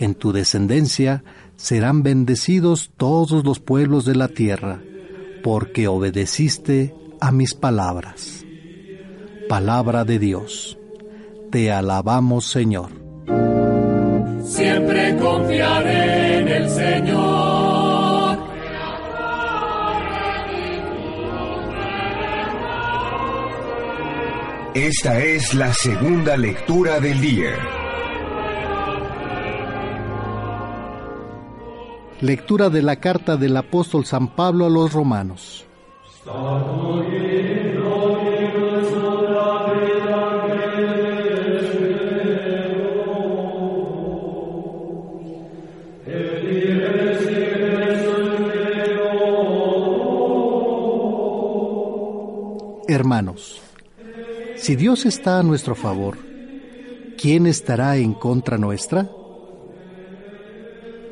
[0.00, 1.22] En tu descendencia
[1.56, 4.82] serán bendecidos todos los pueblos de la tierra,
[5.44, 8.43] porque obedeciste a mis palabras.
[9.48, 10.78] Palabra de Dios.
[11.50, 12.90] Te alabamos, Señor.
[14.44, 17.44] Siempre confiaré en el Señor.
[24.74, 27.52] Esta es la segunda lectura del día.
[32.20, 35.64] Lectura de la carta del apóstol San Pablo a los romanos.
[52.88, 53.60] Hermanos,
[54.56, 56.18] si Dios está a nuestro favor,
[57.16, 59.08] ¿quién estará en contra nuestra?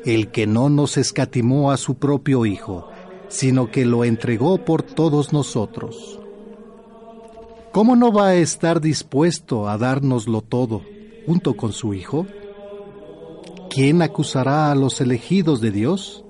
[0.05, 2.89] el que no nos escatimó a su propio Hijo,
[3.29, 6.19] sino que lo entregó por todos nosotros.
[7.71, 10.81] ¿Cómo no va a estar dispuesto a dárnoslo todo
[11.25, 12.27] junto con su Hijo?
[13.69, 16.23] ¿Quién acusará a los elegidos de Dios?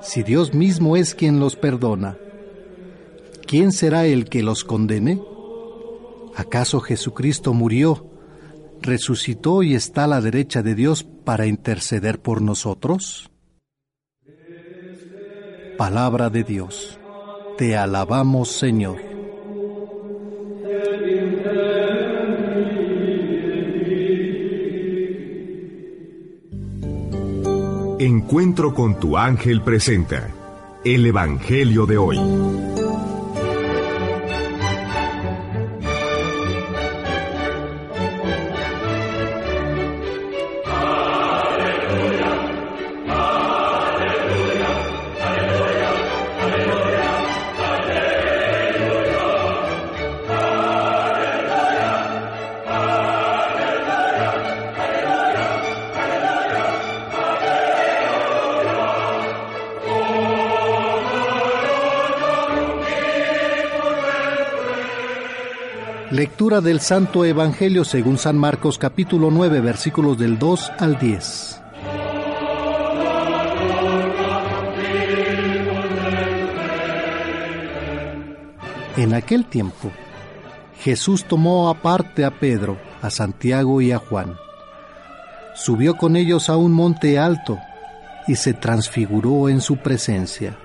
[0.00, 2.18] Si Dios mismo es quien los perdona,
[3.52, 5.20] ¿quién será el que los condene?
[6.34, 8.06] ¿Acaso Jesucristo murió,
[8.80, 13.30] resucitó y está a la derecha de Dios para interceder por nosotros?
[15.76, 16.98] Palabra de Dios.
[17.58, 18.96] Te alabamos, Señor.
[27.98, 30.30] Encuentro con tu ángel presenta
[30.86, 32.81] el Evangelio de hoy.
[66.60, 71.62] Del Santo Evangelio según San Marcos capítulo 9 versículos del 2 al 10.
[78.98, 79.90] En aquel tiempo,
[80.78, 84.36] Jesús tomó aparte a Pedro, a Santiago y a Juan.
[85.54, 87.58] Subió con ellos a un monte alto
[88.28, 90.58] y se transfiguró en su presencia.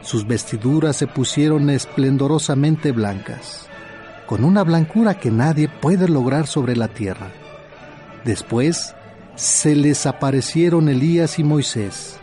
[0.00, 3.67] Sus vestiduras se pusieron esplendorosamente blancas
[4.28, 7.32] con una blancura que nadie puede lograr sobre la tierra.
[8.26, 8.94] Después
[9.36, 12.18] se les aparecieron Elías y Moisés,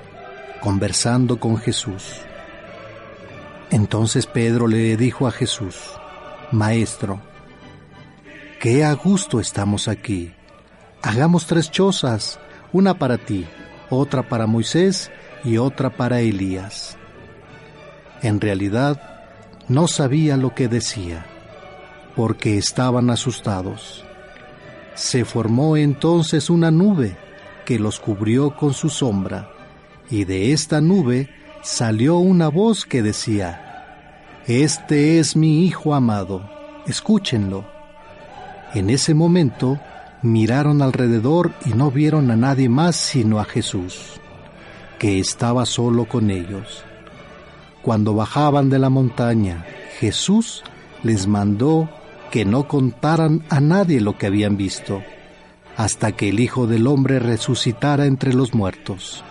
[0.62, 2.22] conversando con Jesús.
[3.72, 5.78] Entonces Pedro le dijo a Jesús,
[6.52, 7.22] Maestro,
[8.60, 10.32] qué a gusto estamos aquí.
[11.02, 12.40] Hagamos tres chozas,
[12.72, 13.48] una para ti,
[13.90, 15.10] otra para Moisés
[15.44, 16.98] y otra para Elías.
[18.22, 19.02] En realidad,
[19.68, 21.26] no sabía lo que decía
[22.16, 24.06] porque estaban asustados.
[24.96, 27.18] Se formó entonces una nube
[27.66, 29.50] que los cubrió con su sombra,
[30.10, 31.30] y de esta nube
[31.62, 36.50] salió una voz que decía, Este es mi Hijo amado,
[36.86, 37.66] escúchenlo.
[38.74, 39.80] En ese momento
[40.22, 44.20] miraron alrededor y no vieron a nadie más sino a Jesús,
[45.00, 46.84] que estaba solo con ellos.
[47.82, 49.66] Cuando bajaban de la montaña,
[50.00, 50.64] Jesús
[51.04, 51.90] les mandó
[52.36, 55.02] que no contaran a nadie lo que habían visto,
[55.78, 59.24] hasta que el Hijo del Hombre resucitara entre los muertos.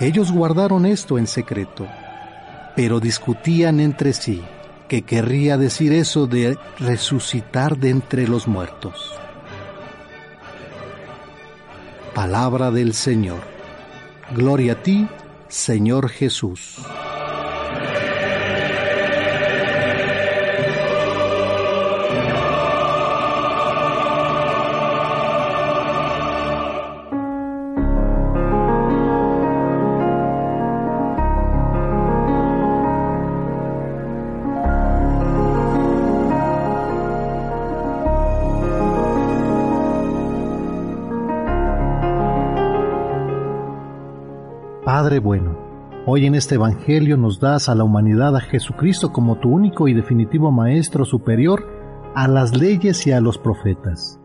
[0.00, 1.86] Ellos guardaron esto en secreto,
[2.74, 4.42] pero discutían entre sí
[4.88, 9.12] qué querría decir eso de resucitar de entre los muertos.
[12.14, 13.40] Palabra del Señor.
[14.34, 15.06] Gloria a ti,
[15.48, 16.78] Señor Jesús.
[46.14, 49.94] Hoy en este Evangelio nos das a la humanidad a Jesucristo como tu único y
[49.94, 51.66] definitivo Maestro superior
[52.14, 54.20] a las leyes y a los profetas,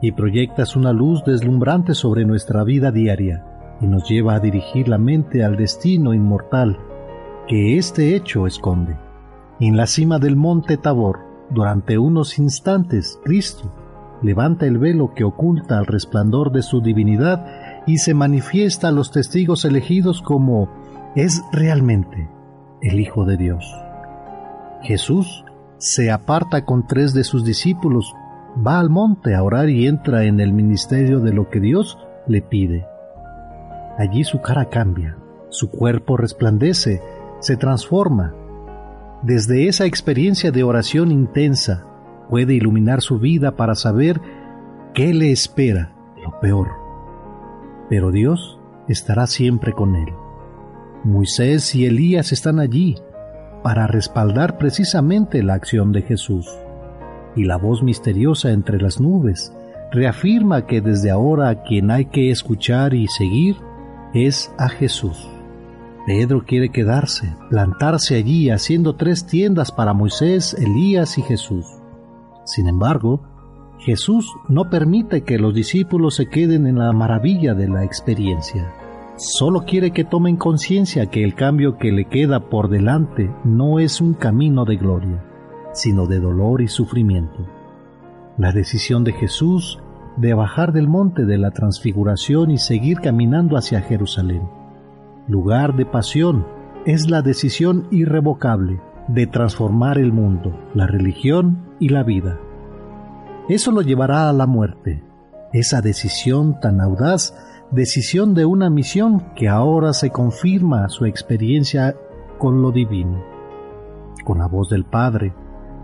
[0.00, 3.46] y proyectas una luz deslumbrante sobre nuestra vida diaria
[3.80, 6.80] y nos lleva a dirigir la mente al destino inmortal
[7.46, 8.96] que este hecho esconde.
[9.60, 11.20] En la cima del monte Tabor,
[11.50, 13.72] durante unos instantes, Cristo
[14.24, 17.46] levanta el velo que oculta el resplandor de su divinidad
[17.86, 20.81] y se manifiesta a los testigos elegidos como
[21.14, 22.28] es realmente
[22.80, 23.64] el Hijo de Dios.
[24.82, 25.44] Jesús
[25.78, 28.14] se aparta con tres de sus discípulos,
[28.66, 32.42] va al monte a orar y entra en el ministerio de lo que Dios le
[32.42, 32.86] pide.
[33.98, 35.16] Allí su cara cambia,
[35.48, 37.02] su cuerpo resplandece,
[37.40, 38.34] se transforma.
[39.22, 41.84] Desde esa experiencia de oración intensa,
[42.28, 44.20] puede iluminar su vida para saber
[44.94, 46.82] qué le espera, lo peor
[47.92, 48.58] pero Dios
[48.88, 50.08] estará siempre con él.
[51.04, 52.96] Moisés y Elías están allí
[53.62, 56.46] para respaldar precisamente la acción de Jesús.
[57.34, 59.52] Y la voz misteriosa entre las nubes
[59.90, 63.56] reafirma que desde ahora quien hay que escuchar y seguir
[64.14, 65.28] es a Jesús.
[66.06, 71.66] Pedro quiere quedarse, plantarse allí haciendo tres tiendas para Moisés, Elías y Jesús.
[72.44, 73.22] Sin embargo,
[73.78, 78.72] Jesús no permite que los discípulos se queden en la maravilla de la experiencia.
[79.24, 84.00] Solo quiere que tomen conciencia que el cambio que le queda por delante no es
[84.00, 85.24] un camino de gloria,
[85.72, 87.46] sino de dolor y sufrimiento.
[88.36, 89.78] La decisión de Jesús
[90.16, 94.42] de bajar del monte de la transfiguración y seguir caminando hacia Jerusalén
[95.28, 96.46] lugar de pasión,
[96.84, 102.38] es la decisión irrevocable de transformar el mundo, la religión y la vida.
[103.48, 105.04] Eso lo llevará a la muerte,
[105.52, 107.34] esa decisión tan audaz,
[107.72, 111.96] decisión de una misión que ahora se confirma su experiencia
[112.38, 113.24] con lo divino.
[114.24, 115.34] Con la voz del Padre,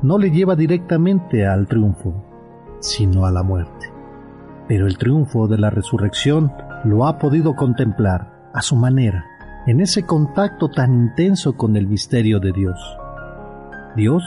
[0.02, 2.23] no le lleva directamente al triunfo,
[2.81, 3.90] sino a la muerte.
[4.69, 6.52] Pero el triunfo de la resurrección
[6.85, 9.24] lo ha podido contemplar a su manera,
[9.66, 12.78] en ese contacto tan intenso con el misterio de Dios.
[13.97, 14.23] Dios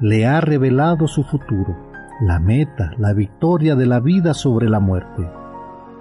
[0.00, 1.76] le ha revelado su futuro,
[2.20, 5.39] la meta, la victoria de la vida sobre la muerte.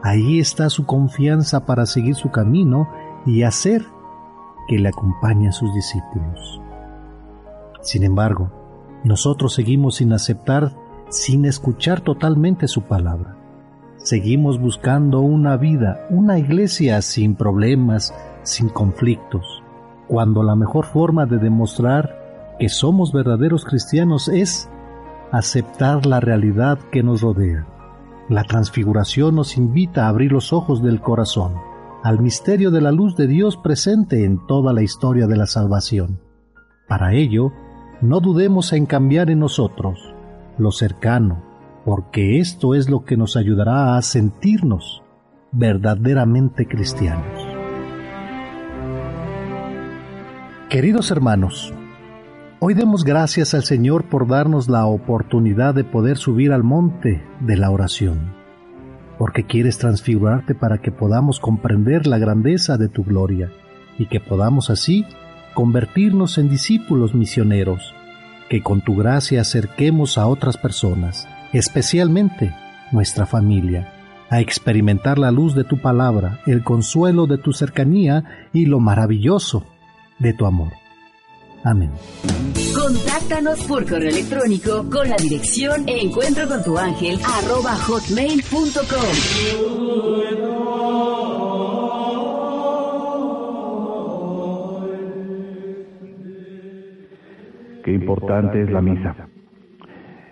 [0.02, 2.90] Ahí está su confianza para seguir su camino
[3.26, 3.86] y hacer
[4.68, 6.62] que le acompañen sus discípulos.
[7.82, 8.52] Sin embargo,
[9.04, 10.74] nosotros seguimos sin aceptar,
[11.10, 13.36] sin escuchar totalmente su palabra.
[13.98, 18.14] Seguimos buscando una vida, una iglesia sin problemas,
[18.44, 19.62] sin conflictos,
[20.08, 24.70] cuando la mejor forma de demostrar que somos verdaderos cristianos es
[25.32, 27.68] aceptar la realidad que nos rodea.
[28.30, 31.56] La transfiguración nos invita a abrir los ojos del corazón
[32.04, 36.22] al misterio de la luz de Dios presente en toda la historia de la salvación.
[36.88, 37.52] Para ello,
[38.02, 40.14] no dudemos en cambiar en nosotros
[40.60, 41.44] lo cercano,
[41.86, 45.02] porque esto es lo que nos ayudará a sentirnos
[45.52, 47.48] verdaderamente cristianos.
[50.70, 51.74] Queridos hermanos,
[52.60, 57.58] hoy demos gracias al Señor por darnos la oportunidad de poder subir al monte de
[57.58, 58.34] la oración,
[59.18, 63.52] porque quieres transfigurarte para que podamos comprender la grandeza de tu gloria
[63.98, 65.06] y que podamos así
[65.54, 67.94] convertirnos en discípulos misioneros,
[68.50, 72.54] que con tu gracia acerquemos a otras personas especialmente
[72.92, 73.94] nuestra familia,
[74.30, 79.66] a experimentar la luz de tu palabra, el consuelo de tu cercanía y lo maravilloso
[80.20, 80.79] de tu amor.
[81.64, 81.92] Amén.
[82.74, 89.70] Contáctanos por correo electrónico con la dirección encuentro con tu ángel arroba hotmail.com.
[97.84, 99.16] Qué importante es la misa.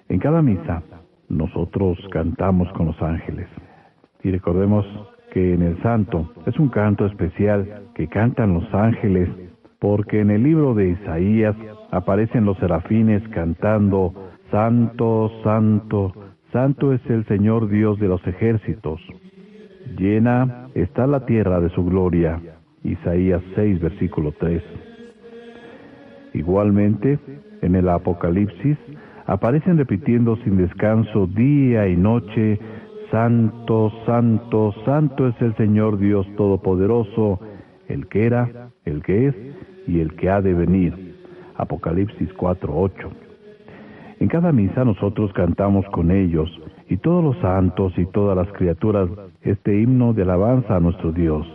[0.09, 0.83] En cada misa
[1.29, 3.47] nosotros cantamos con los ángeles.
[4.23, 4.85] Y recordemos
[5.31, 9.29] que en el santo es un canto especial que cantan los ángeles,
[9.79, 11.55] porque en el libro de Isaías
[11.91, 14.13] aparecen los serafines cantando,
[14.51, 16.13] Santo, Santo,
[16.51, 19.01] Santo es el Señor Dios de los ejércitos.
[19.97, 22.41] Llena está la tierra de su gloria.
[22.83, 24.63] Isaías 6, versículo 3.
[26.33, 27.19] Igualmente,
[27.61, 28.77] en el Apocalipsis
[29.25, 32.59] aparecen repitiendo sin descanso día y noche,
[33.11, 37.39] Santo, Santo, Santo es el Señor Dios Todopoderoso,
[37.87, 39.35] el que era, el que es
[39.87, 41.15] y el que ha de venir.
[41.55, 43.09] Apocalipsis 4:8.
[44.19, 46.49] En cada misa nosotros cantamos con ellos
[46.89, 49.09] y todos los santos y todas las criaturas
[49.41, 51.45] este himno de alabanza a nuestro Dios.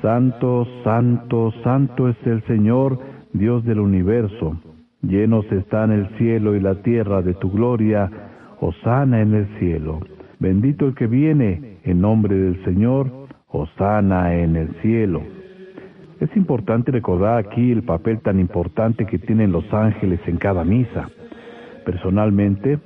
[0.00, 2.98] Santo, santo, santo es el Señor,
[3.32, 4.56] Dios del universo.
[5.02, 8.10] Llenos están el cielo y la tierra de tu gloria,
[8.60, 10.00] Osana en el cielo.
[10.38, 13.10] Bendito el que viene en nombre del Señor,
[13.48, 15.22] Osana en el cielo.
[16.22, 21.08] Es importante recordar aquí el papel tan importante que tienen los ángeles en cada misa.
[21.84, 22.78] Personalmente,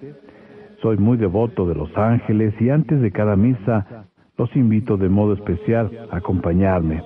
[0.81, 4.07] soy muy devoto de los ángeles y antes de cada misa
[4.39, 7.03] los invito de modo especial a acompañarme.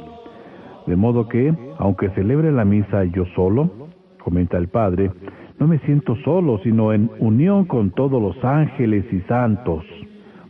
[0.87, 3.89] De modo que, aunque celebre la misa yo solo,
[4.23, 5.11] comenta el Padre,
[5.59, 9.85] no me siento solo, sino en unión con todos los ángeles y santos,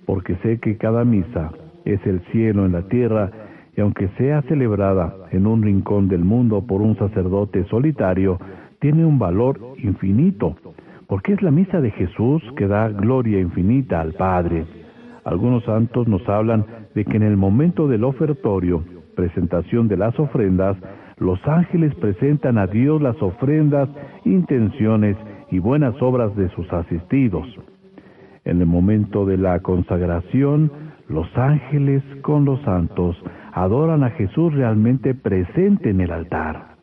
[0.05, 1.53] porque sé que cada misa
[1.87, 3.31] es el cielo en la tierra,
[3.81, 8.39] aunque sea celebrada en un rincón del mundo por un sacerdote solitario,
[8.81, 10.57] tiene un valor infinito,
[11.07, 14.65] porque es la misa de Jesús que da gloria infinita al Padre.
[15.25, 18.83] Algunos santos nos hablan de que en el momento del ofertorio,
[19.15, 20.77] presentación de las ofrendas,
[21.19, 23.89] los ángeles presentan a Dios las ofrendas,
[24.25, 25.17] intenciones
[25.51, 27.47] y buenas obras de sus asistidos.
[28.45, 30.73] En el momento de la consagración,
[31.09, 33.17] los ángeles con los santos
[33.53, 36.77] adoran a Jesús realmente presente en el altar.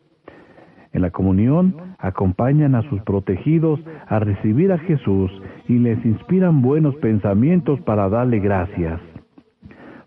[0.92, 5.30] En la comunión acompañan a sus protegidos a recibir a Jesús
[5.68, 9.00] y les inspiran buenos pensamientos para darle gracias.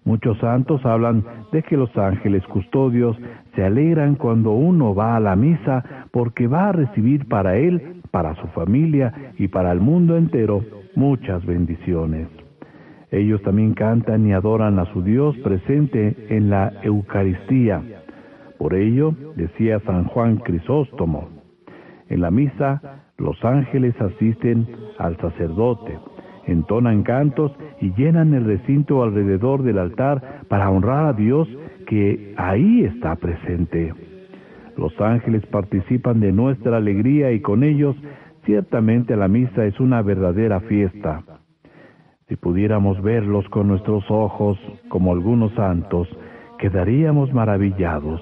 [0.04, 3.16] Muchos santos hablan de que los ángeles custodios
[3.56, 8.34] se alegran cuando uno va a la misa porque va a recibir para él, para
[8.36, 10.64] su familia y para el mundo entero
[10.96, 12.28] muchas bendiciones.
[13.12, 17.84] Ellos también cantan y adoran a su Dios presente en la Eucaristía.
[18.58, 21.28] Por ello, decía San Juan Crisóstomo,
[22.08, 24.68] en la misa los ángeles asisten
[24.98, 26.00] al sacerdote,
[26.48, 27.52] entonan cantos
[27.82, 31.48] y llenan el recinto alrededor del altar para honrar a Dios
[31.88, 33.94] que ahí está presente.
[34.78, 37.96] Los ángeles participan de nuestra alegría y con ellos
[38.46, 41.24] ciertamente la misa es una verdadera fiesta.
[42.32, 46.08] Si pudiéramos verlos con nuestros ojos como algunos santos,
[46.60, 48.22] quedaríamos maravillados.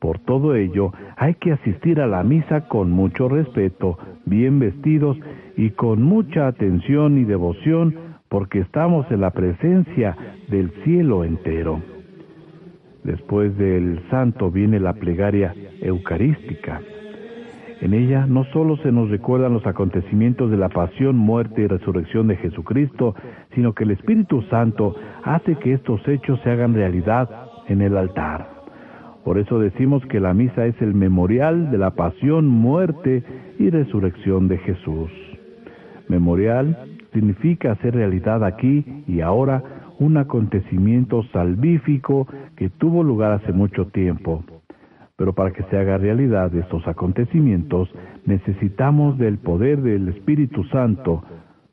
[0.00, 5.16] Por todo ello, hay que asistir a la misa con mucho respeto, bien vestidos
[5.56, 7.94] y con mucha atención y devoción,
[8.28, 10.16] porque estamos en la presencia
[10.48, 11.80] del cielo entero.
[13.04, 16.80] Después del santo viene la plegaria eucarística.
[17.80, 22.28] En ella no solo se nos recuerdan los acontecimientos de la pasión, muerte y resurrección
[22.28, 23.14] de Jesucristo,
[23.54, 24.94] sino que el Espíritu Santo
[25.24, 27.28] hace que estos hechos se hagan realidad
[27.68, 28.48] en el altar.
[29.24, 33.22] Por eso decimos que la misa es el memorial de la pasión, muerte
[33.58, 35.10] y resurrección de Jesús.
[36.08, 36.76] Memorial
[37.12, 39.62] significa hacer realidad aquí y ahora
[39.98, 42.26] un acontecimiento salvífico
[42.56, 44.44] que tuvo lugar hace mucho tiempo.
[45.16, 47.88] Pero para que se haga realidad estos acontecimientos
[48.26, 51.22] necesitamos del poder del Espíritu Santo.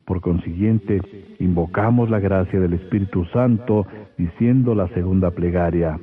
[0.04, 1.00] Por consiguiente,
[1.40, 3.86] invocamos la gracia del Espíritu Santo
[4.16, 5.98] diciendo la segunda plegaria.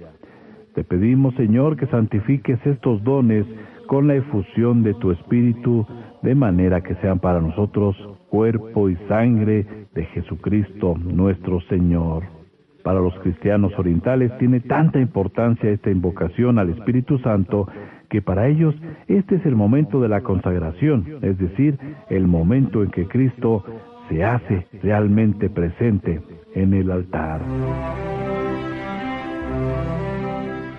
[0.75, 3.45] Te pedimos, Señor, que santifiques estos dones
[3.87, 5.85] con la efusión de tu Espíritu,
[6.21, 7.95] de manera que sean para nosotros
[8.29, 12.38] cuerpo y sangre de Jesucristo nuestro Señor.
[12.83, 17.67] Para los cristianos orientales tiene tanta importancia esta invocación al Espíritu Santo
[18.09, 18.75] que para ellos
[19.07, 21.77] este es el momento de la consagración, es decir,
[22.09, 23.63] el momento en que Cristo
[24.09, 26.21] se hace realmente presente
[26.55, 27.41] en el altar.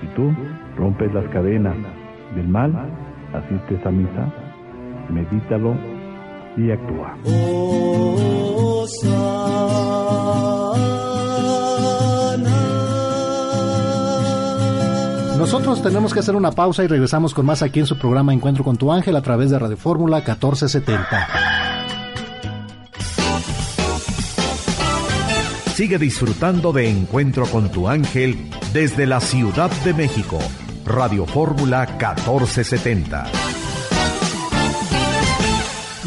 [0.01, 0.33] Si tú
[0.77, 1.77] rompes las cadenas
[2.35, 2.73] del mal,
[3.33, 4.33] asistes a misa,
[5.09, 5.75] medítalo
[6.57, 7.17] y actúa.
[15.41, 18.63] Nosotros tenemos que hacer una pausa y regresamos con más aquí en su programa Encuentro
[18.63, 21.29] con tu ángel a través de Radio Fórmula 1470.
[25.75, 30.39] Sigue disfrutando de Encuentro con tu ángel desde la Ciudad de México.
[30.85, 33.50] Radio Fórmula 1470.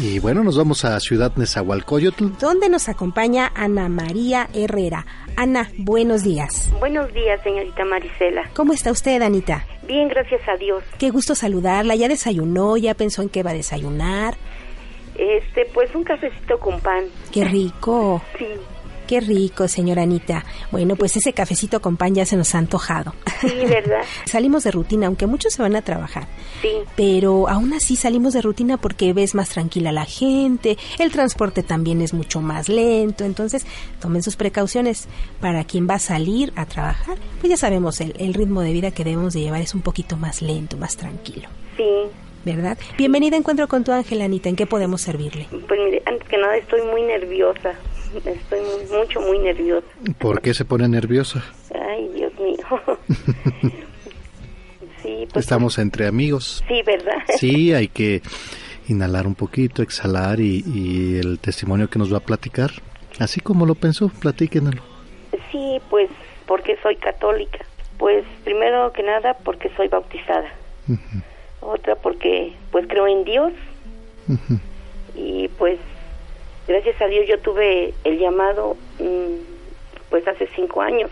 [0.04, 2.36] Y bueno, nos vamos a Ciudad Nezahualcóyotl.
[2.38, 5.06] Donde nos acompaña Ana María Herrera.
[5.34, 6.70] Ana, buenos días.
[6.78, 8.50] Buenos días, señorita Marisela.
[8.54, 9.64] ¿Cómo está usted, Anita?
[9.86, 10.84] Bien, gracias a Dios.
[10.98, 11.94] Qué gusto saludarla.
[11.94, 12.76] ¿Ya desayunó?
[12.76, 14.34] ¿Ya pensó en qué va a desayunar?
[15.16, 17.04] Este, pues un cafecito con pan.
[17.32, 18.20] Qué rico.
[18.36, 18.44] Sí.
[19.06, 20.44] Qué rico, señora Anita.
[20.70, 23.14] Bueno, pues ese cafecito con pan ya se nos ha antojado.
[23.40, 24.02] Sí, ¿verdad?
[24.24, 26.26] salimos de rutina, aunque muchos se van a trabajar.
[26.62, 26.70] Sí.
[26.96, 32.00] Pero aún así salimos de rutina porque ves más tranquila la gente, el transporte también
[32.00, 33.66] es mucho más lento, entonces
[34.00, 35.08] tomen sus precauciones.
[35.40, 38.90] Para quien va a salir a trabajar, pues ya sabemos, el, el ritmo de vida
[38.90, 41.48] que debemos de llevar es un poquito más lento, más tranquilo.
[41.76, 41.84] Sí.
[42.44, 42.76] ¿Verdad?
[42.98, 44.50] Bienvenida a Encuentro con tu ángel, Anita.
[44.50, 45.46] ¿En qué podemos servirle?
[45.50, 47.72] Pues mire, antes que nada estoy muy nerviosa.
[48.14, 49.86] Estoy muy, mucho, muy nerviosa.
[50.18, 51.42] ¿Por qué se pone nerviosa?
[51.74, 52.58] Ay, Dios mío.
[55.02, 56.62] sí, pues, Estamos entre amigos.
[56.68, 57.22] Sí, ¿verdad?
[57.38, 58.20] Sí, hay que
[58.88, 62.72] inhalar un poquito, exhalar y, y el testimonio que nos va a platicar.
[63.18, 64.82] Así como lo pensó, platíquenlo.
[65.50, 66.10] Sí, pues
[66.46, 67.64] porque soy católica.
[67.96, 70.52] Pues primero que nada porque soy bautizada.
[71.64, 73.52] Otra porque pues creo en Dios.
[75.14, 75.78] Y pues
[76.68, 78.76] gracias a Dios yo tuve el llamado
[80.10, 81.10] pues hace cinco años.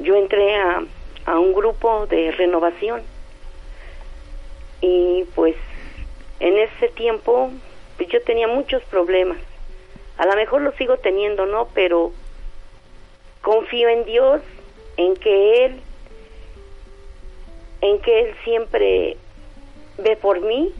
[0.00, 0.82] Yo entré a,
[1.26, 3.02] a un grupo de renovación
[4.80, 5.54] y pues
[6.40, 7.50] en ese tiempo
[7.98, 9.36] pues yo tenía muchos problemas.
[10.16, 11.68] A lo mejor lo sigo teniendo, ¿no?
[11.74, 12.12] Pero
[13.42, 14.40] confío en Dios,
[14.96, 15.80] en que Él,
[17.80, 19.16] en que Él siempre
[19.98, 20.70] ve por mí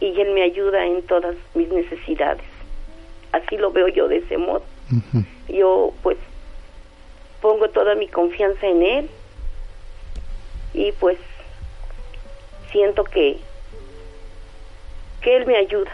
[0.00, 2.44] y Él me ayuda en todas mis necesidades
[3.36, 4.62] así lo veo yo de ese modo.
[5.48, 6.16] Yo pues
[7.40, 9.10] pongo toda mi confianza en Él
[10.74, 11.18] y pues
[12.70, 13.38] siento que
[15.20, 15.92] que Él me ayuda.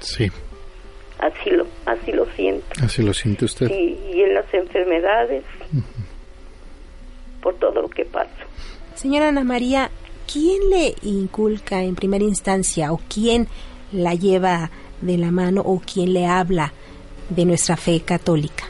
[0.00, 0.30] Sí.
[1.18, 2.66] Así lo, así lo siento.
[2.82, 3.70] Así lo siente usted.
[3.70, 5.42] Y, y en las enfermedades,
[7.42, 8.47] por todo lo que paso.
[8.98, 9.92] Señora Ana María,
[10.26, 13.46] ¿quién le inculca en primera instancia o quién
[13.92, 16.72] la lleva de la mano o quién le habla
[17.28, 18.64] de nuestra fe católica?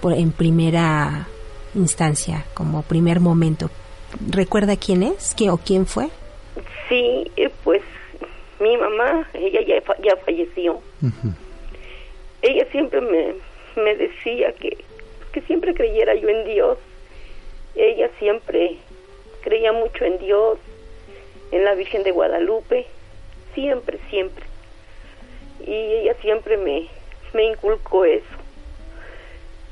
[0.00, 1.28] Por, en primera
[1.76, 3.70] instancia, como primer momento.
[4.28, 6.08] ¿Recuerda quién es ¿Quién, o quién fue?
[6.88, 7.82] Sí, eh, pues
[8.58, 10.80] mi mamá, ella ya falleció.
[12.42, 13.34] Ella siempre me,
[13.80, 14.76] me decía que,
[15.30, 16.78] que siempre creyera yo en Dios.
[17.76, 18.76] Ella siempre
[19.42, 20.58] creía mucho en Dios,
[21.52, 22.86] en la Virgen de Guadalupe,
[23.54, 24.44] siempre, siempre.
[25.66, 26.88] Y ella siempre me,
[27.34, 28.24] me inculcó eso.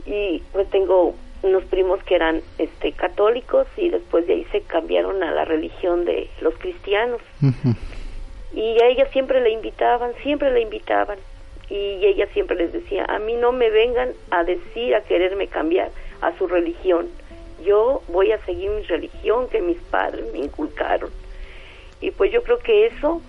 [0.07, 5.23] Y pues tengo unos primos que eran este católicos y después de ahí se cambiaron
[5.23, 7.21] a la religión de los cristianos.
[8.55, 11.19] Y a ella siempre la invitaban, siempre la invitaban.
[11.71, 15.91] Y ella siempre les decía, a mí no me vengan a decir, a quererme cambiar
[16.23, 17.09] a su religión.
[17.65, 21.11] Yo voy a seguir mi religión que mis padres me inculcaron.
[22.01, 23.21] Y pues yo creo que eso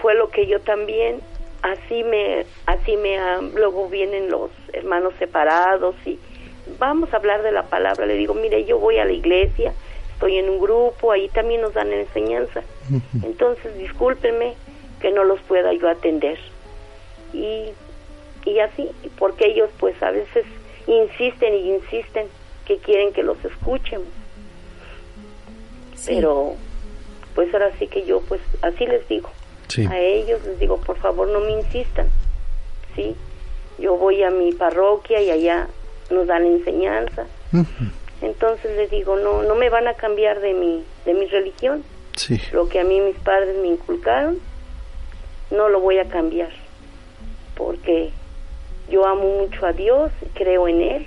[0.00, 1.20] fue lo que yo también,
[1.62, 3.18] así me, así me,
[3.54, 6.18] luego vienen los hermanos separados y
[6.78, 8.06] vamos a hablar de la palabra.
[8.06, 9.72] Le digo, mire, yo voy a la iglesia,
[10.12, 12.62] estoy en un grupo, ahí también nos dan enseñanza.
[13.22, 14.54] Entonces, discúlpenme
[15.00, 16.38] que no los pueda yo atender.
[17.32, 17.70] Y,
[18.44, 20.44] y así, porque ellos pues a veces
[20.86, 22.26] insisten y insisten
[22.70, 24.06] que quieren que los escuchemos.
[26.06, 26.54] Pero
[27.34, 29.28] pues ahora sí que yo pues así les digo.
[29.66, 29.86] Sí.
[29.86, 32.06] A ellos les digo, por favor no me insistan.
[32.94, 33.16] ¿Sí?
[33.80, 35.66] Yo voy a mi parroquia y allá
[36.10, 37.26] nos dan enseñanza.
[38.22, 41.82] Entonces les digo, no no me van a cambiar de mi de mi religión.
[42.14, 42.40] Sí.
[42.52, 44.38] Lo que a mí mis padres me inculcaron,
[45.50, 46.50] no lo voy a cambiar.
[47.56, 48.10] Porque
[48.88, 51.06] yo amo mucho a Dios, creo en Él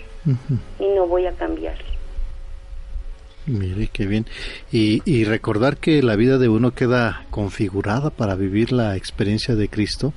[0.80, 1.78] y no voy a cambiar.
[3.46, 4.26] Mire, qué bien.
[4.72, 9.68] Y, y recordar que la vida de uno queda configurada para vivir la experiencia de
[9.68, 10.14] Cristo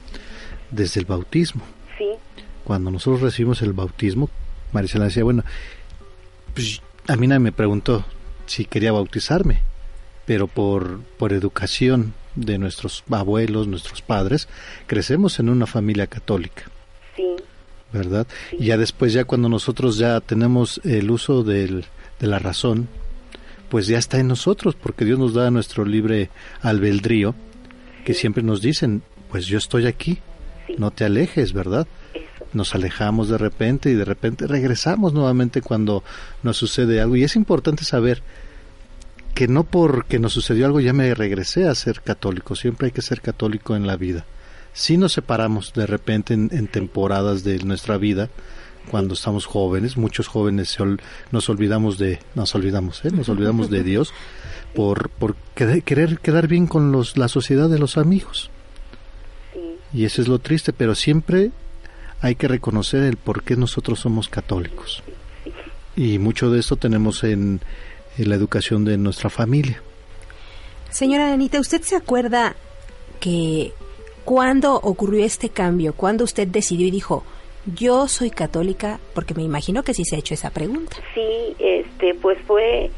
[0.70, 1.62] desde el bautismo.
[1.98, 2.06] Sí,
[2.64, 4.30] Cuando nosotros recibimos el bautismo,
[4.72, 5.42] Marisela decía, bueno,
[6.54, 8.04] pues a mí nadie me preguntó
[8.46, 9.62] si quería bautizarme,
[10.24, 14.48] pero por, por educación de nuestros abuelos, nuestros padres,
[14.86, 16.64] crecemos en una familia católica.
[17.16, 17.34] sí,
[17.92, 18.26] ¿verdad?
[18.58, 21.84] Y ya después, ya cuando nosotros ya tenemos el uso del,
[22.20, 22.88] de la razón,
[23.68, 26.30] pues ya está en nosotros, porque Dios nos da nuestro libre
[26.62, 27.34] albedrío,
[28.04, 30.18] que siempre nos dicen, pues yo estoy aquí,
[30.78, 31.86] no te alejes, ¿verdad?
[32.52, 36.04] Nos alejamos de repente y de repente regresamos nuevamente cuando
[36.42, 37.16] nos sucede algo.
[37.16, 38.22] Y es importante saber
[39.34, 43.02] que no porque nos sucedió algo ya me regresé a ser católico, siempre hay que
[43.02, 44.24] ser católico en la vida.
[44.76, 48.28] Si nos separamos de repente en, en temporadas de nuestra vida,
[48.90, 51.00] cuando estamos jóvenes, muchos jóvenes se ol-
[51.32, 53.10] nos olvidamos de, nos olvidamos, ¿eh?
[53.10, 54.12] nos olvidamos de Dios
[54.74, 58.50] por, por querer, querer quedar bien con los, la sociedad de los amigos.
[59.94, 61.52] Y eso es lo triste, pero siempre
[62.20, 65.02] hay que reconocer el por qué nosotros somos católicos.
[65.96, 67.62] Y mucho de esto tenemos en,
[68.18, 69.80] en la educación de nuestra familia.
[70.90, 72.54] Señora Anita, ¿usted se acuerda
[73.20, 73.72] que
[74.26, 75.94] cuándo ocurrió este cambio?
[75.94, 77.22] ¿Cuándo usted decidió y dijo,
[77.64, 78.98] yo soy católica?
[79.14, 80.96] Porque me imagino que sí se ha hecho esa pregunta.
[81.14, 82.90] sí, este, pues fue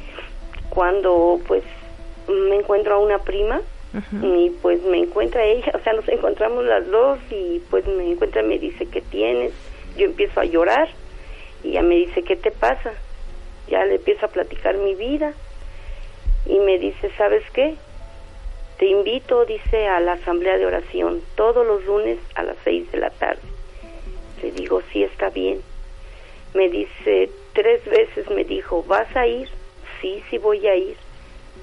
[0.71, 1.63] cuando pues
[2.29, 3.61] me encuentro a una prima
[4.23, 8.43] y pues me encuentra ella, o sea, nos encontramos las dos y pues me encuentra
[8.43, 9.53] y me dice, ¿qué tienes?
[9.97, 10.89] Yo empiezo a llorar
[11.63, 12.93] y ella me dice, ¿qué te pasa?
[13.69, 15.33] Ya le empiezo a platicar mi vida
[16.47, 17.77] y me dice, ¿sabes qué?
[18.79, 22.99] Te invito, dice, a la asamblea de oración todos los lunes a las seis de
[22.99, 23.43] la tarde.
[24.43, 25.61] Le digo, sí, está bien.
[26.55, 29.49] Me dice, tres veces me dijo, ¿vas a ir?
[30.01, 30.97] Sí, sí voy a ir.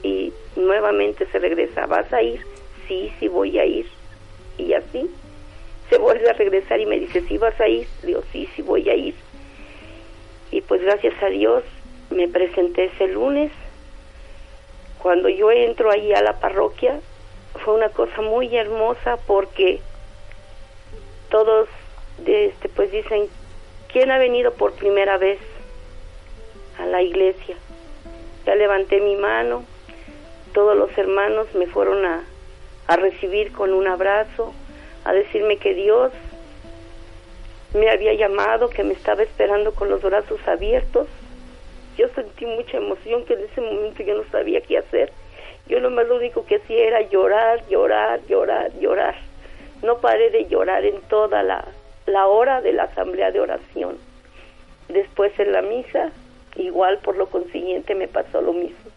[0.03, 2.45] Y nuevamente se regresa, ¿vas a ir?
[2.87, 3.87] Sí, sí voy a ir.
[4.57, 5.09] Y así
[5.89, 7.87] se vuelve a regresar y me dice, ¿sí vas a ir?
[8.01, 9.15] Le digo, sí, sí voy a ir.
[10.51, 11.63] Y pues gracias a Dios
[12.09, 13.51] me presenté ese lunes.
[15.05, 16.99] Cuando yo entro ahí a la parroquia,
[17.63, 19.79] fue una cosa muy hermosa porque
[21.29, 21.69] todos
[22.25, 23.27] este pues dicen
[23.93, 25.37] quién ha venido por primera vez
[26.79, 27.55] a la iglesia
[28.47, 29.63] ya levanté mi mano
[30.53, 34.55] todos los hermanos me fueron a recibir con un abrazo
[35.03, 36.13] a decirme que Dios
[37.75, 41.07] me había llamado, que me estaba esperando con los brazos abiertos.
[41.97, 45.11] Yo sentí mucha emoción que en ese momento yo no sabía qué hacer.
[45.67, 49.15] Yo lo más lo único que hacía era llorar, llorar, llorar, llorar.
[49.81, 51.65] No paré de llorar en toda la,
[52.05, 53.97] la hora de la asamblea de oración.
[54.89, 56.11] Después en la misa,
[56.55, 58.91] igual por lo consiguiente me pasó lo mismo.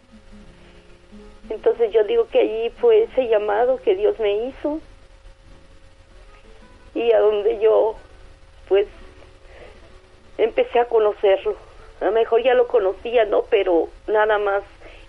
[1.51, 4.81] Entonces yo digo que allí fue ese llamado que Dios me hizo
[6.95, 7.95] y a donde yo
[8.69, 8.87] pues
[10.37, 11.57] empecé a conocerlo.
[12.01, 13.43] A lo mejor ya lo conocía, ¿no?
[13.51, 14.63] Pero nada más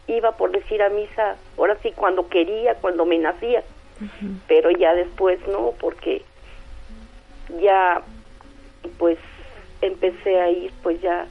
[0.07, 3.63] iba por decir a misa, ahora sí cuando quería, cuando me nacía.
[4.47, 6.23] Pero ya después no, porque
[7.61, 8.01] ya
[8.97, 9.17] pues
[9.81, 11.27] empecé a ir pues ya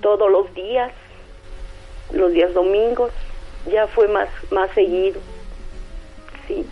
[0.00, 0.92] todos los días,
[2.12, 3.10] los días domingos,
[3.70, 5.20] ya fue más más seguido.
[6.46, 6.64] Sí.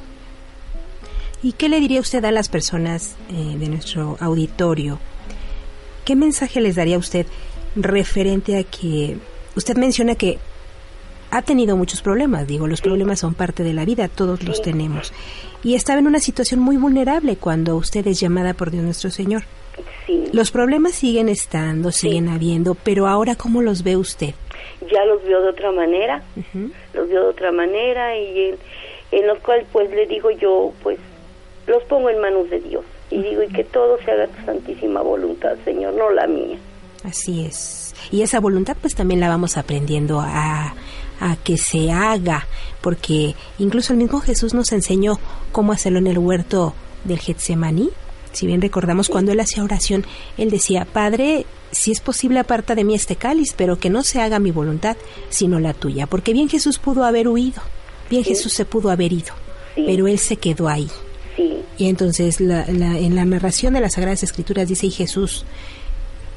[1.43, 4.99] ¿Y qué le diría usted a las personas eh, de nuestro auditorio?
[6.05, 7.27] ¿Qué mensaje les daría usted
[7.77, 9.17] referente a que
[9.57, 10.39] usted menciona que
[11.31, 12.47] ha tenido muchos problemas?
[12.47, 15.13] Digo, los problemas son parte de la vida, todos los tenemos.
[15.63, 19.43] Y estaba en una situación muy vulnerable cuando usted es llamada por Dios nuestro Señor.
[20.33, 24.35] Los problemas siguen estando, siguen habiendo, pero ahora ¿cómo los ve usted?
[24.91, 26.23] Ya los veo de otra manera,
[26.95, 28.55] los veo de otra manera y en,
[29.13, 30.99] en los cuales pues le digo yo pues
[31.67, 35.01] los pongo en manos de Dios y digo, y que todo se haga tu santísima
[35.01, 36.59] voluntad, Señor, no la mía.
[37.09, 37.95] Así es.
[38.11, 40.75] Y esa voluntad pues también la vamos aprendiendo a,
[41.21, 42.47] a que se haga,
[42.81, 45.19] porque incluso el mismo Jesús nos enseñó
[45.53, 46.75] cómo hacerlo en el huerto
[47.05, 47.91] del Getsemaní.
[48.33, 50.05] Si bien recordamos cuando él hacía oración,
[50.37, 54.21] él decía, Padre, si es posible aparta de mí este cáliz, pero que no se
[54.21, 54.97] haga mi voluntad,
[55.31, 57.63] sino la tuya, porque bien Jesús pudo haber huido,
[58.11, 59.35] bien Jesús se pudo haber ido,
[59.75, 60.89] pero él se quedó ahí.
[61.79, 65.45] Y entonces la, en la narración de las Sagradas Escrituras dice, y Jesús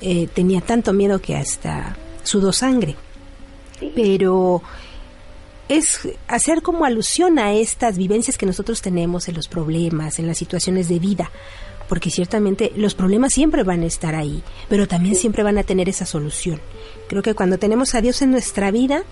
[0.01, 2.95] eh, tenía tanto miedo que hasta sudó sangre.
[3.95, 4.61] Pero
[5.69, 10.37] es hacer como alusión a estas vivencias que nosotros tenemos en los problemas, en las
[10.37, 11.31] situaciones de vida,
[11.87, 15.87] porque ciertamente los problemas siempre van a estar ahí, pero también siempre van a tener
[15.87, 16.59] esa solución.
[17.07, 19.03] Creo que cuando tenemos a Dios en nuestra vida,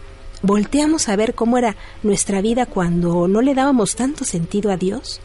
[0.41, 5.22] volteamos a ver cómo era nuestra vida cuando no le dábamos tanto sentido a Dios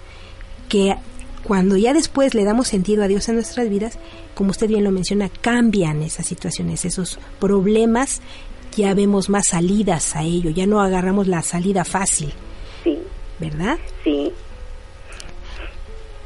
[0.69, 0.95] que
[1.45, 3.99] cuando ya después le damos sentido a Dios en nuestras vidas,
[4.35, 8.23] como usted bien lo menciona, cambian esas situaciones, esos problemas,
[8.75, 12.33] ya vemos más salidas a ello, ya no agarramos la salida fácil.
[12.83, 12.99] Sí.
[13.39, 13.79] ¿Verdad?
[14.03, 14.33] Sí.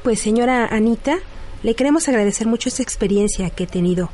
[0.04, 1.18] Pues señora Anita,
[1.64, 4.10] le queremos agradecer mucho esta experiencia que he tenido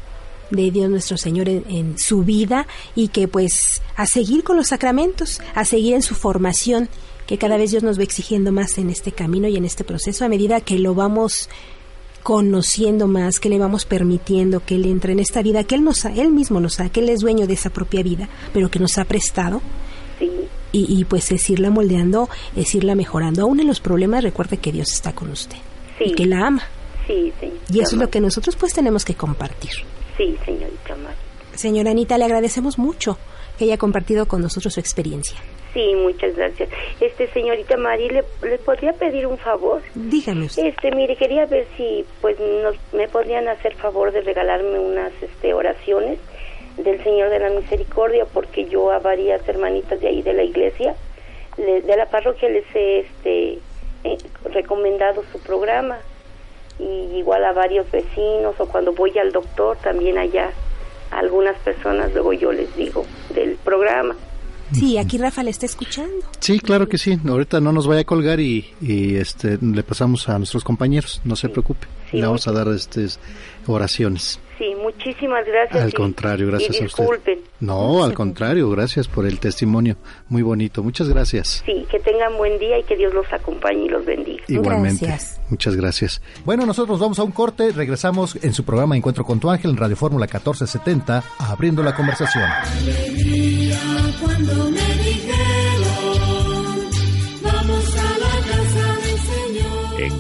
[0.51, 4.69] de Dios nuestro Señor en, en, su vida y que pues a seguir con los
[4.69, 6.89] sacramentos, a seguir en su formación
[7.27, 10.25] que cada vez Dios nos va exigiendo más en este camino y en este proceso
[10.25, 11.49] a medida que lo vamos
[12.23, 16.05] conociendo más, que le vamos permitiendo que Él entre en esta vida, que Él, nos,
[16.07, 18.99] él mismo nos ha, que Él es dueño de esa propia vida, pero que nos
[18.99, 19.61] ha prestado.
[20.77, 23.43] Y, pues es irla moldeando, es irla mejorando.
[23.43, 25.59] Aún en los problemas, recuerde que Dios está con usted
[26.01, 26.65] y que la ama.
[27.07, 27.33] Sí,
[27.71, 29.71] y eso es lo que nosotros pues tenemos que compartir.
[30.17, 30.97] Sí, señorita
[31.55, 33.19] Señora Anita, le agradecemos mucho
[33.57, 35.37] que haya compartido con nosotros su experiencia.
[35.75, 36.71] Sí, muchas gracias.
[37.01, 39.83] Este, señorita Mari, ¿le, ¿le podría pedir un favor?
[39.95, 45.13] Dígame Este, mire, quería ver si, pues, nos, me podrían hacer favor de regalarme unas,
[45.21, 46.21] este, oraciones
[46.79, 50.95] del Señor de la Misericordia, porque yo a varias hermanitas de ahí de la iglesia,
[51.57, 53.59] de la parroquia, les he, este,
[54.05, 54.19] eh,
[54.53, 55.99] recomendado su programa.
[56.79, 60.51] Y igual a varios vecinos, o cuando voy al doctor, también allá,
[61.11, 64.17] a algunas personas, luego yo les digo del programa.
[64.75, 66.27] Sí, aquí Rafa le está escuchando.
[66.41, 67.19] Sí, claro que sí.
[67.27, 71.21] Ahorita no nos vaya a colgar y, este le pasamos a nuestros compañeros.
[71.25, 71.87] No se preocupe.
[72.15, 73.07] Le vamos a dar este
[73.67, 74.41] oraciones.
[74.59, 75.83] Sí, muchísimas gracias.
[75.83, 77.39] Al contrario, gracias a usted.
[77.61, 79.97] No, al contrario, gracias por el testimonio.
[80.29, 80.83] Muy bonito.
[80.83, 81.63] Muchas gracias.
[81.67, 84.45] Sí, que tengan buen día y que Dios los acompañe y los bendiga.
[84.47, 85.13] Igualmente.
[85.51, 86.23] Muchas gracias.
[86.45, 87.73] Bueno, nosotros vamos a un corte.
[87.73, 92.45] Regresamos en su programa Encuentro con tu ángel en Radio Fórmula 1470, abriendo la conversación.
[94.21, 94.71] cuando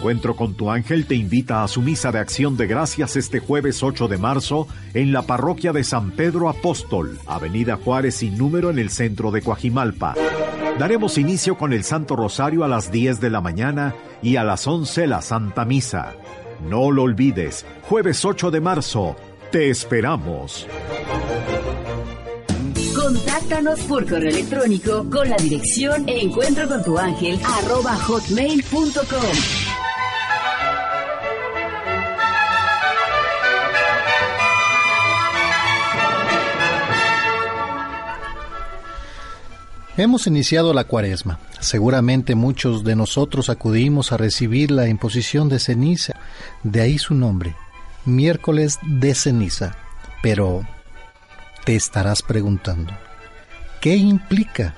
[0.04, 3.82] Encuentro con tu ángel te invita a su misa de acción de gracias este jueves
[3.82, 8.78] 8 de marzo en la parroquia de San Pedro Apóstol, Avenida Juárez sin número en
[8.78, 10.14] el centro de Coajimalpa.
[10.78, 14.66] Daremos inicio con el Santo Rosario a las 10 de la mañana y a las
[14.66, 16.12] 11 la Santa Misa.
[16.68, 19.16] No lo olvides, jueves 8 de marzo,
[19.50, 20.66] te esperamos.
[22.94, 26.82] Contáctanos por correo electrónico con la dirección encuentro con
[39.96, 41.38] Hemos iniciado la cuaresma.
[41.60, 46.14] Seguramente muchos de nosotros acudimos a recibir la imposición de ceniza,
[46.64, 47.54] de ahí su nombre,
[48.04, 49.76] miércoles de ceniza.
[50.20, 50.66] Pero
[51.64, 52.92] te estarás preguntando,
[53.80, 54.74] ¿qué implica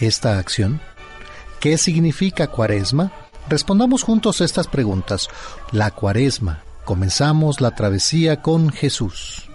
[0.00, 0.80] esta acción?
[1.60, 3.12] ¿Qué significa cuaresma?
[3.50, 5.28] Respondamos juntos estas preguntas.
[5.70, 6.62] La cuaresma.
[6.86, 9.50] Comenzamos la travesía con Jesús.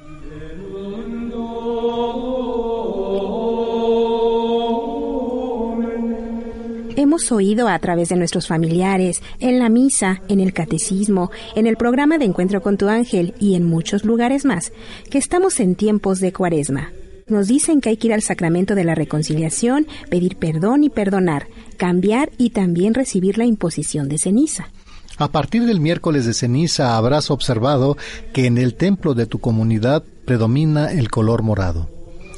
[7.02, 11.76] Hemos oído a través de nuestros familiares, en la misa, en el catecismo, en el
[11.76, 14.72] programa de Encuentro con tu ángel y en muchos lugares más,
[15.10, 16.92] que estamos en tiempos de cuaresma.
[17.26, 21.48] Nos dicen que hay que ir al sacramento de la reconciliación, pedir perdón y perdonar,
[21.76, 24.70] cambiar y también recibir la imposición de ceniza.
[25.18, 27.98] A partir del miércoles de ceniza habrás observado
[28.32, 31.90] que en el templo de tu comunidad predomina el color morado.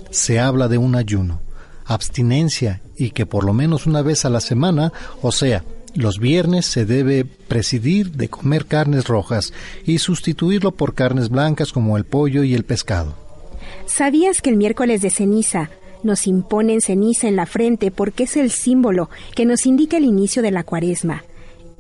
[0.10, 1.43] Se habla de un ayuno
[1.86, 5.64] abstinencia y que por lo menos una vez a la semana, o sea,
[5.96, 9.54] los viernes se debe presidir de comer carnes rojas
[9.86, 13.16] y sustituirlo por carnes blancas como el pollo y el pescado.
[13.86, 15.70] ¿Sabías que el miércoles de ceniza
[16.04, 20.42] nos imponen ceniza en la frente porque es el símbolo que nos indica el inicio
[20.42, 21.24] de la cuaresma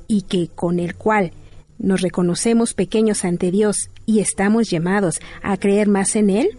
[0.07, 1.31] y que con el cual
[1.77, 6.57] nos reconocemos pequeños ante Dios y estamos llamados a creer más en Él?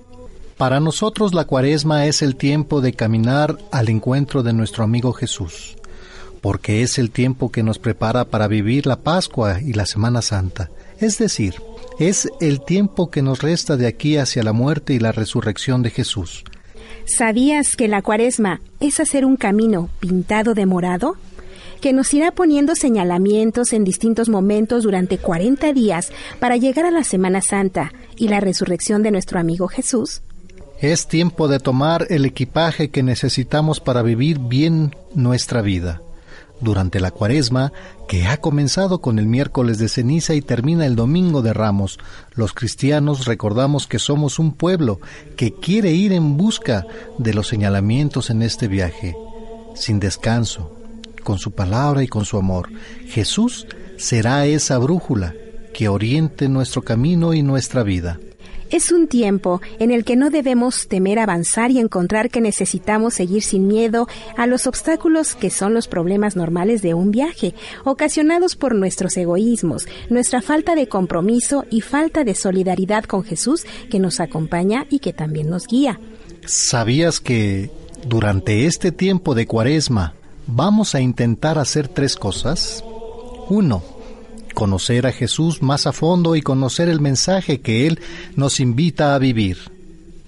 [0.57, 5.77] Para nosotros la cuaresma es el tiempo de caminar al encuentro de nuestro amigo Jesús,
[6.41, 10.71] porque es el tiempo que nos prepara para vivir la Pascua y la Semana Santa,
[11.01, 11.57] es decir,
[11.99, 15.91] es el tiempo que nos resta de aquí hacia la muerte y la resurrección de
[15.91, 16.45] Jesús.
[17.05, 21.17] ¿Sabías que la cuaresma es hacer un camino pintado de morado?
[21.81, 27.05] que nos irá poniendo señalamientos en distintos momentos durante 40 días para llegar a la
[27.05, 30.23] Semana Santa y la resurrección de nuestro amigo Jesús?
[30.81, 36.03] Es tiempo de tomar el equipaje que necesitamos para vivir bien nuestra vida.
[36.61, 37.73] Durante la cuaresma,
[38.09, 41.99] que ha comenzado con el miércoles de ceniza y termina el domingo de ramos,
[42.35, 45.01] los cristianos recordamos que somos un pueblo
[45.37, 46.87] que quiere ir en busca
[47.19, 49.17] de los señalamientos en este viaje,
[49.75, 50.77] sin descanso,
[51.23, 52.69] con su palabra y con su amor.
[53.07, 55.35] Jesús será esa brújula
[55.73, 58.19] que oriente nuestro camino y nuestra vida.
[58.71, 63.43] Es un tiempo en el que no debemos temer avanzar y encontrar que necesitamos seguir
[63.43, 67.55] sin miedo a los obstáculos que son los problemas normales de un viaje,
[67.85, 73.99] ocasionados por nuestros egoísmos, nuestra falta de compromiso y falta de solidaridad con Jesús que
[73.99, 76.01] nos acompaña y que también nos guía.
[76.47, 77.71] ¿Sabías que
[78.07, 80.15] durante este tiempo de cuaresma
[80.47, 82.85] vamos a intentar hacer tres cosas?
[83.49, 83.83] Uno,
[84.55, 88.01] conocer a Jesús más a fondo y conocer el mensaje que Él
[88.37, 89.59] nos invita a vivir.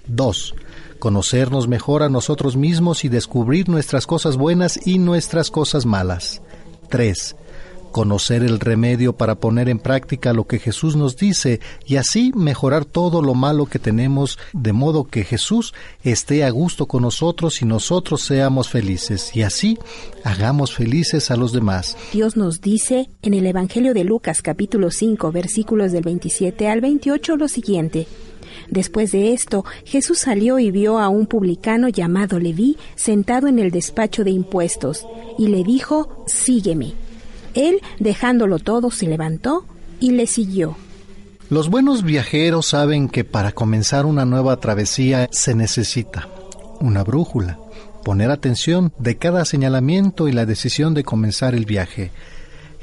[0.08, 0.54] 2.
[0.98, 6.42] Conocernos mejor a nosotros mismos y descubrir nuestras cosas buenas y nuestras cosas malas.
[6.90, 7.36] 3
[7.96, 12.84] conocer el remedio para poner en práctica lo que Jesús nos dice y así mejorar
[12.84, 17.64] todo lo malo que tenemos, de modo que Jesús esté a gusto con nosotros y
[17.64, 19.78] nosotros seamos felices y así
[20.24, 21.96] hagamos felices a los demás.
[22.12, 27.36] Dios nos dice en el Evangelio de Lucas capítulo 5 versículos del 27 al 28
[27.36, 28.06] lo siguiente.
[28.68, 33.70] Después de esto, Jesús salió y vio a un publicano llamado Leví sentado en el
[33.70, 35.06] despacho de impuestos,
[35.38, 37.05] y le dijo, Sígueme.
[37.56, 39.64] Él, dejándolo todo, se levantó
[39.98, 40.76] y le siguió.
[41.48, 46.28] Los buenos viajeros saben que para comenzar una nueva travesía se necesita
[46.80, 47.58] una brújula,
[48.04, 52.10] poner atención de cada señalamiento y la decisión de comenzar el viaje.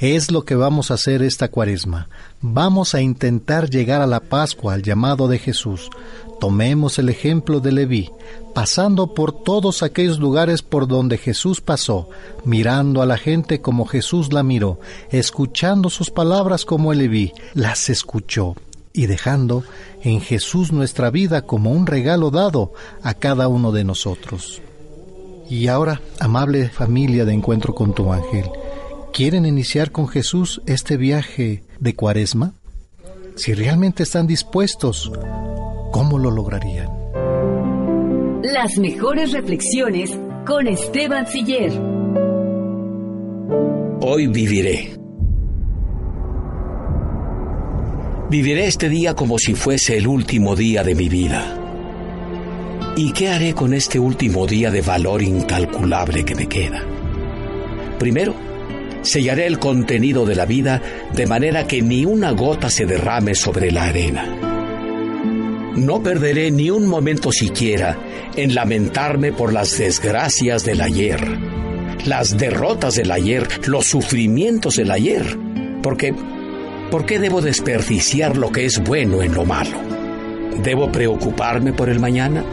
[0.04, 2.10] Es lo que vamos a hacer esta cuaresma.
[2.42, 5.90] Vamos a intentar llegar a la Pascua, al llamado de Jesús.
[6.42, 8.12] Tomemos el ejemplo de Leví,
[8.54, 12.10] pasando por todos aquellos lugares por donde Jesús pasó,
[12.44, 14.78] mirando a la gente como Jesús la miró,
[15.10, 18.58] escuchando sus palabras como Leví las escuchó,
[18.92, 19.64] y dejando
[20.02, 22.74] en Jesús nuestra vida como un regalo dado
[23.04, 24.62] a cada uno de nosotros.
[25.50, 28.50] Y ahora, amable familia de encuentro con tu ángel,
[29.14, 32.54] ¿quieren iniciar con Jesús este viaje de cuaresma?
[33.36, 35.12] Si realmente están dispuestos,
[35.94, 36.90] ¿Cómo lo lograrían?
[38.42, 40.10] Las mejores reflexiones
[40.44, 41.72] con Esteban Siller.
[44.02, 44.98] Hoy viviré.
[48.28, 51.60] Viviré este día como si fuese el último día de mi vida.
[52.96, 56.84] ¿Y qué haré con este último día de valor incalculable que me queda?
[58.00, 58.34] Primero,
[59.04, 60.82] sellaré el contenido de la vida
[61.14, 64.26] de manera que ni una gota se derrame sobre la arena.
[65.76, 67.98] No perderé ni un momento siquiera
[68.36, 71.20] en lamentarme por las desgracias del ayer,
[72.06, 75.38] las derrotas del ayer, los sufrimientos del ayer,
[75.82, 76.14] porque
[76.92, 79.78] ¿por qué debo desperdiciar lo que es bueno en lo malo?
[80.64, 82.46] ¿Debo preocuparme por el mañana?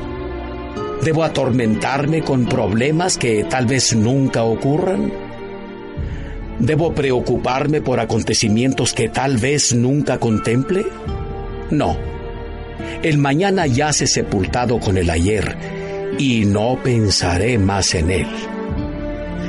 [1.02, 5.29] ¿Debo atormentarme con problemas que tal vez nunca ocurran?
[6.60, 10.84] ¿Debo preocuparme por acontecimientos que tal vez nunca contemple?
[11.70, 11.96] No.
[13.02, 15.56] El mañana yace sepultado con el ayer
[16.18, 18.26] y no pensaré más en él.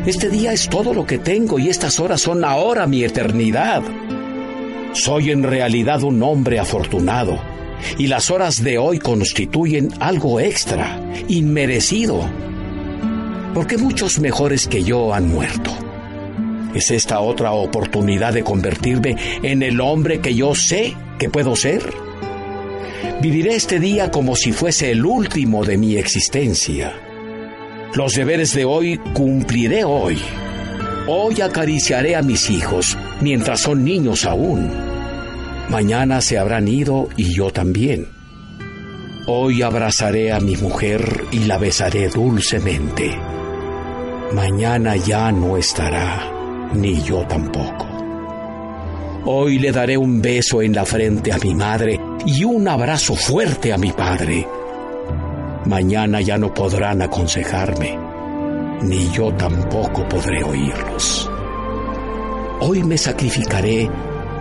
[0.05, 3.83] Este día es todo lo que tengo y estas horas son ahora mi eternidad.
[4.93, 7.41] Soy en realidad un hombre afortunado
[7.97, 10.97] y las horas de hoy constituyen algo extra,
[11.27, 12.21] inmerecido,
[13.53, 15.90] porque muchos mejores que yo han muerto.
[16.73, 21.81] Es esta otra oportunidad de convertirme en el hombre que yo sé que puedo ser.
[23.21, 26.93] Viviré este día como si fuese el último de mi existencia.
[27.93, 30.17] Los deberes de hoy cumpliré hoy.
[31.07, 34.71] Hoy acariciaré a mis hijos mientras son niños aún.
[35.69, 38.07] Mañana se habrán ido y yo también.
[39.27, 43.15] Hoy abrazaré a mi mujer y la besaré dulcemente.
[44.33, 46.30] Mañana ya no estará
[46.73, 47.87] ni yo tampoco.
[49.25, 53.71] Hoy le daré un beso en la frente a mi madre y un abrazo fuerte
[53.71, 54.47] a mi padre.
[55.65, 57.97] Mañana ya no podrán aconsejarme,
[58.81, 61.29] ni yo tampoco podré oírlos.
[62.61, 63.89] Hoy me sacrificaré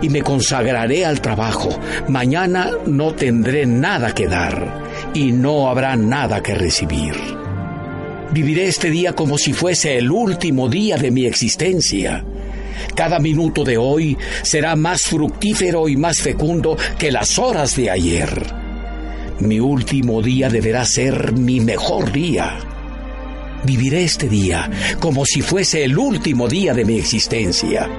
[0.01, 1.69] y me consagraré al trabajo.
[2.07, 7.40] Mañana no tendré nada que dar y no habrá nada que recibir.
[8.31, 12.23] Viviré este día como si fuese el último día de mi existencia.
[12.95, 18.29] Cada minuto de hoy será más fructífero y más fecundo que las horas de ayer.
[19.39, 22.57] Mi último día deberá ser mi mejor día.
[23.65, 24.69] Viviré este día
[25.01, 27.89] como si fuese el último día de mi existencia.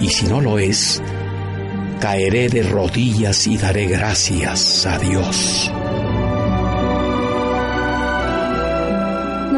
[0.00, 1.02] Y si no lo es,
[2.00, 5.70] caeré de rodillas y daré gracias a Dios.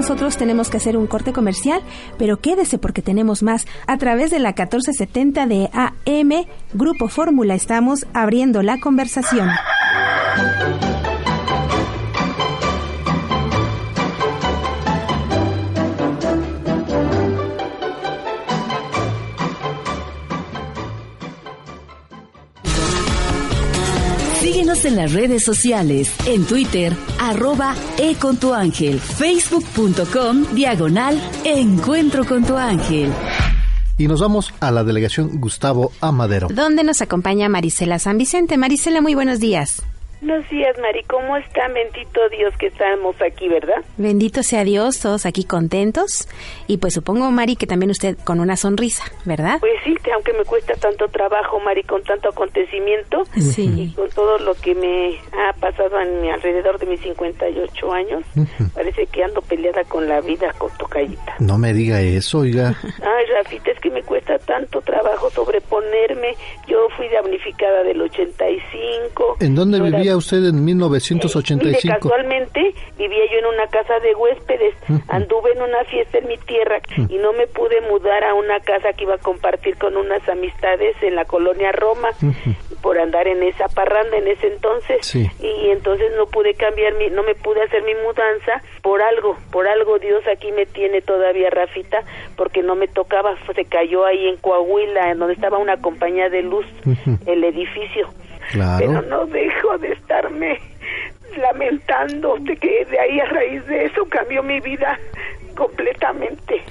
[0.02, 1.80] Nosotros tenemos que hacer un corte comercial,
[2.18, 3.68] pero quédese porque tenemos más.
[3.86, 9.48] A través de la 1470 de AM, Grupo Fórmula, estamos abriendo la conversación.
[24.82, 32.24] Síguenos en las redes sociales, en Twitter, arroba e con tu ángel, facebook.com, diagonal, encuentro
[32.24, 33.12] con tu ángel.
[33.98, 36.48] Y nos vamos a la delegación Gustavo Amadero.
[36.48, 38.56] Donde nos acompaña Marisela San Vicente.
[38.56, 39.82] Marisela, muy buenos días.
[40.22, 41.02] Buenos días, Mari.
[41.08, 41.74] ¿Cómo están?
[41.74, 43.82] Bendito Dios que estamos aquí, ¿verdad?
[43.96, 46.28] Bendito sea Dios, todos aquí contentos.
[46.68, 49.56] Y pues supongo, Mari, que también usted con una sonrisa, ¿verdad?
[49.58, 53.90] Pues sí, aunque me cuesta tanto trabajo, Mari, con tanto acontecimiento sí.
[53.90, 58.22] y con todo lo que me ha pasado a mi alrededor de mis 58 años,
[58.74, 61.34] parece que ando peleada con la vida, con tocayita.
[61.40, 62.76] No me diga eso, oiga.
[62.84, 66.36] Ay, Rafita, es que me cuesta tanto trabajo sobreponerme.
[66.68, 69.38] Yo fui damnificada del 85.
[69.40, 71.82] ¿En dónde vivía usted en 1985?
[71.82, 74.74] Mire, casualmente vivía yo en una casa de huéspedes.
[75.08, 78.92] Anduve en una fiesta en mi tierra y no me pude mudar a una casa
[78.92, 82.08] que iba a compartir con unas amistades en la colonia Roma
[82.82, 85.14] por andar en esa parranda en ese entonces.
[85.14, 89.66] Y entonces no pude cambiar mi, no me pude hacer mi mudanza por algo, por
[89.66, 91.98] algo Dios aquí me tiene todavía Rafita
[92.36, 96.42] porque no me tocaba, se cayó ahí en Coahuila, en donde estaba una compañía de
[96.42, 96.66] luz,
[97.26, 98.08] el edificio.
[98.52, 98.86] Claro.
[98.86, 100.58] Pero no dejo de estarme
[101.38, 104.98] lamentando de que de ahí a raíz de eso cambió mi vida
[105.56, 106.62] completamente.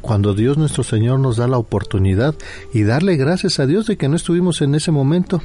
[0.00, 2.34] Cuando Dios nuestro Señor nos da la oportunidad
[2.74, 5.40] y darle gracias a Dios de que no estuvimos en ese momento,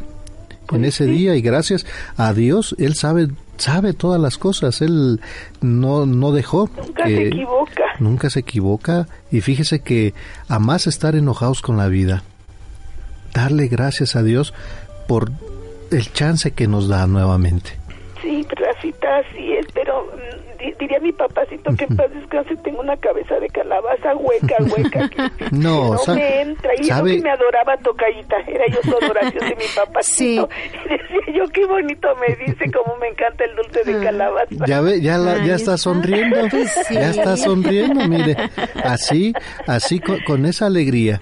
[0.71, 1.85] en ese día y gracias
[2.17, 5.21] a Dios, Él sabe sabe todas las cosas, Él
[5.61, 6.69] no, no dejó.
[6.75, 7.83] Nunca se equivoca.
[7.99, 10.13] Nunca se equivoca y fíjese que
[10.47, 12.23] a más estar enojados con la vida,
[13.33, 14.53] darle gracias a Dios
[15.07, 15.31] por
[15.93, 17.71] el chance que nos da nuevamente.
[18.21, 20.09] Sí, Rafita, así es, pero
[20.57, 25.09] di- diría mi papacito que en paz descanse, tengo una cabeza de calabaza hueca, hueca.
[25.09, 26.71] que No, no me entra.
[26.79, 30.47] Y sabe- eso que me adoraba tocallita, era yo su adoración de mi papacito.
[30.85, 34.65] Y decía yo, qué bonito me dice, como me encanta el dulce de calabaza.
[34.67, 36.93] Ya ve, ya, la- ya está sonriendo, Sí.
[36.93, 38.37] ya está sonriendo, mire,
[38.85, 39.33] así,
[39.67, 41.19] así con, con esa alegría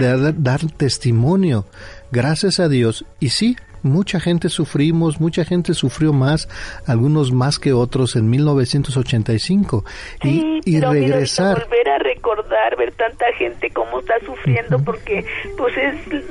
[0.00, 1.66] de dar, dar testimonio,
[2.10, 3.56] gracias a Dios, y sí,
[3.90, 6.48] mucha gente sufrimos, mucha gente sufrió más,
[6.86, 9.84] algunos más que otros en 1985.
[10.22, 11.58] Sí, y, y pero mira, regresar.
[11.64, 15.24] volver a recordar, ver tanta gente cómo está sufriendo, porque
[15.56, 16.24] pues es, de-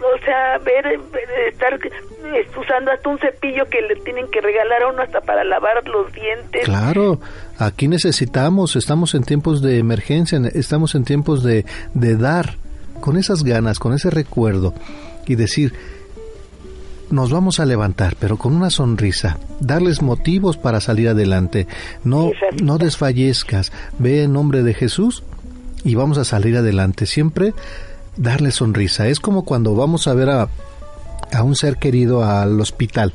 [0.00, 0.98] o sea, ver,
[1.48, 1.78] estar
[2.60, 6.12] usando hasta un cepillo que le tienen que regalar a uno hasta para lavar los
[6.12, 6.64] dientes.
[6.64, 7.20] Claro,
[7.58, 11.64] aquí necesitamos, estamos en tiempos de emergencia, estamos en tiempos de,
[11.94, 12.54] de dar
[13.00, 14.74] con esas ganas, con ese recuerdo
[15.26, 15.72] y decir,
[17.10, 21.66] nos vamos a levantar, pero con una sonrisa, darles motivos para salir adelante,
[22.04, 22.30] no,
[22.62, 25.22] no desfallezcas, ve en nombre de Jesús
[25.84, 27.54] y vamos a salir adelante, siempre
[28.16, 30.48] darle sonrisa, es como cuando vamos a ver a,
[31.32, 33.12] a un ser querido al hospital,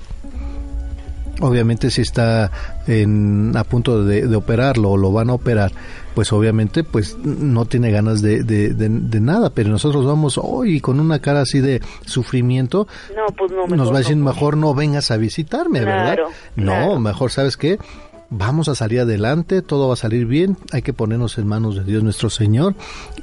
[1.42, 2.52] obviamente si está
[2.88, 5.72] en, a punto de, de operarlo o lo van a operar,
[6.16, 11.20] pues obviamente pues no tiene ganas de, de, nada, pero nosotros vamos hoy con una
[11.20, 14.26] cara así de sufrimiento, No, pues no, nos va a decir no.
[14.26, 16.88] mejor no vengas a visitarme, Claro, ¿verdad?
[16.94, 17.78] No, mejor sabes qué,
[18.30, 21.84] vamos a salir adelante, todo va a salir bien, hay que ponernos en manos de
[21.84, 22.76] Dios nuestro Señor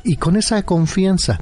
[0.05, 1.41] y con esa confianza.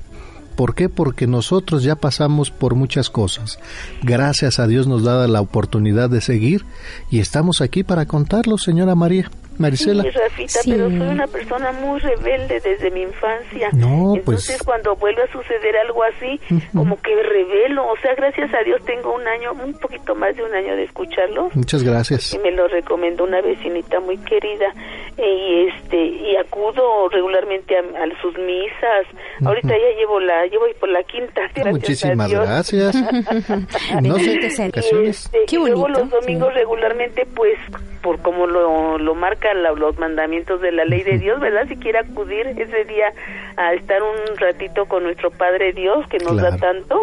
[0.61, 0.91] ¿Por qué?
[0.91, 3.59] Porque nosotros ya pasamos por muchas cosas.
[4.03, 6.67] Gracias a Dios nos da la oportunidad de seguir
[7.11, 9.31] y estamos aquí para contarlo, señora María.
[9.61, 10.03] Marisela.
[10.03, 13.69] Sí, Rafita, pero soy una persona muy rebelde desde mi infancia.
[13.73, 16.41] No, Entonces, pues- cuando vuelve a suceder algo así,
[16.75, 17.87] como que revelo.
[17.89, 20.85] O sea, gracias a Dios tengo un año, un poquito más de un año de
[20.85, 21.51] escucharlo.
[21.55, 22.33] Muchas gracias.
[22.35, 24.73] Y me lo recomendó una vecinita muy querida.
[25.17, 29.07] E, Y este y acudo regularmente a, a sus misas.
[29.45, 31.43] Ahorita ya llevo la llevo por la quinta.
[31.55, 32.47] gracias a Muchísimas Dios.
[32.47, 32.97] gracias.
[34.03, 37.59] No sé, este, y luego los domingos regularmente, pues,
[38.03, 41.67] por como lo, lo marcan la- los mandamientos de la ley de Dios, ¿verdad?
[41.69, 43.13] Si quiere acudir ese día
[43.57, 46.59] a estar un ratito con nuestro Padre Dios, que nos da Claro.
[46.59, 47.03] tanto,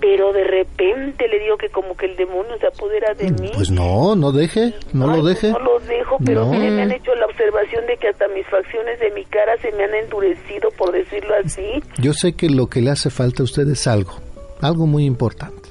[0.00, 3.50] pero de repente le digo que como que el demonio se apodera de mí.
[3.54, 5.50] Pues no, no deje, no lo deje.
[5.52, 6.50] No lo dejo, pero No.
[6.50, 9.70] mire, me han hecho la observación de que hasta mis facciones de mi cara se
[9.72, 11.82] me han endurecido, por decirlo así.
[11.98, 14.14] Yo sé que lo que le hace falta a usted es algo,
[14.60, 15.68] algo muy importante.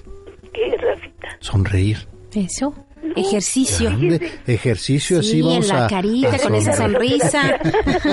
[0.53, 1.27] ¿Qué, Rafita?
[1.39, 1.97] Sonreír.
[2.33, 2.73] Eso.
[3.15, 3.89] Ejercicio.
[3.89, 7.59] Grande, Ejercicio, así Sí, vamos en la a- carita, a con esa sonrisa.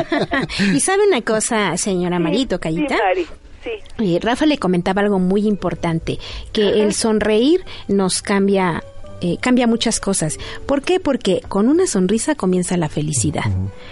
[0.74, 2.96] y sabe una cosa, señora Marito, Cayita.
[2.96, 3.26] Sí, Mari,
[3.64, 3.70] sí.
[4.16, 6.18] Eh, Rafa le comentaba algo muy importante,
[6.52, 8.82] que el sonreír nos cambia,
[9.20, 10.38] eh, cambia muchas cosas.
[10.66, 11.00] ¿Por qué?
[11.00, 13.44] Porque con una sonrisa comienza la felicidad.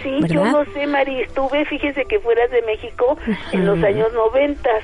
[0.03, 0.51] Sí, yo ¿verdad?
[0.65, 1.21] lo sé, Mari.
[1.21, 3.17] Estuve, fíjese que fueras de México
[3.51, 4.83] en los años noventas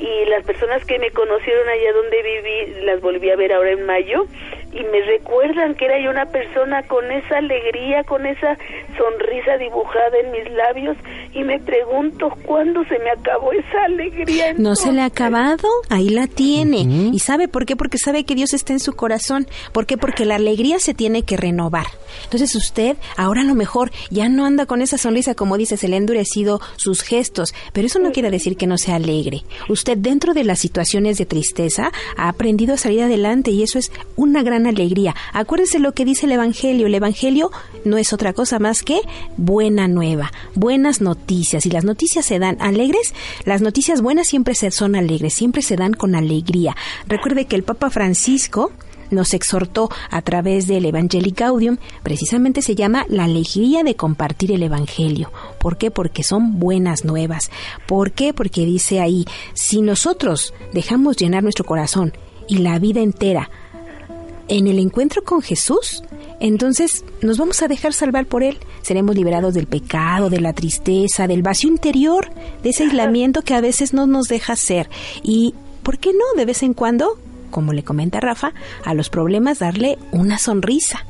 [0.00, 3.86] y las personas que me conocieron allá donde viví las volví a ver ahora en
[3.86, 4.26] mayo
[4.74, 8.56] y me recuerdan que era yo una persona con esa alegría, con esa
[8.96, 10.96] sonrisa dibujada en mis labios
[11.32, 14.52] y me pregunto cuándo se me acabó esa alegría.
[14.56, 16.80] No se le ha acabado, ahí la tiene.
[17.12, 17.76] ¿Y sabe por qué?
[17.76, 19.46] Porque sabe que Dios está en su corazón.
[19.72, 19.96] ¿Por qué?
[19.96, 21.86] Porque la alegría se tiene que renovar.
[22.24, 25.88] Entonces usted ahora a lo mejor ya no anda con esa sonrisa, como dice, se
[25.88, 29.42] le ha endurecido sus gestos, pero eso no quiere decir que no sea alegre.
[29.68, 33.92] Usted dentro de las situaciones de tristeza ha aprendido a salir adelante y eso es
[34.16, 35.14] una alegría.
[35.32, 36.86] Acuérdese lo que dice el Evangelio.
[36.86, 37.50] El Evangelio
[37.84, 39.00] no es otra cosa más que
[39.36, 41.66] buena nueva, buenas noticias.
[41.66, 45.92] Y las noticias se dan alegres, las noticias buenas siempre son alegres, siempre se dan
[45.92, 46.76] con alegría.
[47.06, 48.72] Recuerde que el Papa Francisco
[49.10, 54.62] nos exhortó a través del Evangelii Gaudium, precisamente se llama la alegría de compartir el
[54.62, 55.32] Evangelio.
[55.58, 55.90] ¿Por qué?
[55.90, 57.50] Porque son buenas nuevas.
[57.86, 58.32] ¿Por qué?
[58.32, 62.12] Porque dice ahí, si nosotros dejamos llenar nuestro corazón
[62.48, 63.50] y la vida entera
[64.48, 66.02] en el encuentro con Jesús,
[66.40, 68.58] entonces nos vamos a dejar salvar por Él.
[68.82, 72.30] Seremos liberados del pecado, de la tristeza, del vacío interior,
[72.62, 74.90] de ese aislamiento que a veces no nos deja ser.
[75.22, 76.36] Y, ¿por qué no?
[76.36, 77.18] De vez en cuando,
[77.50, 78.52] como le comenta Rafa,
[78.84, 81.06] a los problemas darle una sonrisa.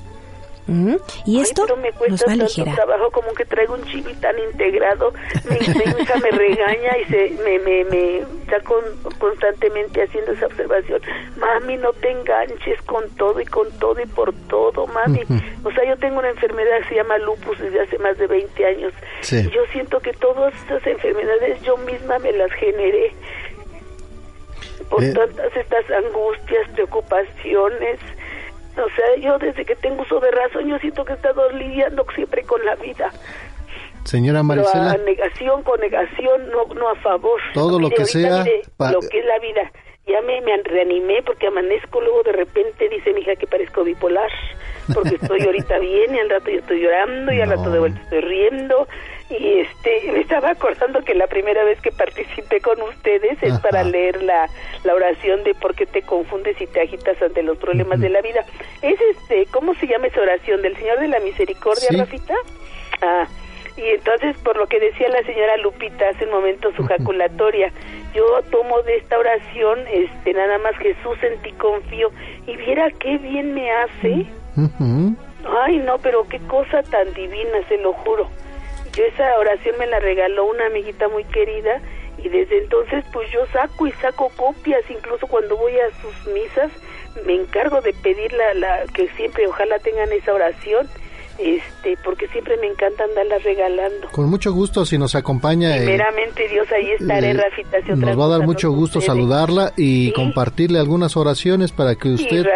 [0.67, 0.97] ¿Mm?
[1.27, 2.75] Y esto pero me cuesta nos va tanto aligerar.
[2.75, 5.13] trabajo como que traigo un chibi tan integrado
[5.51, 10.47] mi, mi hija me regaña y se me, me, me está con- constantemente haciendo esa
[10.47, 11.03] observación
[11.37, 15.21] mami no te enganches con todo y con todo y por todo mami
[15.65, 18.67] o sea yo tengo una enfermedad que se llama lupus desde hace más de 20
[18.67, 19.41] años Sí.
[19.47, 23.13] y yo siento que todas estas enfermedades yo misma me las generé
[24.89, 25.13] por Eh.
[25.13, 27.99] tantas estas angustias preocupaciones
[28.83, 32.05] o sea, yo desde que tengo uso de razón, yo siento que he estado lidiando
[32.15, 33.11] siempre con la vida.
[34.05, 37.41] Señora Pero a negación, con negación, no, no a favor.
[37.55, 39.73] Todo lo Mire, que ahorita, sea mire, pa- lo que es la vida.
[40.07, 44.31] Ya me, me reanimé porque amanezco, luego de repente dice mi hija que parezco bipolar,
[44.93, 48.01] porque estoy ahorita bien y al rato yo estoy llorando y al rato de vuelta
[48.03, 48.87] estoy riendo.
[49.39, 53.83] Y, este me estaba acordando que la primera vez que participé con ustedes es para
[53.83, 54.49] leer la,
[54.85, 58.21] la oración de por qué te confundes y te agitas ante los problemas de la
[58.21, 58.45] vida.
[58.83, 60.63] Es este, ¿cómo se llama esa oración?
[60.63, 62.35] ¿Del Señor de la Misericordia, Rafita?
[63.03, 63.27] Ah,
[63.77, 67.73] y entonces por lo que decía la señora Lupita hace un momento su jaculatoria,
[68.15, 72.11] yo tomo de esta oración este nada más Jesús en ti confío
[72.47, 74.27] y viera qué bien me hace.
[75.65, 78.29] Ay, no, pero qué cosa tan divina, se lo juro.
[78.97, 81.81] Yo esa oración me la regaló una amiguita muy querida
[82.19, 86.71] y desde entonces pues yo saco y saco copias, incluso cuando voy a sus misas
[87.27, 90.89] me encargo de pedir la, la que siempre ojalá tengan esa oración
[91.39, 94.09] este porque siempre me encanta andarla regalando.
[94.11, 95.77] Con mucho gusto, si nos acompaña.
[95.77, 97.79] Eh, Primeramente, Dios, ahí estaré, eh, Rafita.
[97.97, 102.47] nos va a dar mucho gusto saludarla y compartirle algunas oraciones para que usted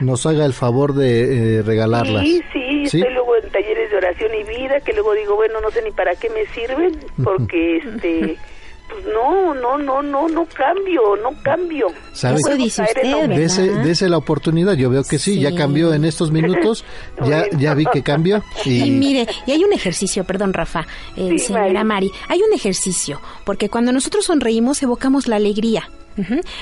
[0.00, 2.24] nos haga el favor de eh, regalarlas.
[2.24, 5.70] Sí, sí, estoy luego en talleres de oración y vida, que luego digo, bueno, no
[5.70, 8.36] sé ni para qué me sirven, porque este
[8.88, 11.88] pues no, no, no, no, no cambio, no cambio.
[12.12, 12.36] ¿Sabe?
[12.36, 16.84] Eso dice usted, dese, la oportunidad, yo veo que sí, ya cambió en estos minutos,
[17.26, 18.42] ya, ya vi que cambió.
[18.64, 18.90] Y...
[18.90, 20.86] mire, y hay un ejercicio, perdón Rafa,
[21.16, 25.88] eh, señora Mari, hay un ejercicio, porque cuando nosotros sonreímos evocamos la alegría.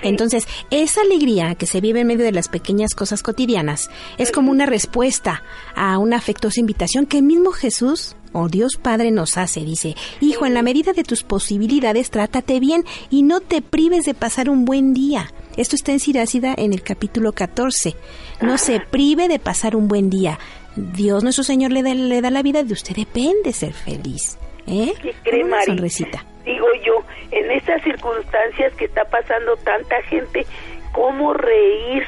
[0.03, 4.51] Entonces, esa alegría que se vive en medio de las pequeñas cosas cotidianas es como
[4.51, 5.43] una respuesta
[5.75, 9.61] a una afectuosa invitación que el mismo Jesús o Dios Padre nos hace.
[9.61, 14.15] Dice, Hijo, en la medida de tus posibilidades, trátate bien y no te prives de
[14.15, 15.33] pasar un buen día.
[15.57, 17.95] Esto está en Sirácida en el capítulo 14.
[18.43, 20.39] No se prive de pasar un buen día.
[20.77, 24.39] Dios nuestro Señor le da, le da la vida, de usted depende ser feliz.
[24.67, 24.93] ¿Eh?
[25.01, 26.25] ¿Qué cree, sonrisita.
[26.45, 30.45] Digo yo, en estas circunstancias que está pasando tanta gente,
[30.93, 32.05] ¿cómo reír?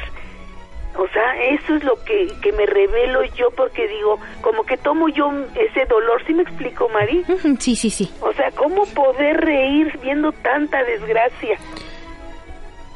[0.98, 5.08] O sea, eso es lo que, que me revelo yo porque digo, como que tomo
[5.08, 7.24] yo ese dolor, ¿sí me explico, Mari?
[7.60, 8.10] Sí, sí, sí.
[8.20, 11.56] O sea, ¿cómo poder reír viendo tanta desgracia?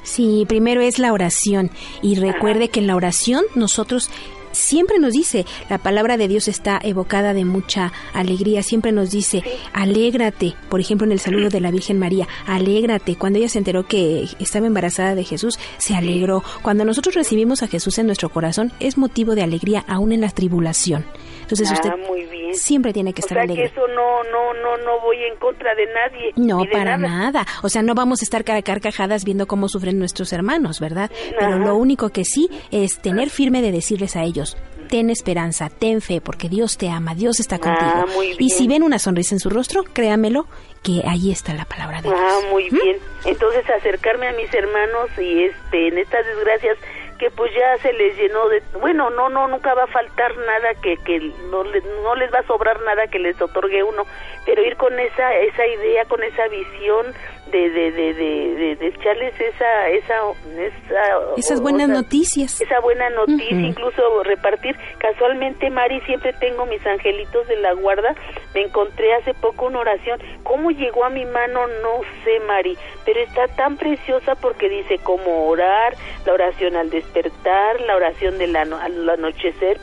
[0.02, 1.70] Sí, primero es la oración
[2.02, 4.10] y recuerde que en la oración nosotros
[4.52, 9.42] siempre nos dice, la palabra de Dios está evocada de mucha alegría, siempre nos dice,
[9.72, 13.86] alégrate, por ejemplo en el saludo de la Virgen María, alégrate, cuando ella se enteró
[13.86, 18.72] que estaba embarazada de Jesús, se alegró, cuando nosotros recibimos a Jesús en nuestro corazón,
[18.81, 21.05] es motivo de alegría aún en la tribulación.
[21.52, 25.00] Entonces ah, usted siempre tiene que estar o sea Que eso no, no, no, no
[25.00, 26.32] voy en contra de nadie.
[26.36, 27.47] No, para nada.
[27.62, 31.10] O sea, no vamos a estar carcajadas viendo cómo sufren nuestros hermanos, ¿verdad?
[31.39, 34.56] Pero lo único que sí es tener firme de decirles a ellos,
[34.89, 37.90] ten esperanza, ten fe, porque Dios te ama, Dios está contigo.
[37.94, 38.06] Ah,
[38.39, 40.47] y si ven una sonrisa en su rostro, créamelo,
[40.82, 42.22] que ahí está la palabra de ah, Dios.
[42.22, 42.97] Ah, muy bien.
[43.24, 46.78] Entonces acercarme a mis hermanos y este en estas desgracias
[47.23, 50.75] que pues ya se les llenó de bueno no no nunca va a faltar nada
[50.83, 51.20] que que
[51.52, 54.02] no les no les va a sobrar nada que les otorgue uno
[54.44, 57.15] pero ir con esa esa idea con esa visión
[57.50, 60.14] de, de, de, de, de echarles esa, esa,
[60.58, 62.60] esa esas buenas noticias.
[62.60, 64.76] Esa buena noticia, incluso repartir.
[64.98, 68.14] Casualmente, Mari, siempre tengo mis angelitos de la guarda.
[68.54, 70.20] Me encontré hace poco una oración.
[70.44, 71.66] ¿Cómo llegó a mi mano?
[71.66, 77.80] No sé, Mari, pero está tan preciosa porque dice cómo orar, la oración al despertar,
[77.82, 79.78] la oración de la, al anochecer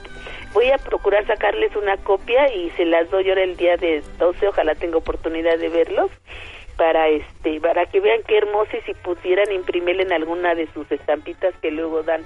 [0.51, 4.47] voy a procurar sacarles una copia y se las doy ahora el día de 12,
[4.47, 6.09] ojalá tenga oportunidad de verlos
[6.79, 10.89] para este para que vean qué hermoso y si pudieran imprimirle en alguna de sus
[10.89, 12.23] estampitas que luego dan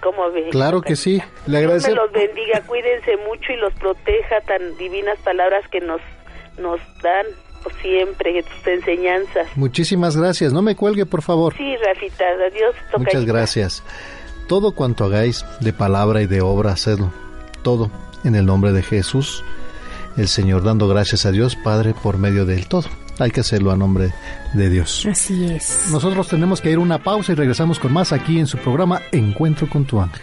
[0.00, 0.50] ¿Cómo ven?
[0.50, 1.90] Claro que sí, le agradezco.
[1.90, 6.00] Dios los bendiga, cuídense mucho y los proteja tan divinas palabras que nos
[6.58, 7.26] nos dan
[7.80, 9.48] siempre sus enseñanzas.
[9.56, 11.54] Muchísimas gracias, no me cuelgue por favor.
[11.56, 12.74] Sí, Rafita, adiós.
[12.98, 13.82] Muchas gracias.
[14.48, 17.10] Todo cuanto hagáis de palabra y de obra, hacedlo.
[17.62, 17.90] Todo
[18.22, 19.42] en el nombre de Jesús,
[20.18, 22.86] el Señor dando gracias a Dios Padre por medio del todo
[23.18, 24.12] hay que hacerlo a nombre
[24.52, 25.06] de Dios.
[25.10, 25.88] Así es.
[25.90, 29.00] Nosotros tenemos que ir a una pausa y regresamos con más aquí en su programa
[29.12, 30.22] Encuentro con tu ángel.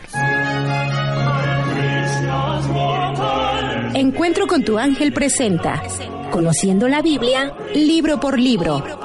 [3.95, 5.81] Encuentro con tu ángel presenta
[6.31, 9.02] Conociendo la Biblia, libro por libro.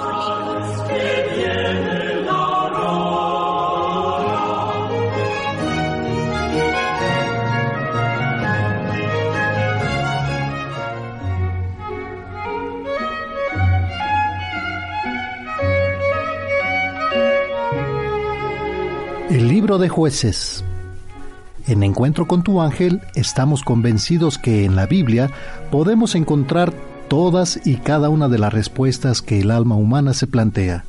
[19.38, 20.64] El libro de jueces.
[21.68, 25.30] En Encuentro con tu ángel estamos convencidos que en la Biblia
[25.70, 26.74] podemos encontrar
[27.06, 30.84] todas y cada una de las respuestas que el alma humana se plantea.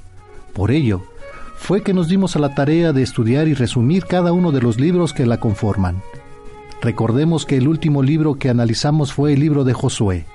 [0.52, 1.04] Por ello,
[1.58, 4.80] fue que nos dimos a la tarea de estudiar y resumir cada uno de los
[4.80, 6.02] libros que la conforman.
[6.82, 10.26] Recordemos que el último libro que analizamos fue el libro de Josué.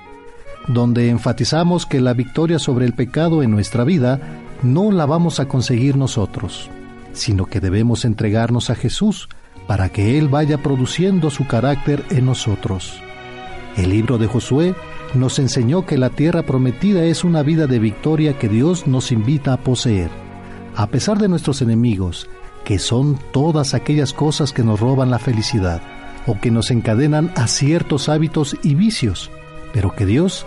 [0.69, 4.21] donde enfatizamos que la victoria sobre el pecado en nuestra vida
[4.63, 6.71] no la vamos a conseguir nosotros,
[7.15, 9.27] sino que debemos entregarnos a Jesús
[9.67, 13.01] para que Él vaya produciendo su carácter en nosotros.
[13.77, 14.75] El libro de Josué
[15.13, 19.53] nos enseñó que la tierra prometida es una vida de victoria que Dios nos invita
[19.53, 20.09] a poseer.
[20.75, 22.29] A pesar de nuestros enemigos,
[22.63, 25.81] que son todas aquellas cosas que nos roban la felicidad
[26.27, 29.29] o que nos encadenan a ciertos hábitos y vicios,
[29.73, 30.45] pero que Dios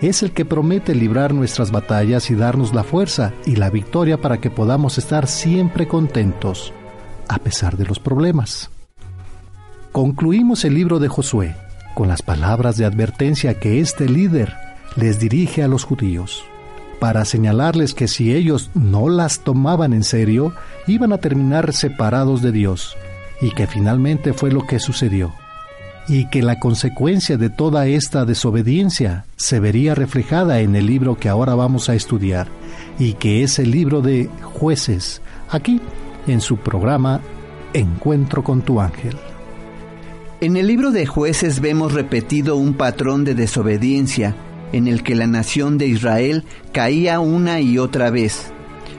[0.00, 4.38] es el que promete librar nuestras batallas y darnos la fuerza y la victoria para
[4.38, 6.72] que podamos estar siempre contentos,
[7.28, 8.70] a pesar de los problemas.
[9.92, 11.56] Concluimos el libro de Josué
[11.94, 14.54] con las palabras de advertencia que este líder
[14.96, 16.44] les dirige a los judíos
[16.98, 20.52] para señalarles que si ellos no las tomaban en serio,
[20.86, 22.96] iban a terminar separados de Dios,
[23.40, 25.32] y que finalmente fue lo que sucedió,
[26.08, 31.28] y que la consecuencia de toda esta desobediencia se vería reflejada en el libro que
[31.28, 32.48] ahora vamos a estudiar,
[32.98, 35.20] y que es el libro de jueces,
[35.50, 35.80] aquí
[36.26, 37.20] en su programa
[37.74, 39.16] Encuentro con tu ángel.
[40.40, 44.34] En el libro de jueces vemos repetido un patrón de desobediencia,
[44.72, 48.52] en el que la nación de Israel caía una y otra vez.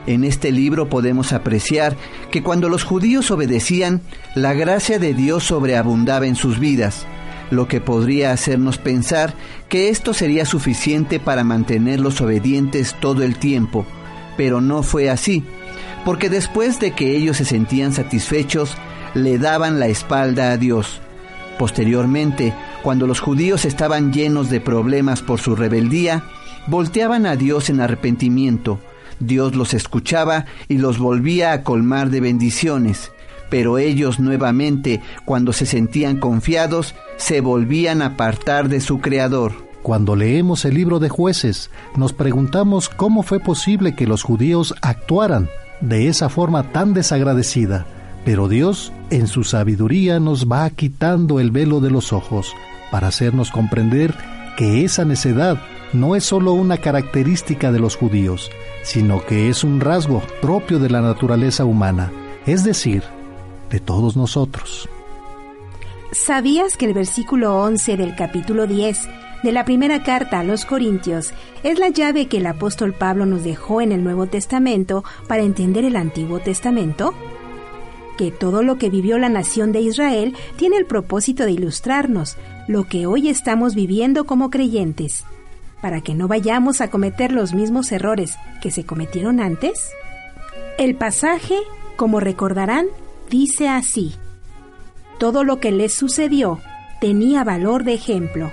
[0.08, 1.96] En este libro podemos apreciar
[2.32, 4.02] que cuando los judíos obedecían,
[4.36, 7.06] la gracia de Dios sobreabundaba en sus vidas,
[7.52, 9.34] lo que podría hacernos pensar
[9.68, 13.86] que esto sería suficiente para mantenerlos obedientes todo el tiempo,
[14.38, 15.44] pero no fue así,
[16.06, 18.76] porque después de que ellos se sentían satisfechos,
[19.14, 21.02] le daban la espalda a Dios.
[21.58, 22.54] Posteriormente,
[22.84, 26.24] cuando los judíos estaban llenos de problemas por su rebeldía,
[26.68, 28.80] volteaban a Dios en arrepentimiento.
[29.20, 33.12] Dios los escuchaba y los volvía a colmar de bendiciones,
[33.50, 39.54] pero ellos nuevamente, cuando se sentían confiados, se volvían a apartar de su Creador.
[39.82, 45.50] Cuando leemos el libro de jueces, nos preguntamos cómo fue posible que los judíos actuaran
[45.82, 47.86] de esa forma tan desagradecida
[48.26, 52.54] pero Dios, en su sabiduría, nos va quitando el velo de los ojos
[52.92, 54.14] para hacernos comprender
[54.60, 55.58] que esa necedad
[55.94, 58.52] no es solo una característica de los judíos,
[58.84, 62.12] sino que es un rasgo propio de la naturaleza humana,
[62.46, 63.02] es decir,
[63.70, 64.90] de todos nosotros.
[66.12, 69.08] ¿Sabías que el versículo 11 del capítulo 10
[69.44, 71.32] de la primera carta a los Corintios
[71.64, 75.86] es la llave que el apóstol Pablo nos dejó en el Nuevo Testamento para entender
[75.86, 77.14] el Antiguo Testamento?
[78.20, 82.36] Que todo lo que vivió la nación de Israel tiene el propósito de ilustrarnos
[82.68, 85.24] lo que hoy estamos viviendo como creyentes,
[85.82, 89.92] para que no vayamos a cometer los mismos errores que se cometieron antes?
[90.78, 91.56] El pasaje,
[91.96, 92.88] como recordarán,
[93.30, 94.16] dice así,
[95.18, 96.60] Todo lo que les sucedió
[97.00, 98.52] tenía valor de ejemplo,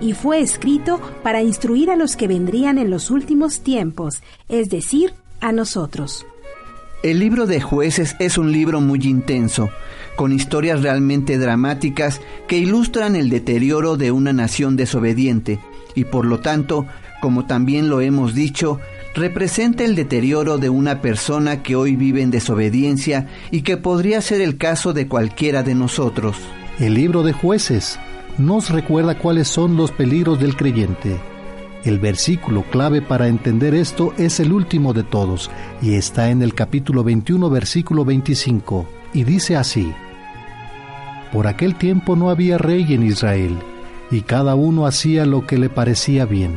[0.00, 5.12] y fue escrito para instruir a los que vendrían en los últimos tiempos, es decir,
[5.42, 6.24] a nosotros.
[7.02, 9.70] El libro de jueces es un libro muy intenso,
[10.14, 15.58] con historias realmente dramáticas que ilustran el deterioro de una nación desobediente
[15.96, 16.86] y por lo tanto,
[17.20, 18.78] como también lo hemos dicho,
[19.16, 24.40] representa el deterioro de una persona que hoy vive en desobediencia y que podría ser
[24.40, 26.36] el caso de cualquiera de nosotros.
[26.78, 27.98] El libro de jueces
[28.38, 31.31] nos recuerda cuáles son los peligros del creyente
[31.84, 36.54] el versículo clave para entender esto es el último de todos y está en el
[36.54, 39.92] capítulo 21, versículo 25, y dice así,
[41.32, 43.56] Por aquel tiempo no había rey en Israel,
[44.10, 46.54] y cada uno hacía lo que le parecía bien.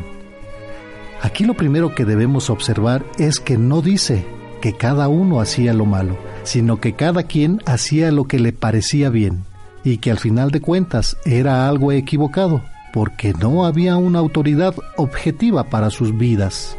[1.22, 4.26] Aquí lo primero que debemos observar es que no dice
[4.62, 9.10] que cada uno hacía lo malo, sino que cada quien hacía lo que le parecía
[9.10, 9.44] bien,
[9.84, 12.62] y que al final de cuentas era algo equivocado
[12.96, 16.78] porque no había una autoridad objetiva para sus vidas.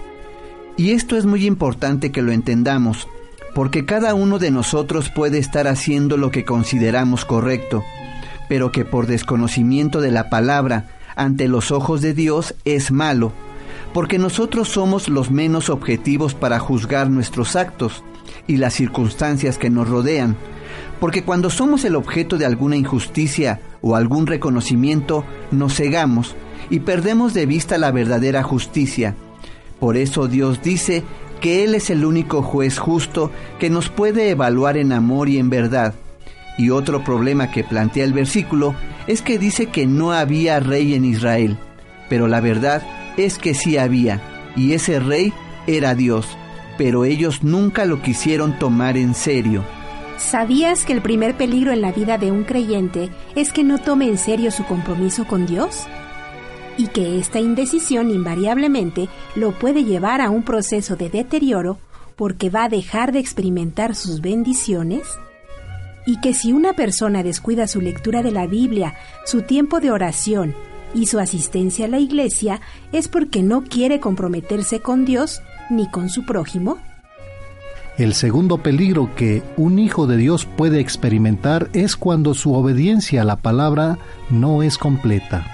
[0.79, 3.07] Y esto es muy importante que lo entendamos,
[3.55, 7.85] porque cada uno de nosotros puede estar haciendo lo que consideramos correcto,
[8.49, 10.87] pero que por desconocimiento de la palabra
[11.17, 13.33] ante los ojos de Dios es malo,
[13.93, 18.03] porque nosotros somos los menos objetivos para juzgar nuestros actos
[18.47, 20.35] y las circunstancias que nos rodean,
[20.99, 26.35] porque cuando somos el objeto de alguna injusticia o algún reconocimiento, nos cegamos
[26.71, 29.15] y perdemos de vista la verdadera justicia.
[29.79, 31.05] Por eso Dios dice
[31.41, 35.51] que Él es el único juez justo que nos puede evaluar en amor y en
[35.51, 35.95] verdad.
[36.59, 38.75] Y otro problema que plantea el versículo
[39.07, 41.57] es que dice que no había rey en Israel,
[42.09, 42.83] pero la verdad
[43.17, 44.21] es que sí había,
[44.57, 45.33] y ese rey
[45.69, 46.27] era Dios,
[46.77, 49.63] pero ellos nunca lo quisieron tomar en serio.
[50.19, 54.09] ¿Sabías que el primer peligro en la vida de un creyente es que no tome
[54.09, 55.87] en serio su compromiso con Dios?
[56.77, 61.79] y que esta indecisión invariablemente lo puede llevar a un proceso de deterioro
[62.17, 65.03] porque va a dejar de experimentar sus bendiciones?
[66.07, 70.55] Y que si una persona descuida su lectura de la Biblia, su tiempo de oración
[70.95, 72.61] y su asistencia a la iglesia
[72.93, 76.79] es porque no quiere comprometerse con Dios ni con su prójimo?
[77.99, 83.25] El segundo peligro que un hijo de Dios puede experimentar es cuando su obediencia a
[83.25, 85.47] la palabra no es completa.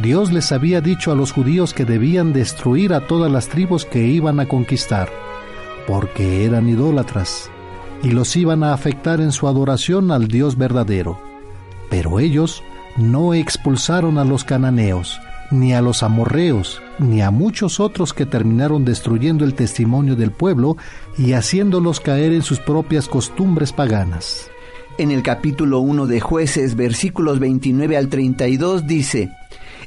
[0.00, 4.06] Dios les había dicho a los judíos que debían destruir a todas las tribus que
[4.06, 5.08] iban a conquistar,
[5.88, 7.50] porque eran idólatras,
[8.02, 11.18] y los iban a afectar en su adoración al Dios verdadero.
[11.90, 12.62] Pero ellos
[12.96, 18.84] no expulsaron a los cananeos, ni a los amorreos, ni a muchos otros que terminaron
[18.84, 20.76] destruyendo el testimonio del pueblo
[21.18, 24.50] y haciéndolos caer en sus propias costumbres paganas.
[24.98, 29.30] En el capítulo 1 de jueces, versículos 29 al 32 dice,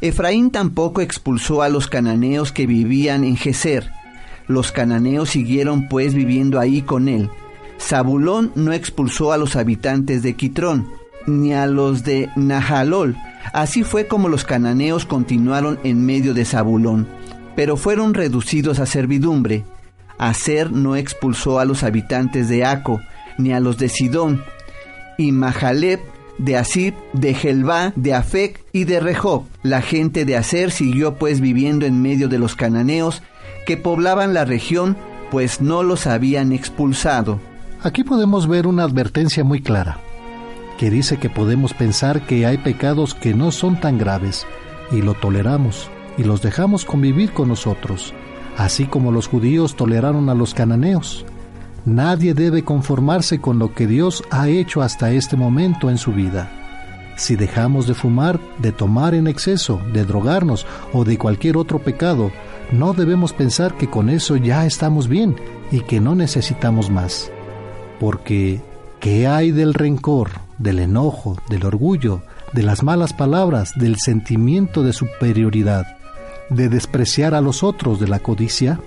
[0.01, 3.91] Efraín tampoco expulsó a los cananeos que vivían en Geser.
[4.47, 7.29] Los cananeos siguieron pues viviendo ahí con él.
[7.79, 10.87] Zabulón no expulsó a los habitantes de Quitrón,
[11.27, 13.17] ni a los de Nahalol.
[13.53, 17.07] Así fue como los cananeos continuaron en medio de Zabulón,
[17.55, 19.63] pero fueron reducidos a servidumbre.
[20.17, 23.01] Aser no expulsó a los habitantes de Aco,
[23.37, 24.43] ni a los de Sidón,
[25.17, 25.99] y Mahaleb,
[26.37, 29.45] de Asib, de Gelbá, de Afec y de Rehob.
[29.63, 33.21] La gente de Aser siguió pues viviendo en medio de los cananeos
[33.65, 34.97] que poblaban la región,
[35.31, 37.39] pues no los habían expulsado.
[37.81, 39.99] Aquí podemos ver una advertencia muy clara
[40.79, 44.47] que dice que podemos pensar que hay pecados que no son tan graves
[44.93, 48.13] y lo toleramos y los dejamos convivir con nosotros,
[48.55, 51.25] así como los judíos toleraron a los cananeos.
[51.83, 56.49] Nadie debe conformarse con lo que Dios ha hecho hasta este momento en su vida.
[57.17, 62.31] Si dejamos de fumar, de tomar en exceso, de drogarnos o de cualquier otro pecado,
[62.71, 65.35] no debemos pensar que con eso ya estamos bien
[65.73, 67.29] y que no necesitamos más.
[67.99, 68.61] Porque,
[69.01, 72.21] ¿qué hay del rencor, del enojo, del orgullo,
[72.53, 75.97] de las malas palabras, del sentimiento de superioridad,
[76.49, 78.79] de despreciar a los otros, de la codicia?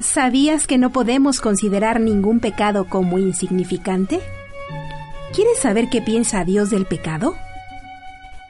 [0.00, 4.20] ¿Sabías que no podemos considerar ningún pecado como insignificante?
[5.34, 7.34] ¿Quieres saber qué piensa Dios del pecado?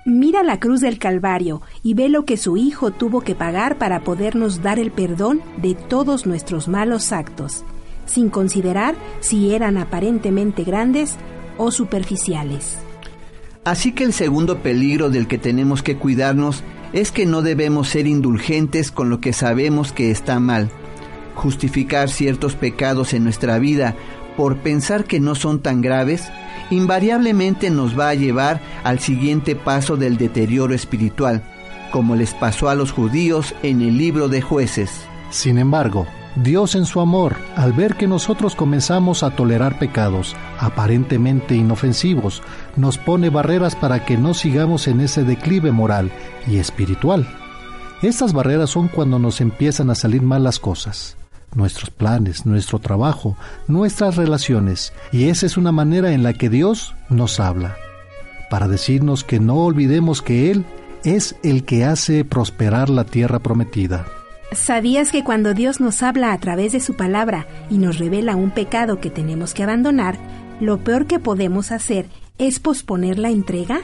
[0.04, 4.00] Mira la cruz del Calvario y ve lo que su Hijo tuvo que pagar para
[4.00, 7.64] podernos dar el perdón de todos nuestros malos actos,
[8.06, 11.16] sin considerar si eran aparentemente grandes
[11.58, 12.78] o superficiales.
[13.64, 16.62] Así que el segundo peligro del que tenemos que cuidarnos
[16.92, 20.70] es que no debemos ser indulgentes con lo que sabemos que está mal.
[21.34, 23.96] Justificar ciertos pecados en nuestra vida
[24.36, 26.28] por pensar que no son tan graves,
[26.70, 31.42] invariablemente nos va a llevar al siguiente paso del deterioro espiritual,
[31.90, 34.90] como les pasó a los judíos en el libro de jueces.
[35.30, 36.06] Sin embargo,
[36.36, 42.42] Dios en su amor, al ver que nosotros comenzamos a tolerar pecados aparentemente inofensivos,
[42.76, 46.12] nos pone barreras para que no sigamos en ese declive moral
[46.46, 47.26] y espiritual.
[48.02, 51.16] Estas barreras son cuando nos empiezan a salir mal las cosas,
[51.54, 56.94] nuestros planes, nuestro trabajo, nuestras relaciones, y esa es una manera en la que Dios
[57.08, 57.76] nos habla,
[58.50, 60.66] para decirnos que no olvidemos que Él
[61.02, 64.04] es el que hace prosperar la tierra prometida.
[64.52, 68.50] ¿Sabías que cuando Dios nos habla a través de su palabra y nos revela un
[68.50, 70.16] pecado que tenemos que abandonar,
[70.60, 72.06] lo peor que podemos hacer
[72.38, 73.80] es posponer la entrega?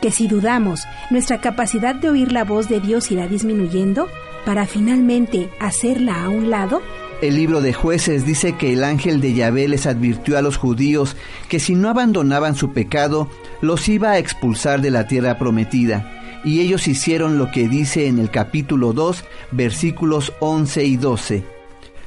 [0.00, 4.08] ¿Que si dudamos, nuestra capacidad de oír la voz de Dios irá disminuyendo
[4.46, 6.80] para finalmente hacerla a un lado?
[7.20, 11.14] El libro de jueces dice que el ángel de Yahvé les advirtió a los judíos
[11.50, 13.28] que si no abandonaban su pecado,
[13.60, 18.18] los iba a expulsar de la tierra prometida y ellos hicieron lo que dice en
[18.18, 21.44] el capítulo 2, versículos 11 y 12.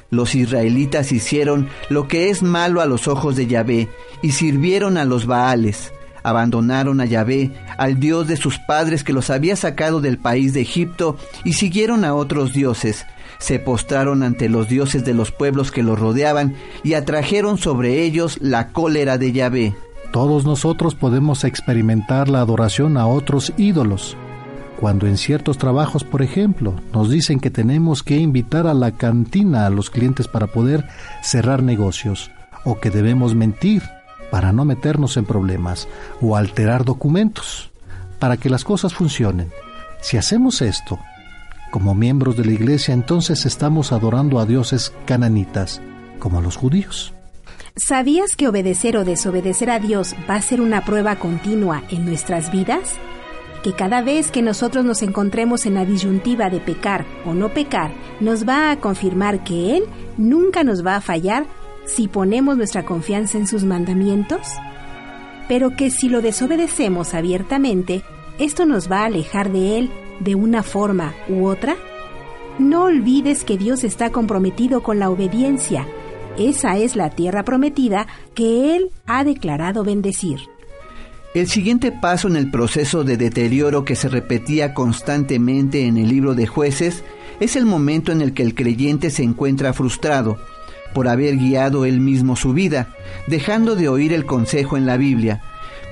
[0.09, 3.89] Los israelitas hicieron lo que es malo a los ojos de Yahvé
[4.21, 5.91] y sirvieron a los Baales.
[6.21, 10.61] Abandonaron a Yahvé, al Dios de sus padres que los había sacado del país de
[10.61, 13.05] Egipto, y siguieron a otros dioses.
[13.39, 18.37] Se postraron ante los dioses de los pueblos que los rodeaban y atrajeron sobre ellos
[18.39, 19.75] la cólera de Yahvé.
[20.13, 24.15] Todos nosotros podemos experimentar la adoración a otros ídolos.
[24.83, 29.65] Cuando en ciertos trabajos, por ejemplo, nos dicen que tenemos que invitar a la cantina
[29.65, 30.85] a los clientes para poder
[31.21, 32.31] cerrar negocios,
[32.65, 33.81] o que debemos mentir
[34.29, 35.87] para no meternos en problemas,
[36.19, 37.71] o alterar documentos,
[38.19, 39.51] para que las cosas funcionen.
[40.01, 40.99] Si hacemos esto,
[41.71, 45.81] como miembros de la iglesia, entonces estamos adorando a dioses cananitas,
[46.19, 47.13] como los judíos.
[47.77, 52.51] ¿Sabías que obedecer o desobedecer a Dios va a ser una prueba continua en nuestras
[52.51, 52.99] vidas?
[53.63, 57.91] Que cada vez que nosotros nos encontremos en la disyuntiva de pecar o no pecar,
[58.19, 59.85] nos va a confirmar que Él
[60.17, 61.45] nunca nos va a fallar
[61.85, 64.41] si ponemos nuestra confianza en sus mandamientos?
[65.47, 68.03] Pero que si lo desobedecemos abiertamente,
[68.37, 71.75] esto nos va a alejar de Él de una forma u otra?
[72.59, 75.87] No olvides que Dios está comprometido con la obediencia.
[76.37, 80.52] Esa es la tierra prometida que Él ha declarado bendecir.
[81.33, 86.35] El siguiente paso en el proceso de deterioro que se repetía constantemente en el libro
[86.35, 87.03] de jueces
[87.39, 90.37] es el momento en el que el creyente se encuentra frustrado
[90.93, 92.89] por haber guiado él mismo su vida,
[93.25, 95.41] dejando de oír el consejo en la Biblia.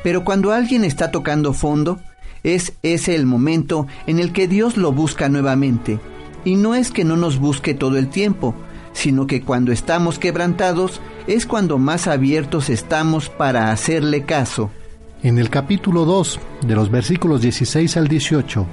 [0.03, 1.99] Pero cuando alguien está tocando fondo,
[2.43, 5.99] es ese el momento en el que Dios lo busca nuevamente.
[6.45, 8.53] Y no es que no nos busque todo el tiempo,
[8.93, 14.69] sino que cuando estamos quebrantados es cuando más abiertos estamos para hacerle caso.
[15.23, 18.65] En el capítulo 2, de los versículos 16 al 18,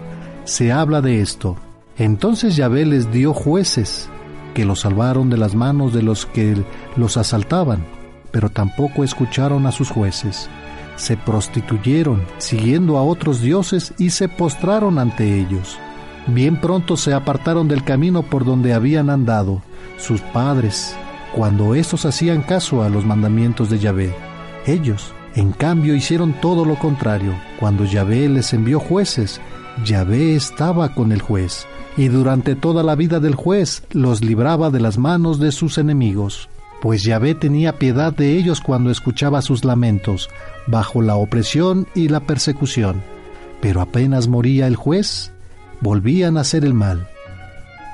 [0.45, 1.57] se habla de esto.
[1.99, 4.09] Entonces Yahvé les dio jueces
[4.55, 6.57] que los salvaron de las manos de los que
[6.97, 7.85] los asaltaban,
[8.31, 10.49] pero tampoco escucharon a sus jueces.
[10.97, 15.77] Se prostituyeron, siguiendo a otros dioses, y se postraron ante ellos.
[16.29, 19.61] Bien pronto se apartaron del camino por donde habían andado
[19.99, 20.97] sus padres,
[21.37, 24.15] cuando éstos hacían caso a los mandamientos de Yahvé.
[24.65, 27.33] Ellos en cambio hicieron todo lo contrario.
[27.61, 29.41] Cuando Yahvé les envió jueces,
[29.85, 31.65] Yahvé estaba con el juez,
[31.97, 36.49] y durante toda la vida del juez los libraba de las manos de sus enemigos.
[36.83, 40.29] Pues Yahvé tenía piedad de ellos cuando escuchaba sus lamentos,
[40.67, 43.01] bajo la opresión y la persecución.
[43.61, 45.31] Pero apenas moría el juez,
[45.81, 47.07] volvían a hacer el mal,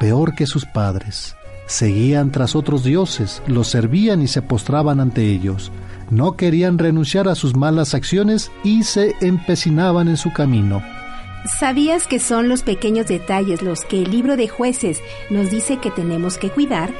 [0.00, 1.36] peor que sus padres.
[1.66, 5.70] Seguían tras otros dioses, los servían y se postraban ante ellos
[6.10, 10.82] no querían renunciar a sus malas acciones y se empecinaban en su camino.
[11.58, 15.90] ¿Sabías que son los pequeños detalles los que el libro de jueces nos dice que
[15.90, 16.90] tenemos que cuidar?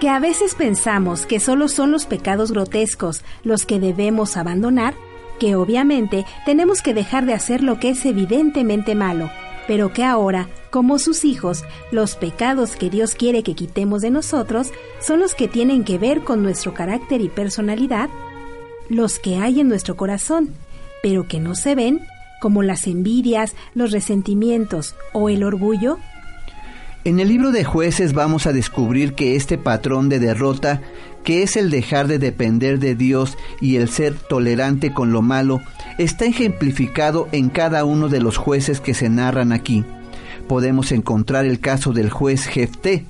[0.00, 4.94] Que a veces pensamos que solo son los pecados grotescos los que debemos abandonar,
[5.38, 9.30] que obviamente tenemos que dejar de hacer lo que es evidentemente malo,
[9.68, 14.72] pero que ahora, como sus hijos, los pecados que Dios quiere que quitemos de nosotros
[15.00, 18.10] son los que tienen que ver con nuestro carácter y personalidad
[18.88, 20.50] los que hay en nuestro corazón,
[21.02, 22.00] pero que no se ven,
[22.40, 25.98] como las envidias, los resentimientos o el orgullo?
[27.04, 30.80] En el libro de jueces vamos a descubrir que este patrón de derrota,
[31.22, 35.60] que es el dejar de depender de Dios y el ser tolerante con lo malo,
[35.98, 39.84] está ejemplificado en cada uno de los jueces que se narran aquí.
[40.48, 43.04] Podemos encontrar el caso del juez Jefté,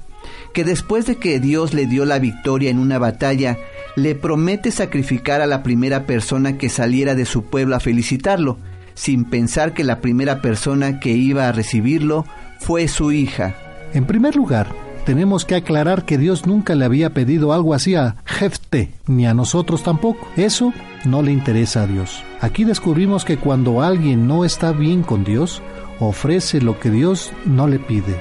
[0.53, 3.59] que después de que Dios le dio la victoria en una batalla,
[3.97, 8.59] le promete sacrificar a la primera persona que saliera de su pueblo a felicitarlo,
[8.95, 12.25] sin pensar que la primera persona que iba a recibirlo
[12.59, 13.55] fue su hija.
[13.93, 14.69] En primer lugar,
[15.05, 19.35] tenemos que aclarar que Dios nunca le había pedido algo así a Jefte, ni a
[19.35, 20.27] nosotros tampoco.
[20.37, 20.73] Eso
[21.05, 22.25] no le interesa a Dios.
[22.41, 25.63] Aquí descubrimos que cuando alguien no está bien con Dios,
[26.01, 28.17] ofrece lo que Dios no le pide,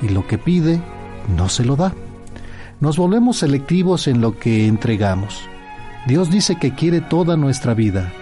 [0.00, 0.80] y lo que pide
[1.36, 1.92] no se lo da
[2.80, 5.42] nos volvemos selectivos en lo que entregamos.
[6.06, 8.12] Dios dice que quiere toda nuestra vida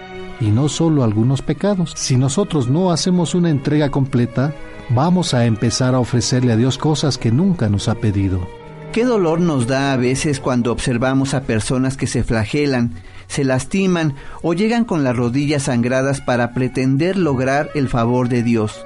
[0.41, 1.93] y no solo algunos pecados.
[1.95, 4.53] Si nosotros no hacemos una entrega completa,
[4.89, 8.47] vamos a empezar a ofrecerle a Dios cosas que nunca nos ha pedido.
[8.91, 12.93] Qué dolor nos da a veces cuando observamos a personas que se flagelan,
[13.27, 18.83] se lastiman o llegan con las rodillas sangradas para pretender lograr el favor de Dios,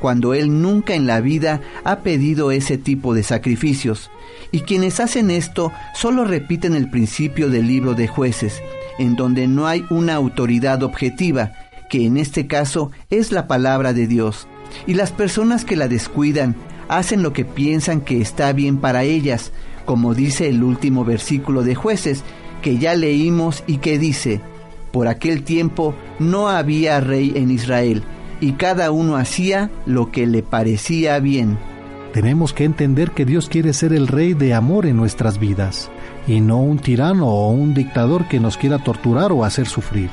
[0.00, 4.10] cuando Él nunca en la vida ha pedido ese tipo de sacrificios
[4.52, 8.62] y quienes hacen esto solo repiten el principio del libro de jueces,
[8.98, 11.52] en donde no hay una autoridad objetiva,
[11.90, 14.46] que en este caso es la palabra de Dios.
[14.86, 16.54] Y las personas que la descuidan
[16.88, 19.52] hacen lo que piensan que está bien para ellas,
[19.84, 22.22] como dice el último versículo de jueces,
[22.62, 24.40] que ya leímos y que dice,
[24.92, 28.02] por aquel tiempo no había rey en Israel,
[28.40, 31.58] y cada uno hacía lo que le parecía bien.
[32.12, 35.90] Tenemos que entender que Dios quiere ser el rey de amor en nuestras vidas
[36.26, 40.10] y no un tirano o un dictador que nos quiera torturar o hacer sufrir,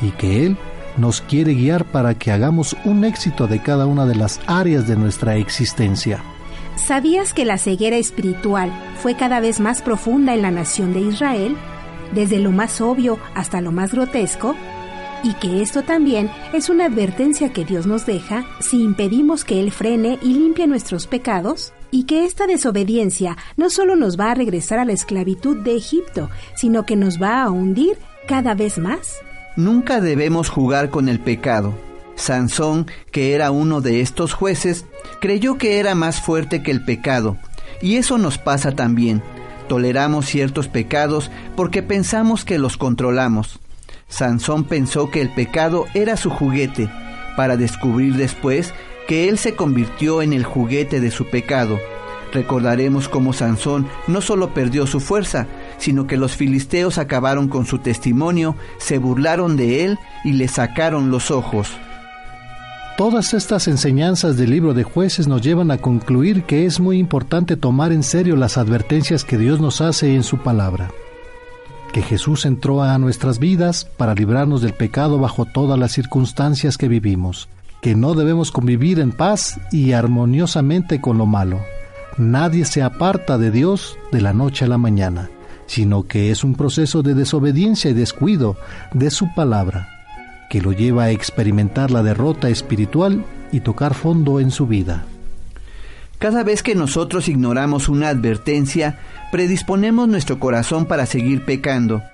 [0.00, 0.56] y que Él
[0.96, 4.96] nos quiere guiar para que hagamos un éxito de cada una de las áreas de
[4.96, 6.22] nuestra existencia.
[6.76, 11.56] ¿Sabías que la ceguera espiritual fue cada vez más profunda en la nación de Israel?
[12.14, 14.56] Desde lo más obvio hasta lo más grotesco,
[15.22, 19.70] y que esto también es una advertencia que Dios nos deja si impedimos que Él
[19.70, 24.78] frene y limpie nuestros pecados, y que esta desobediencia no solo nos va a regresar
[24.78, 29.18] a la esclavitud de Egipto, sino que nos va a hundir cada vez más.
[29.56, 31.74] Nunca debemos jugar con el pecado.
[32.14, 34.84] Sansón, que era uno de estos jueces,
[35.20, 37.38] creyó que era más fuerte que el pecado,
[37.82, 39.22] y eso nos pasa también.
[39.68, 43.60] Toleramos ciertos pecados porque pensamos que los controlamos.
[44.10, 46.90] Sansón pensó que el pecado era su juguete,
[47.36, 48.74] para descubrir después
[49.08, 51.78] que él se convirtió en el juguete de su pecado.
[52.32, 55.46] Recordaremos cómo Sansón no solo perdió su fuerza,
[55.78, 61.10] sino que los filisteos acabaron con su testimonio, se burlaron de él y le sacaron
[61.10, 61.68] los ojos.
[62.96, 67.56] Todas estas enseñanzas del libro de jueces nos llevan a concluir que es muy importante
[67.56, 70.90] tomar en serio las advertencias que Dios nos hace en su palabra.
[71.92, 76.88] Que Jesús entró a nuestras vidas para librarnos del pecado bajo todas las circunstancias que
[76.88, 77.48] vivimos,
[77.82, 81.60] que no debemos convivir en paz y armoniosamente con lo malo.
[82.16, 85.30] Nadie se aparta de Dios de la noche a la mañana,
[85.66, 88.56] sino que es un proceso de desobediencia y descuido
[88.92, 89.88] de su palabra
[90.50, 95.04] que lo lleva a experimentar la derrota espiritual y tocar fondo en su vida.
[96.20, 99.00] Cada vez que nosotros ignoramos una advertencia,
[99.32, 102.04] predisponemos nuestro corazón para seguir pecando.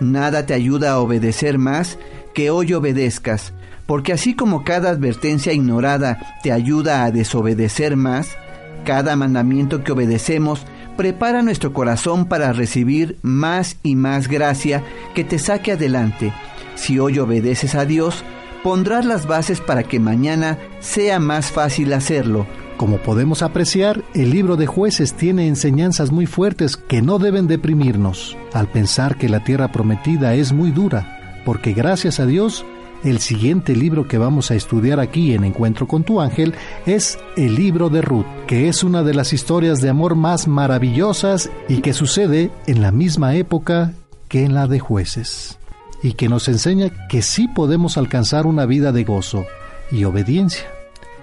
[0.00, 1.98] Nada te ayuda a obedecer más
[2.34, 3.54] que hoy obedezcas,
[3.86, 8.36] porque así como cada advertencia ignorada te ayuda a desobedecer más,
[8.84, 10.66] cada mandamiento que obedecemos
[10.98, 14.82] prepara nuestro corazón para recibir más y más gracia
[15.14, 16.34] que te saque adelante
[16.82, 18.24] si hoy obedeces a Dios,
[18.62, 22.46] pondrás las bases para que mañana sea más fácil hacerlo.
[22.82, 28.36] Como podemos apreciar, el libro de jueces tiene enseñanzas muy fuertes que no deben deprimirnos.
[28.52, 32.64] Al pensar que la tierra prometida es muy dura, porque gracias a Dios,
[33.04, 36.54] el siguiente libro que vamos a estudiar aquí en Encuentro con tu ángel
[36.84, 41.52] es el libro de Ruth, que es una de las historias de amor más maravillosas
[41.68, 43.92] y que sucede en la misma época
[44.26, 45.56] que en la de jueces
[46.02, 49.46] y que nos enseña que sí podemos alcanzar una vida de gozo
[49.92, 50.64] y obediencia.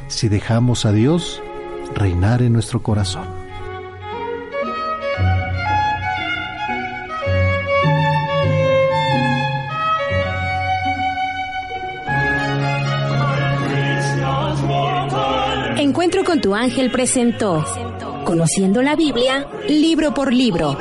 [0.07, 1.41] Si dejamos a Dios
[1.95, 3.39] reinar en nuestro corazón.
[15.77, 17.63] Encuentro con tu ángel presentó
[18.25, 20.77] Conociendo la Biblia, libro por libro.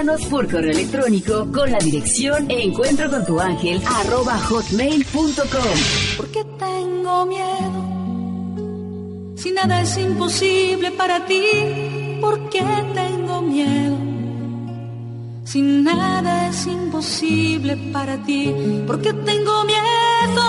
[0.00, 5.36] Contáctanos por correo electrónico con la dirección encuentro con tu ángel arroba hotmail.com.
[6.16, 7.84] ¿Por qué tengo miedo?
[9.36, 11.42] Si nada es imposible para ti,
[12.18, 12.64] ¿por qué
[12.94, 13.98] tengo miedo?
[15.44, 18.54] Si nada es imposible para ti,
[18.86, 20.42] ¿por qué tengo miedo?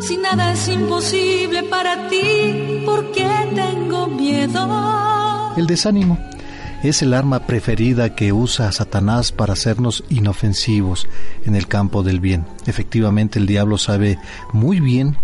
[0.00, 5.52] Si nada es imposible para ti, ¿por qué tengo miedo?
[5.58, 6.16] El desánimo
[6.82, 11.08] es el arma preferida que usa Satanás para hacernos inofensivos
[11.44, 12.46] en el campo del bien.
[12.66, 14.18] Efectivamente, el diablo sabe
[14.52, 15.16] muy bien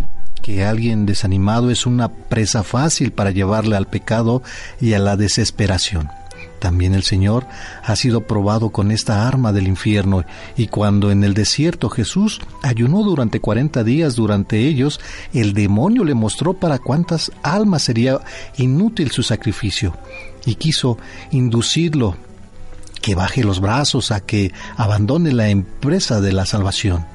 [0.43, 4.43] que alguien desanimado es una presa fácil para llevarle al pecado
[4.81, 6.09] y a la desesperación.
[6.65, 7.47] También el Señor
[7.83, 10.25] ha sido probado con esta arma del infierno
[10.57, 14.99] y cuando en el desierto Jesús ayunó durante cuarenta días durante ellos,
[15.35, 18.19] el demonio le mostró para cuántas almas sería
[18.57, 19.95] inútil su sacrificio
[20.47, 20.97] y quiso
[21.33, 22.17] inducirlo
[23.03, 27.14] que baje los brazos, a que abandone la empresa de la salvación.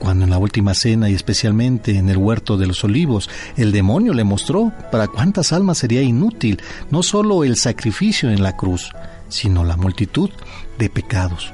[0.00, 4.14] Cuando en la última cena y especialmente en el huerto de los olivos, el demonio
[4.14, 8.90] le mostró para cuántas almas sería inútil no solo el sacrificio en la cruz,
[9.28, 10.30] sino la multitud
[10.78, 11.52] de pecados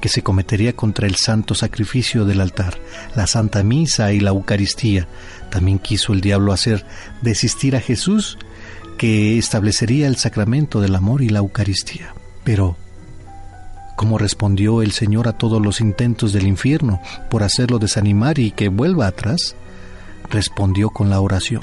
[0.00, 2.78] que se cometería contra el santo sacrificio del altar,
[3.16, 5.08] la santa misa y la Eucaristía.
[5.50, 6.84] También quiso el diablo hacer
[7.22, 8.36] desistir a Jesús
[8.98, 12.14] que establecería el sacramento del amor y la Eucaristía.
[12.44, 12.76] Pero,
[13.96, 17.00] ¿cómo respondió el Señor a todos los intentos del infierno
[17.30, 19.56] por hacerlo desanimar y que vuelva atrás?
[20.30, 21.62] Respondió con la oración,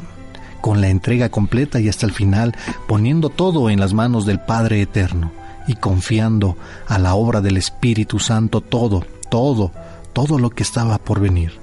[0.61, 2.55] con la entrega completa y hasta el final,
[2.87, 5.31] poniendo todo en las manos del Padre Eterno
[5.67, 9.71] y confiando a la obra del Espíritu Santo todo, todo,
[10.13, 11.59] todo lo que estaba por venir.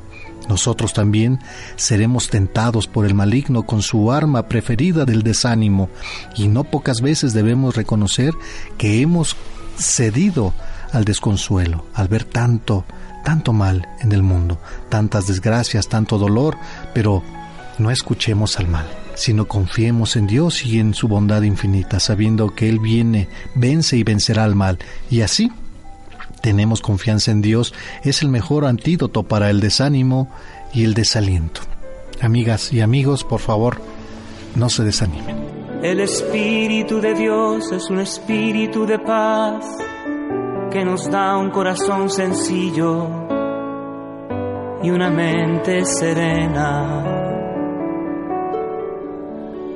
[0.48, 1.40] Nosotros también
[1.76, 5.90] seremos tentados por el maligno con su arma preferida del desánimo
[6.36, 8.32] y no pocas veces debemos reconocer
[8.78, 9.36] que hemos
[9.78, 10.52] cedido
[10.92, 12.84] al desconsuelo, al ver tanto,
[13.24, 14.58] tanto mal en el mundo,
[14.88, 16.56] tantas desgracias, tanto dolor,
[16.94, 17.22] pero
[17.78, 22.68] no escuchemos al mal, sino confiemos en Dios y en su bondad infinita, sabiendo que
[22.68, 24.78] Él viene, vence y vencerá al mal,
[25.10, 25.52] y así
[26.40, 27.74] tenemos confianza en Dios,
[28.04, 30.28] es el mejor antídoto para el desánimo
[30.72, 31.60] y el desaliento.
[32.20, 33.80] Amigas y amigos, por favor,
[34.54, 35.57] no se desanimen.
[35.82, 39.64] El Espíritu de Dios es un espíritu de paz
[40.72, 43.06] que nos da un corazón sencillo
[44.82, 47.04] y una mente serena.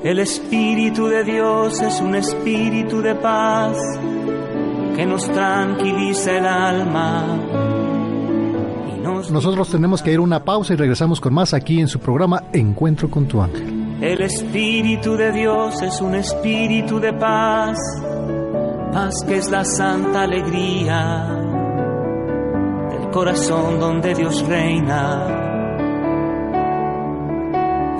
[0.03, 3.79] El Espíritu de Dios es un espíritu de paz
[4.97, 7.39] que nos tranquiliza el alma.
[9.31, 12.43] Nosotros tenemos que ir a una pausa y regresamos con más aquí en su programa
[12.53, 13.82] Encuentro con tu ángel.
[14.03, 17.79] El Espíritu de Dios es un espíritu de paz,
[18.93, 21.29] paz que es la santa alegría
[22.91, 25.25] del corazón donde Dios reina.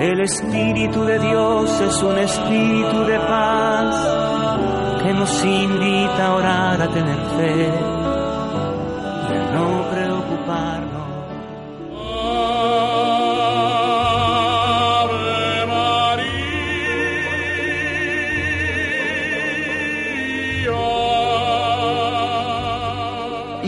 [0.01, 3.95] El Espíritu de Dios es un espíritu de paz
[5.03, 7.69] que nos invita a orar, a tener fe
[9.29, 11.02] y a no preocuparnos.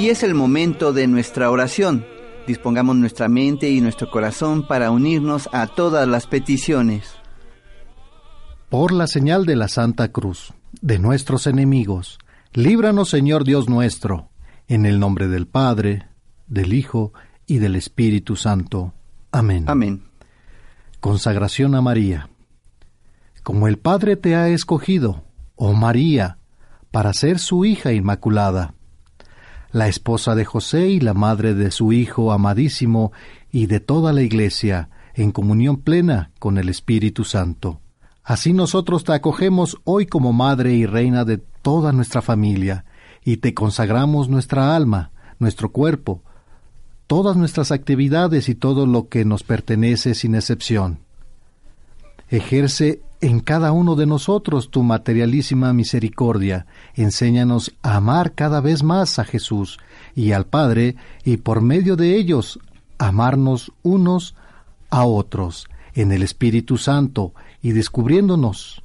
[0.05, 2.05] Y es el momento de nuestra oración.
[2.45, 7.15] Dispongamos nuestra mente y nuestro corazón para unirnos a todas las peticiones.
[8.69, 12.19] Por la señal de la Santa Cruz, de nuestros enemigos,
[12.53, 14.29] líbranos Señor Dios nuestro,
[14.67, 16.07] en el nombre del Padre,
[16.45, 17.11] del Hijo
[17.47, 18.93] y del Espíritu Santo.
[19.31, 19.63] Amén.
[19.65, 20.03] Amén.
[20.99, 22.29] Consagración a María.
[23.41, 25.23] Como el Padre te ha escogido,
[25.55, 26.37] oh María,
[26.91, 28.75] para ser su hija inmaculada
[29.75, 33.11] la esposa de José y la madre de su Hijo amadísimo
[33.51, 37.81] y de toda la Iglesia, en comunión plena con el Espíritu Santo.
[38.23, 42.85] Así nosotros te acogemos hoy como Madre y Reina de toda nuestra familia,
[43.25, 46.23] y te consagramos nuestra alma, nuestro cuerpo,
[47.05, 50.99] todas nuestras actividades y todo lo que nos pertenece sin excepción.
[52.29, 56.65] Ejerce en cada uno de nosotros tu materialísima misericordia.
[56.93, 59.79] Enséñanos a amar cada vez más a Jesús
[60.15, 62.59] y al Padre, y por medio de ellos
[62.97, 64.35] amarnos unos
[64.89, 68.83] a otros en el Espíritu Santo y descubriéndonos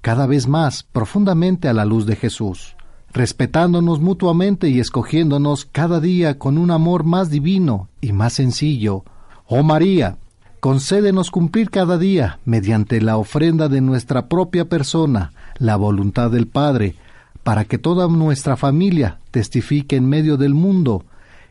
[0.00, 2.74] cada vez más profundamente a la luz de Jesús,
[3.12, 9.04] respetándonos mutuamente y escogiéndonos cada día con un amor más divino y más sencillo.
[9.46, 10.16] Oh María,
[10.60, 16.94] concédenos cumplir cada día, mediante la ofrenda de nuestra propia persona, la voluntad del Padre,
[17.42, 21.04] para que toda nuestra familia testifique en medio del mundo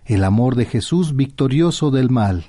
[0.05, 2.45] el amor de Jesús victorioso del mal.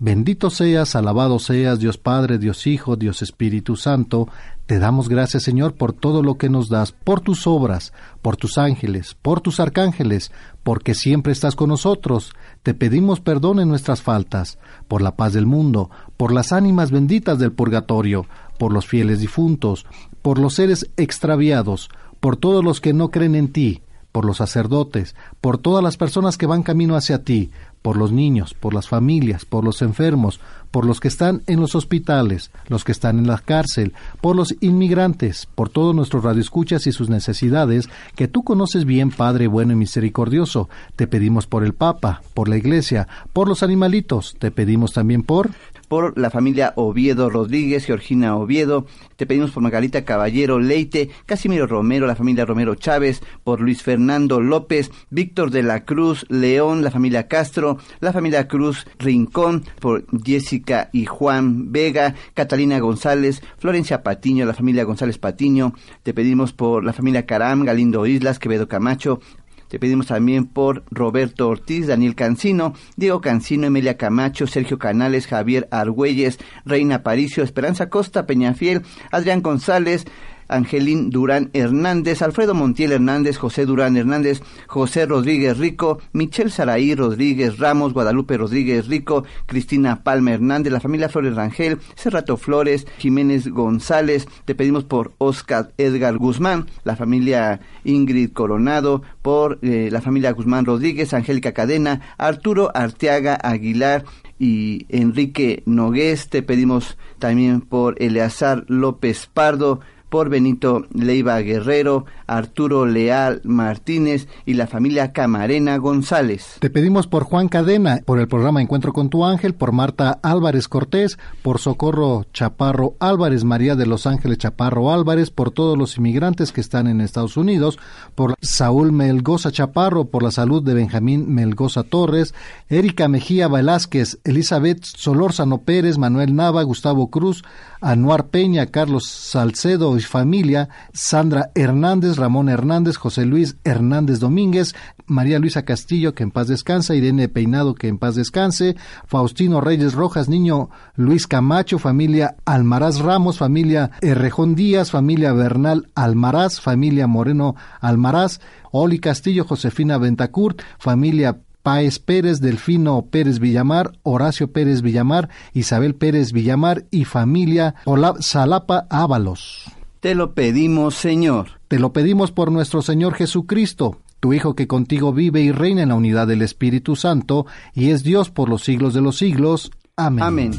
[0.00, 4.28] Bendito seas, alabado seas, Dios Padre, Dios Hijo, Dios Espíritu Santo,
[4.66, 8.58] te damos gracias, Señor, por todo lo que nos das, por tus obras, por tus
[8.58, 10.30] ángeles, por tus arcángeles,
[10.62, 12.32] porque siempre estás con nosotros.
[12.68, 15.88] Te pedimos perdón en nuestras faltas, por la paz del mundo,
[16.18, 18.26] por las ánimas benditas del purgatorio,
[18.58, 19.86] por los fieles difuntos,
[20.20, 21.88] por los seres extraviados,
[22.20, 23.80] por todos los que no creen en ti,
[24.12, 28.52] por los sacerdotes, por todas las personas que van camino hacia ti, por los niños,
[28.52, 30.38] por las familias, por los enfermos,
[30.70, 34.54] por los que están en los hospitales, los que están en la cárcel, por los
[34.60, 39.76] inmigrantes, por todos nuestros radioescuchas y sus necesidades, que tú conoces bien, Padre bueno y
[39.76, 40.68] misericordioso.
[40.96, 45.50] Te pedimos por el Papa, por la Iglesia, por los animalitos, te pedimos también por
[45.88, 48.86] por la familia Oviedo Rodríguez, Georgina Oviedo,
[49.16, 54.40] te pedimos por Margarita Caballero Leite, Casimiro Romero, la familia Romero Chávez, por Luis Fernando
[54.40, 60.90] López, Víctor de la Cruz León, la familia Castro, la familia Cruz Rincón, por Jessica
[60.92, 66.92] y Juan Vega, Catalina González, Florencia Patiño, la familia González Patiño, te pedimos por la
[66.92, 69.20] familia Caram, Galindo Islas, Quevedo Camacho,
[69.68, 75.68] te pedimos también por Roberto Ortiz, Daniel Cancino, Diego Cancino, Emilia Camacho, Sergio Canales, Javier
[75.70, 80.06] Argüelles, Reina Paricio, Esperanza Costa, Peñafiel, Adrián González,
[80.48, 87.58] Angelín Durán Hernández, Alfredo Montiel Hernández, José Durán Hernández, José Rodríguez Rico, Michelle Saraí Rodríguez
[87.58, 94.26] Ramos, Guadalupe Rodríguez Rico, Cristina Palma Hernández, la familia Flores Rangel, Cerrato Flores, Jiménez González,
[94.44, 100.64] te pedimos por Oscar Edgar Guzmán, la familia Ingrid Coronado, por eh, la familia Guzmán
[100.64, 104.04] Rodríguez, Angélica Cadena, Arturo Arteaga Aguilar,
[104.38, 112.86] y Enrique Nogués, te pedimos también por Eleazar López Pardo, por Benito Leiva Guerrero, Arturo
[112.86, 116.56] Leal Martínez y la familia Camarena González.
[116.60, 120.68] Te pedimos por Juan Cadena, por el programa Encuentro con tu ángel, por Marta Álvarez
[120.68, 126.52] Cortés, por Socorro Chaparro Álvarez, María de los Ángeles Chaparro Álvarez, por todos los inmigrantes
[126.52, 127.78] que están en Estados Unidos,
[128.14, 132.34] por Saúl Melgoza Chaparro, por la salud de Benjamín Melgoza Torres,
[132.68, 137.42] Erika Mejía Velázquez, Elizabeth Solórzano Pérez, Manuel Nava, Gustavo Cruz,
[137.80, 144.74] Anuar Peña, Carlos Salcedo familia, Sandra Hernández, Ramón Hernández, José Luis Hernández Domínguez,
[145.06, 149.94] María Luisa Castillo, que en paz descansa, Irene Peinado, que en paz descanse, Faustino Reyes
[149.94, 157.56] Rojas, niño Luis Camacho, familia Almaraz Ramos, familia Errejón Díaz, familia Bernal Almaraz, familia Moreno
[157.80, 165.94] Almaraz, Oli Castillo, Josefina Ventacurt, familia Páez Pérez, Delfino Pérez Villamar, Horacio Pérez Villamar, Isabel
[165.94, 167.74] Pérez Villamar y familia
[168.20, 169.77] Salapa Ábalos.
[170.00, 171.60] Te lo pedimos, Señor.
[171.66, 175.88] Te lo pedimos por nuestro Señor Jesucristo, tu Hijo que contigo vive y reina en
[175.88, 179.72] la unidad del Espíritu Santo, y es Dios por los siglos de los siglos.
[179.96, 180.22] Amén.
[180.24, 180.50] Amén.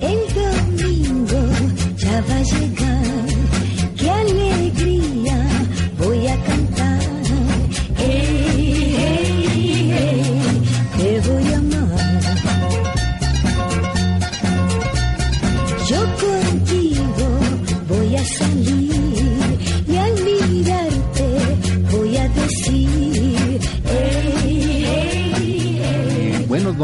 [0.00, 1.38] El domingo
[1.96, 2.73] ya va a llegar,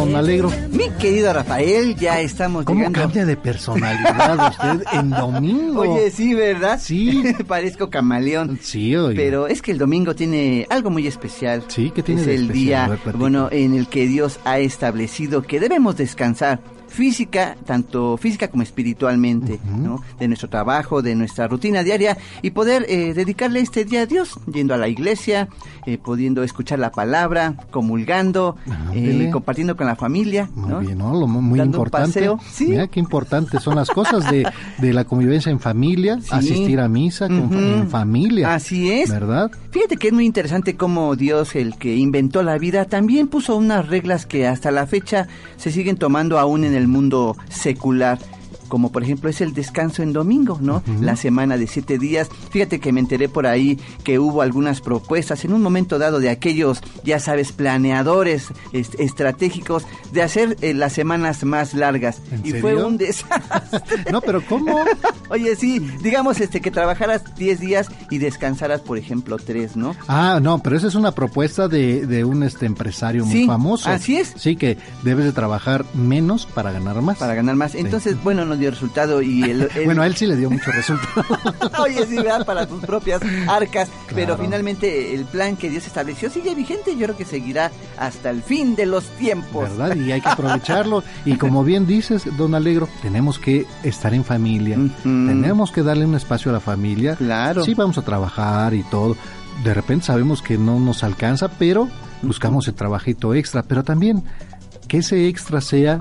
[0.01, 0.51] don Alegro.
[0.71, 3.01] Mi querido Rafael, ya estamos ¿Cómo llegando.
[3.01, 5.81] cambia de personalidad usted en domingo?
[5.83, 6.79] Oye, sí, ¿verdad?
[6.83, 7.23] Sí.
[7.47, 8.59] Parezco camaleón.
[8.63, 9.15] Sí, oye.
[9.15, 11.65] Pero es que el domingo tiene algo muy especial.
[11.69, 12.65] Sí, ¿qué tiene Es de el especial?
[12.89, 18.49] día, ver, bueno, en el que Dios ha establecido que debemos descansar física, tanto física
[18.49, 20.03] como espiritualmente, ¿no?
[20.19, 24.39] De nuestro trabajo, de nuestra rutina diaria y poder eh, dedicarle este día a Dios,
[24.53, 25.49] yendo a la iglesia,
[25.87, 28.57] eh, pudiendo escuchar la palabra, comulgando,
[28.95, 30.81] eh, compartiendo con la familia, Muy ¿no?
[30.81, 31.19] bien, ¿no?
[31.19, 32.15] Lo mu- muy Dando importante.
[32.21, 32.67] paseo, sí.
[32.67, 34.47] Mira qué importantes son las cosas de,
[34.79, 36.29] de la convivencia en familia, Sí.
[36.33, 38.53] asistir a misa con- en familia.
[38.55, 39.11] Así es.
[39.11, 39.51] ¿Verdad?
[39.71, 43.89] Fíjate que es muy interesante cómo Dios, el que inventó la vida, también puso unas
[43.89, 48.19] reglas que hasta la fecha se siguen tomando aún en el mundo secular.
[48.71, 50.83] Como por ejemplo es el descanso en domingo, ¿no?
[51.03, 52.29] La semana de siete días.
[52.51, 56.31] Fíjate que me enteré por ahí que hubo algunas propuestas en un momento dado de
[56.31, 62.23] aquellos, ya sabes, planeadores est- estratégicos de hacer eh, las semanas más largas.
[62.31, 64.05] ¿En y fue un desastre.
[64.13, 64.85] No, pero ¿cómo?
[65.31, 69.97] Oye, sí, digamos este que trabajaras 10 días y descansaras, por ejemplo, 3, ¿no?
[70.09, 73.91] Ah, no, pero esa es una propuesta de, de un este empresario muy Sí, famoso.
[73.91, 74.33] así es.
[74.37, 77.19] Sí, que debes de trabajar menos para ganar más.
[77.19, 77.75] Para ganar más.
[77.75, 81.25] Entonces, bueno, nos dio resultado y el- Bueno, a él sí le dio mucho resultado.
[81.83, 82.47] Oye, sí, ¿verdad?
[82.47, 83.89] Para tus propias arcas.
[84.15, 86.97] Pero finalmente el plan que Dios estableció sigue vigente.
[86.97, 89.69] Yo creo que seguirá hasta el fin de los tiempos.
[89.77, 89.97] ¿verdad?
[89.97, 91.03] Y hay que aprovecharlo.
[91.25, 94.77] Y como bien dices, don Alegro, tenemos que estar en familia.
[95.03, 97.17] Tenemos que darle un espacio a la familia.
[97.17, 97.65] Claro.
[97.65, 99.17] Sí, vamos a trabajar y todo.
[99.65, 101.89] De repente sabemos que no nos alcanza, pero
[102.23, 103.63] buscamos el trabajito extra.
[103.63, 104.23] Pero también
[104.89, 106.01] que ese extra sea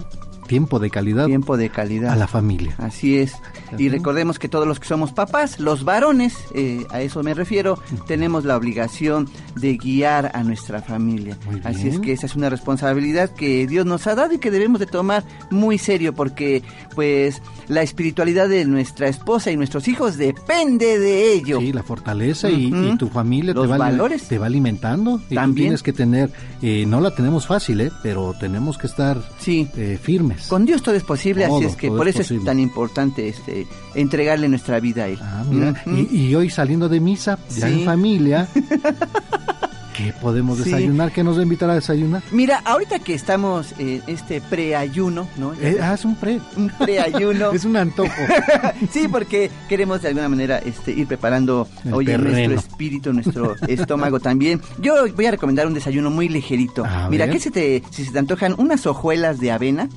[0.50, 1.28] tiempo de calidad.
[1.28, 2.12] Tiempo de calidad.
[2.12, 2.76] A la familia.
[2.80, 3.36] Así es.
[3.78, 7.82] Y recordemos que todos los que somos papás, los varones, eh, a eso me refiero,
[8.08, 11.38] tenemos la obligación de guiar a nuestra familia.
[11.64, 14.80] Así es que esa es una responsabilidad que Dios nos ha dado y que debemos
[14.80, 16.64] de tomar muy serio porque
[16.96, 21.60] pues la espiritualidad de nuestra esposa y nuestros hijos depende de ello.
[21.60, 24.28] Sí, la fortaleza y, tu familia te Los va, valores.
[24.28, 25.20] te va alimentando.
[25.26, 25.66] Y tú También.
[25.68, 26.32] tienes que tener,
[26.62, 27.92] eh, no la tenemos fácil, ¿eh?
[28.04, 29.68] pero tenemos que estar Sí.
[29.76, 30.48] eh, firmes.
[30.48, 32.40] Con Dios todo es posible, Todo, así es que por es eso posible.
[32.42, 33.59] es tan importante este
[33.96, 35.20] entregarle nuestra vida a Él.
[35.22, 36.08] Ah, mira, Ujú.
[36.12, 37.80] y, y hoy saliendo de misa, ya Sí.
[37.80, 38.48] en familia,
[40.00, 40.64] ¿qué podemos Sí.
[40.66, 41.12] desayunar?
[41.12, 42.24] ¿Qué nos va a invitar a desayunar?
[42.32, 45.54] Mira, ahorita que estamos en este preayuno, ¿no?
[45.62, 46.40] Eh, ah, es un pre.
[46.56, 47.52] un preayuno.
[47.60, 48.10] Es un antojo.
[48.92, 54.62] sí, porque queremos de alguna manera este, ir preparando oye, nuestro espíritu, nuestro estómago también.
[54.80, 56.86] Yo voy a recomendar un desayuno muy ligerito.
[56.86, 57.34] A Mira, ver.
[57.36, 59.90] que se te, si se te antojan unas hojuelas de avena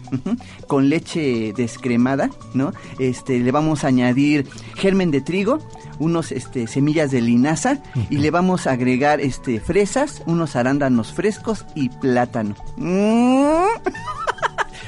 [0.67, 2.73] con leche descremada, ¿no?
[2.99, 5.59] Este, le vamos a añadir germen de trigo,
[5.99, 7.79] unos este, semillas de linaza
[8.11, 9.61] y le vamos a agregar este,
[9.93, 12.55] fresas, unos arándanos frescos y plátano.
[12.77, 13.65] Mm.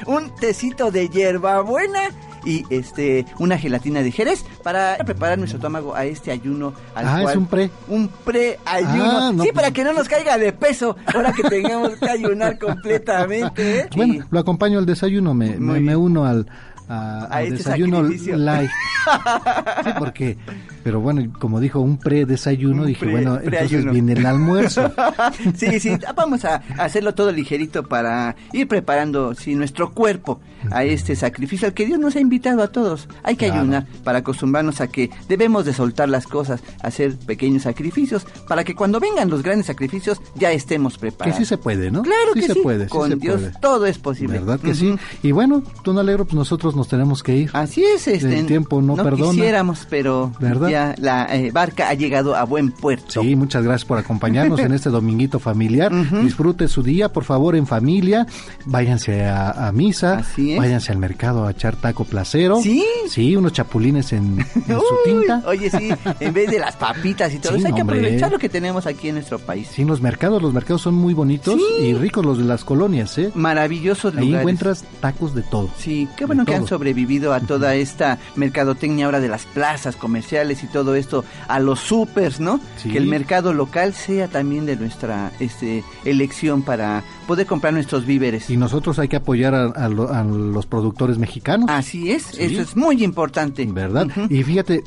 [0.07, 1.99] un tecito de hierbabuena
[2.43, 7.23] y este una gelatina de jerez para preparar nuestro estómago a este ayuno al Ah,
[7.31, 7.69] es un pre.
[7.87, 9.03] un pre-ayuno.
[9.19, 12.09] Ah, no, sí, pues- para que no nos caiga de peso ahora que tengamos que
[12.09, 13.79] ayunar completamente.
[13.81, 13.89] ¿eh?
[13.95, 16.47] Bueno, lo acompaño al desayuno, me, me, me uno al,
[16.89, 18.37] a- A al este desayuno sacrificio.
[18.37, 18.69] light.
[19.83, 20.37] Sí, porque
[20.85, 24.93] Pero bueno, como dijo, un pre-desayuno, dije, bueno, entonces viene el almuerzo.
[25.55, 31.15] sí, sí, vamos a hacerlo todo ligerito para ir preparando sí, nuestro cuerpo a este
[31.15, 33.07] sacrificio al que Dios nos ha invitado a todos.
[33.23, 38.27] Hay que ayunar para acostumbrarnos a que debemos de soltar las cosas, hacer pequeños sacrificios,
[38.47, 41.35] para que cuando vengan los grandes sacrificios ya estemos preparados.
[41.35, 42.03] Que sí se puede, ¿no?
[42.03, 42.59] Claro sí que se sí.
[42.61, 42.87] puede.
[42.89, 44.37] Con Dios todo es posible.
[44.37, 44.95] ¿Verdad que sí?
[45.23, 47.49] Y bueno, don Alegro, pues nosotros nos tenemos que ir.
[47.53, 48.37] Así es, este.
[48.37, 49.31] El tiempo no, no perdona.
[49.31, 50.74] quisiéramos, pero ¿verdad?
[50.75, 53.21] Ya la eh, barca ha llegado a buen puerto.
[53.21, 55.91] Sí, muchas gracias por acompañarnos en este dominguito familiar.
[56.23, 58.25] Disfrute su día, por favor, en familia.
[58.65, 60.23] Váyanse a, a misa.
[60.57, 62.61] Váyanse al mercado a echar taco placero.
[62.61, 62.83] Sí.
[63.09, 65.41] Sí, unos chapulines en, en su tinta.
[65.47, 65.89] Oye, sí,
[66.19, 67.99] en vez de las papitas y todo Sí, eso, hay que hombre.
[67.99, 69.67] aprovechar lo que tenemos aquí en nuestro país.
[69.71, 73.31] Sí, los mercados, los mercados son muy bonitos y ricos los de las colonias, ¿eh?
[73.35, 74.39] Maravillosos Ahí lugares.
[74.41, 75.69] encuentras tacos de todo.
[75.77, 80.63] Sí, qué bueno que han sobrevivido a toda esta mercadotecnia ahora de las plazas comerciales
[80.65, 82.59] y todo esto, a los supers, ¿no?
[82.77, 82.89] Sí.
[82.89, 88.49] Que el mercado local sea también de nuestra este, elección para poder comprar nuestros víveres.
[88.49, 91.69] Y nosotros hay que apoyar a, a lo- a los productores mexicanos.
[91.69, 92.43] Así es, Sí.
[92.43, 93.65] eso es muy importante.
[93.65, 94.07] ¿Verdad?
[94.29, 94.83] Y fíjate,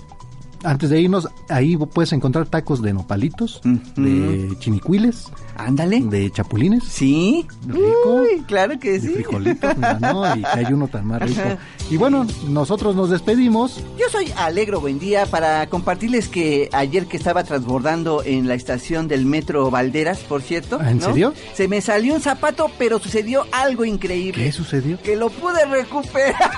[0.65, 5.31] antes de irnos, ahí puedes encontrar tacos de nopalitos, de chinicuiles.
[5.57, 6.01] Ándale.
[6.01, 6.85] De chapulines.
[6.85, 7.47] Sí.
[7.67, 8.23] Rico.
[8.23, 9.09] Uy, claro que sí.
[9.09, 10.37] Frijolitos, ¿no?
[10.37, 11.41] Y que hay uno tan más rico.
[11.91, 13.83] Y bueno, nosotros nos despedimos.
[13.99, 19.09] Yo soy Alegro Buen Día para compartirles que ayer que estaba transbordando en la estación
[19.09, 20.81] del metro Valderas, por cierto.
[20.81, 21.07] ¿En ¿no?
[21.07, 21.35] serio?
[21.55, 24.45] Se me salió un zapato, pero sucedió algo increíble.
[24.45, 25.01] ¿Qué sucedió?
[25.03, 26.37] Que lo pude recuperar.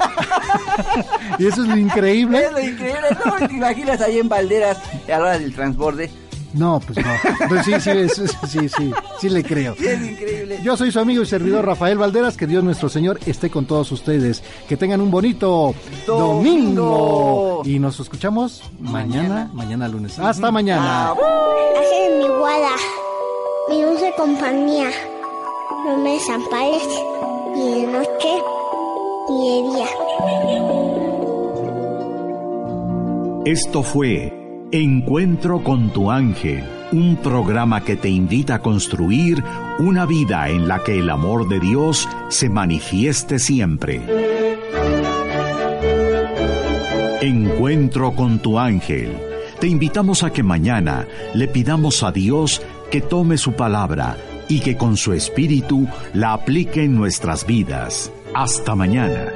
[1.38, 2.44] Y eso es lo increíble.
[2.44, 3.08] Es lo increíble.
[3.24, 3.54] No te
[3.90, 6.10] imaginas ahí en Valderas a la hora del transborde.
[6.52, 7.12] No, pues no.
[7.48, 9.76] Pues sí, sí, sí, sí, sí le creo.
[9.76, 10.58] Sí, es increíble.
[10.64, 13.92] Yo soy su amigo y servidor Rafael Valderas, que Dios nuestro Señor esté con todos
[13.92, 14.42] ustedes.
[14.68, 15.74] Que tengan un bonito
[16.06, 17.62] domingo.
[17.64, 20.18] Y nos escuchamos mañana, mañana lunes.
[20.18, 21.12] Hasta mañana.
[21.12, 22.72] Hace mi guada,
[23.68, 24.90] mi dulce compañía.
[25.86, 26.82] No me desampares
[27.54, 28.42] ni de noche
[29.28, 31.09] ni de día.
[33.46, 34.34] Esto fue
[34.70, 36.62] Encuentro con tu ángel,
[36.92, 39.42] un programa que te invita a construir
[39.78, 44.02] una vida en la que el amor de Dios se manifieste siempre.
[47.22, 49.16] Encuentro con tu ángel.
[49.58, 52.60] Te invitamos a que mañana le pidamos a Dios
[52.90, 58.12] que tome su palabra y que con su espíritu la aplique en nuestras vidas.
[58.34, 59.32] Hasta mañana.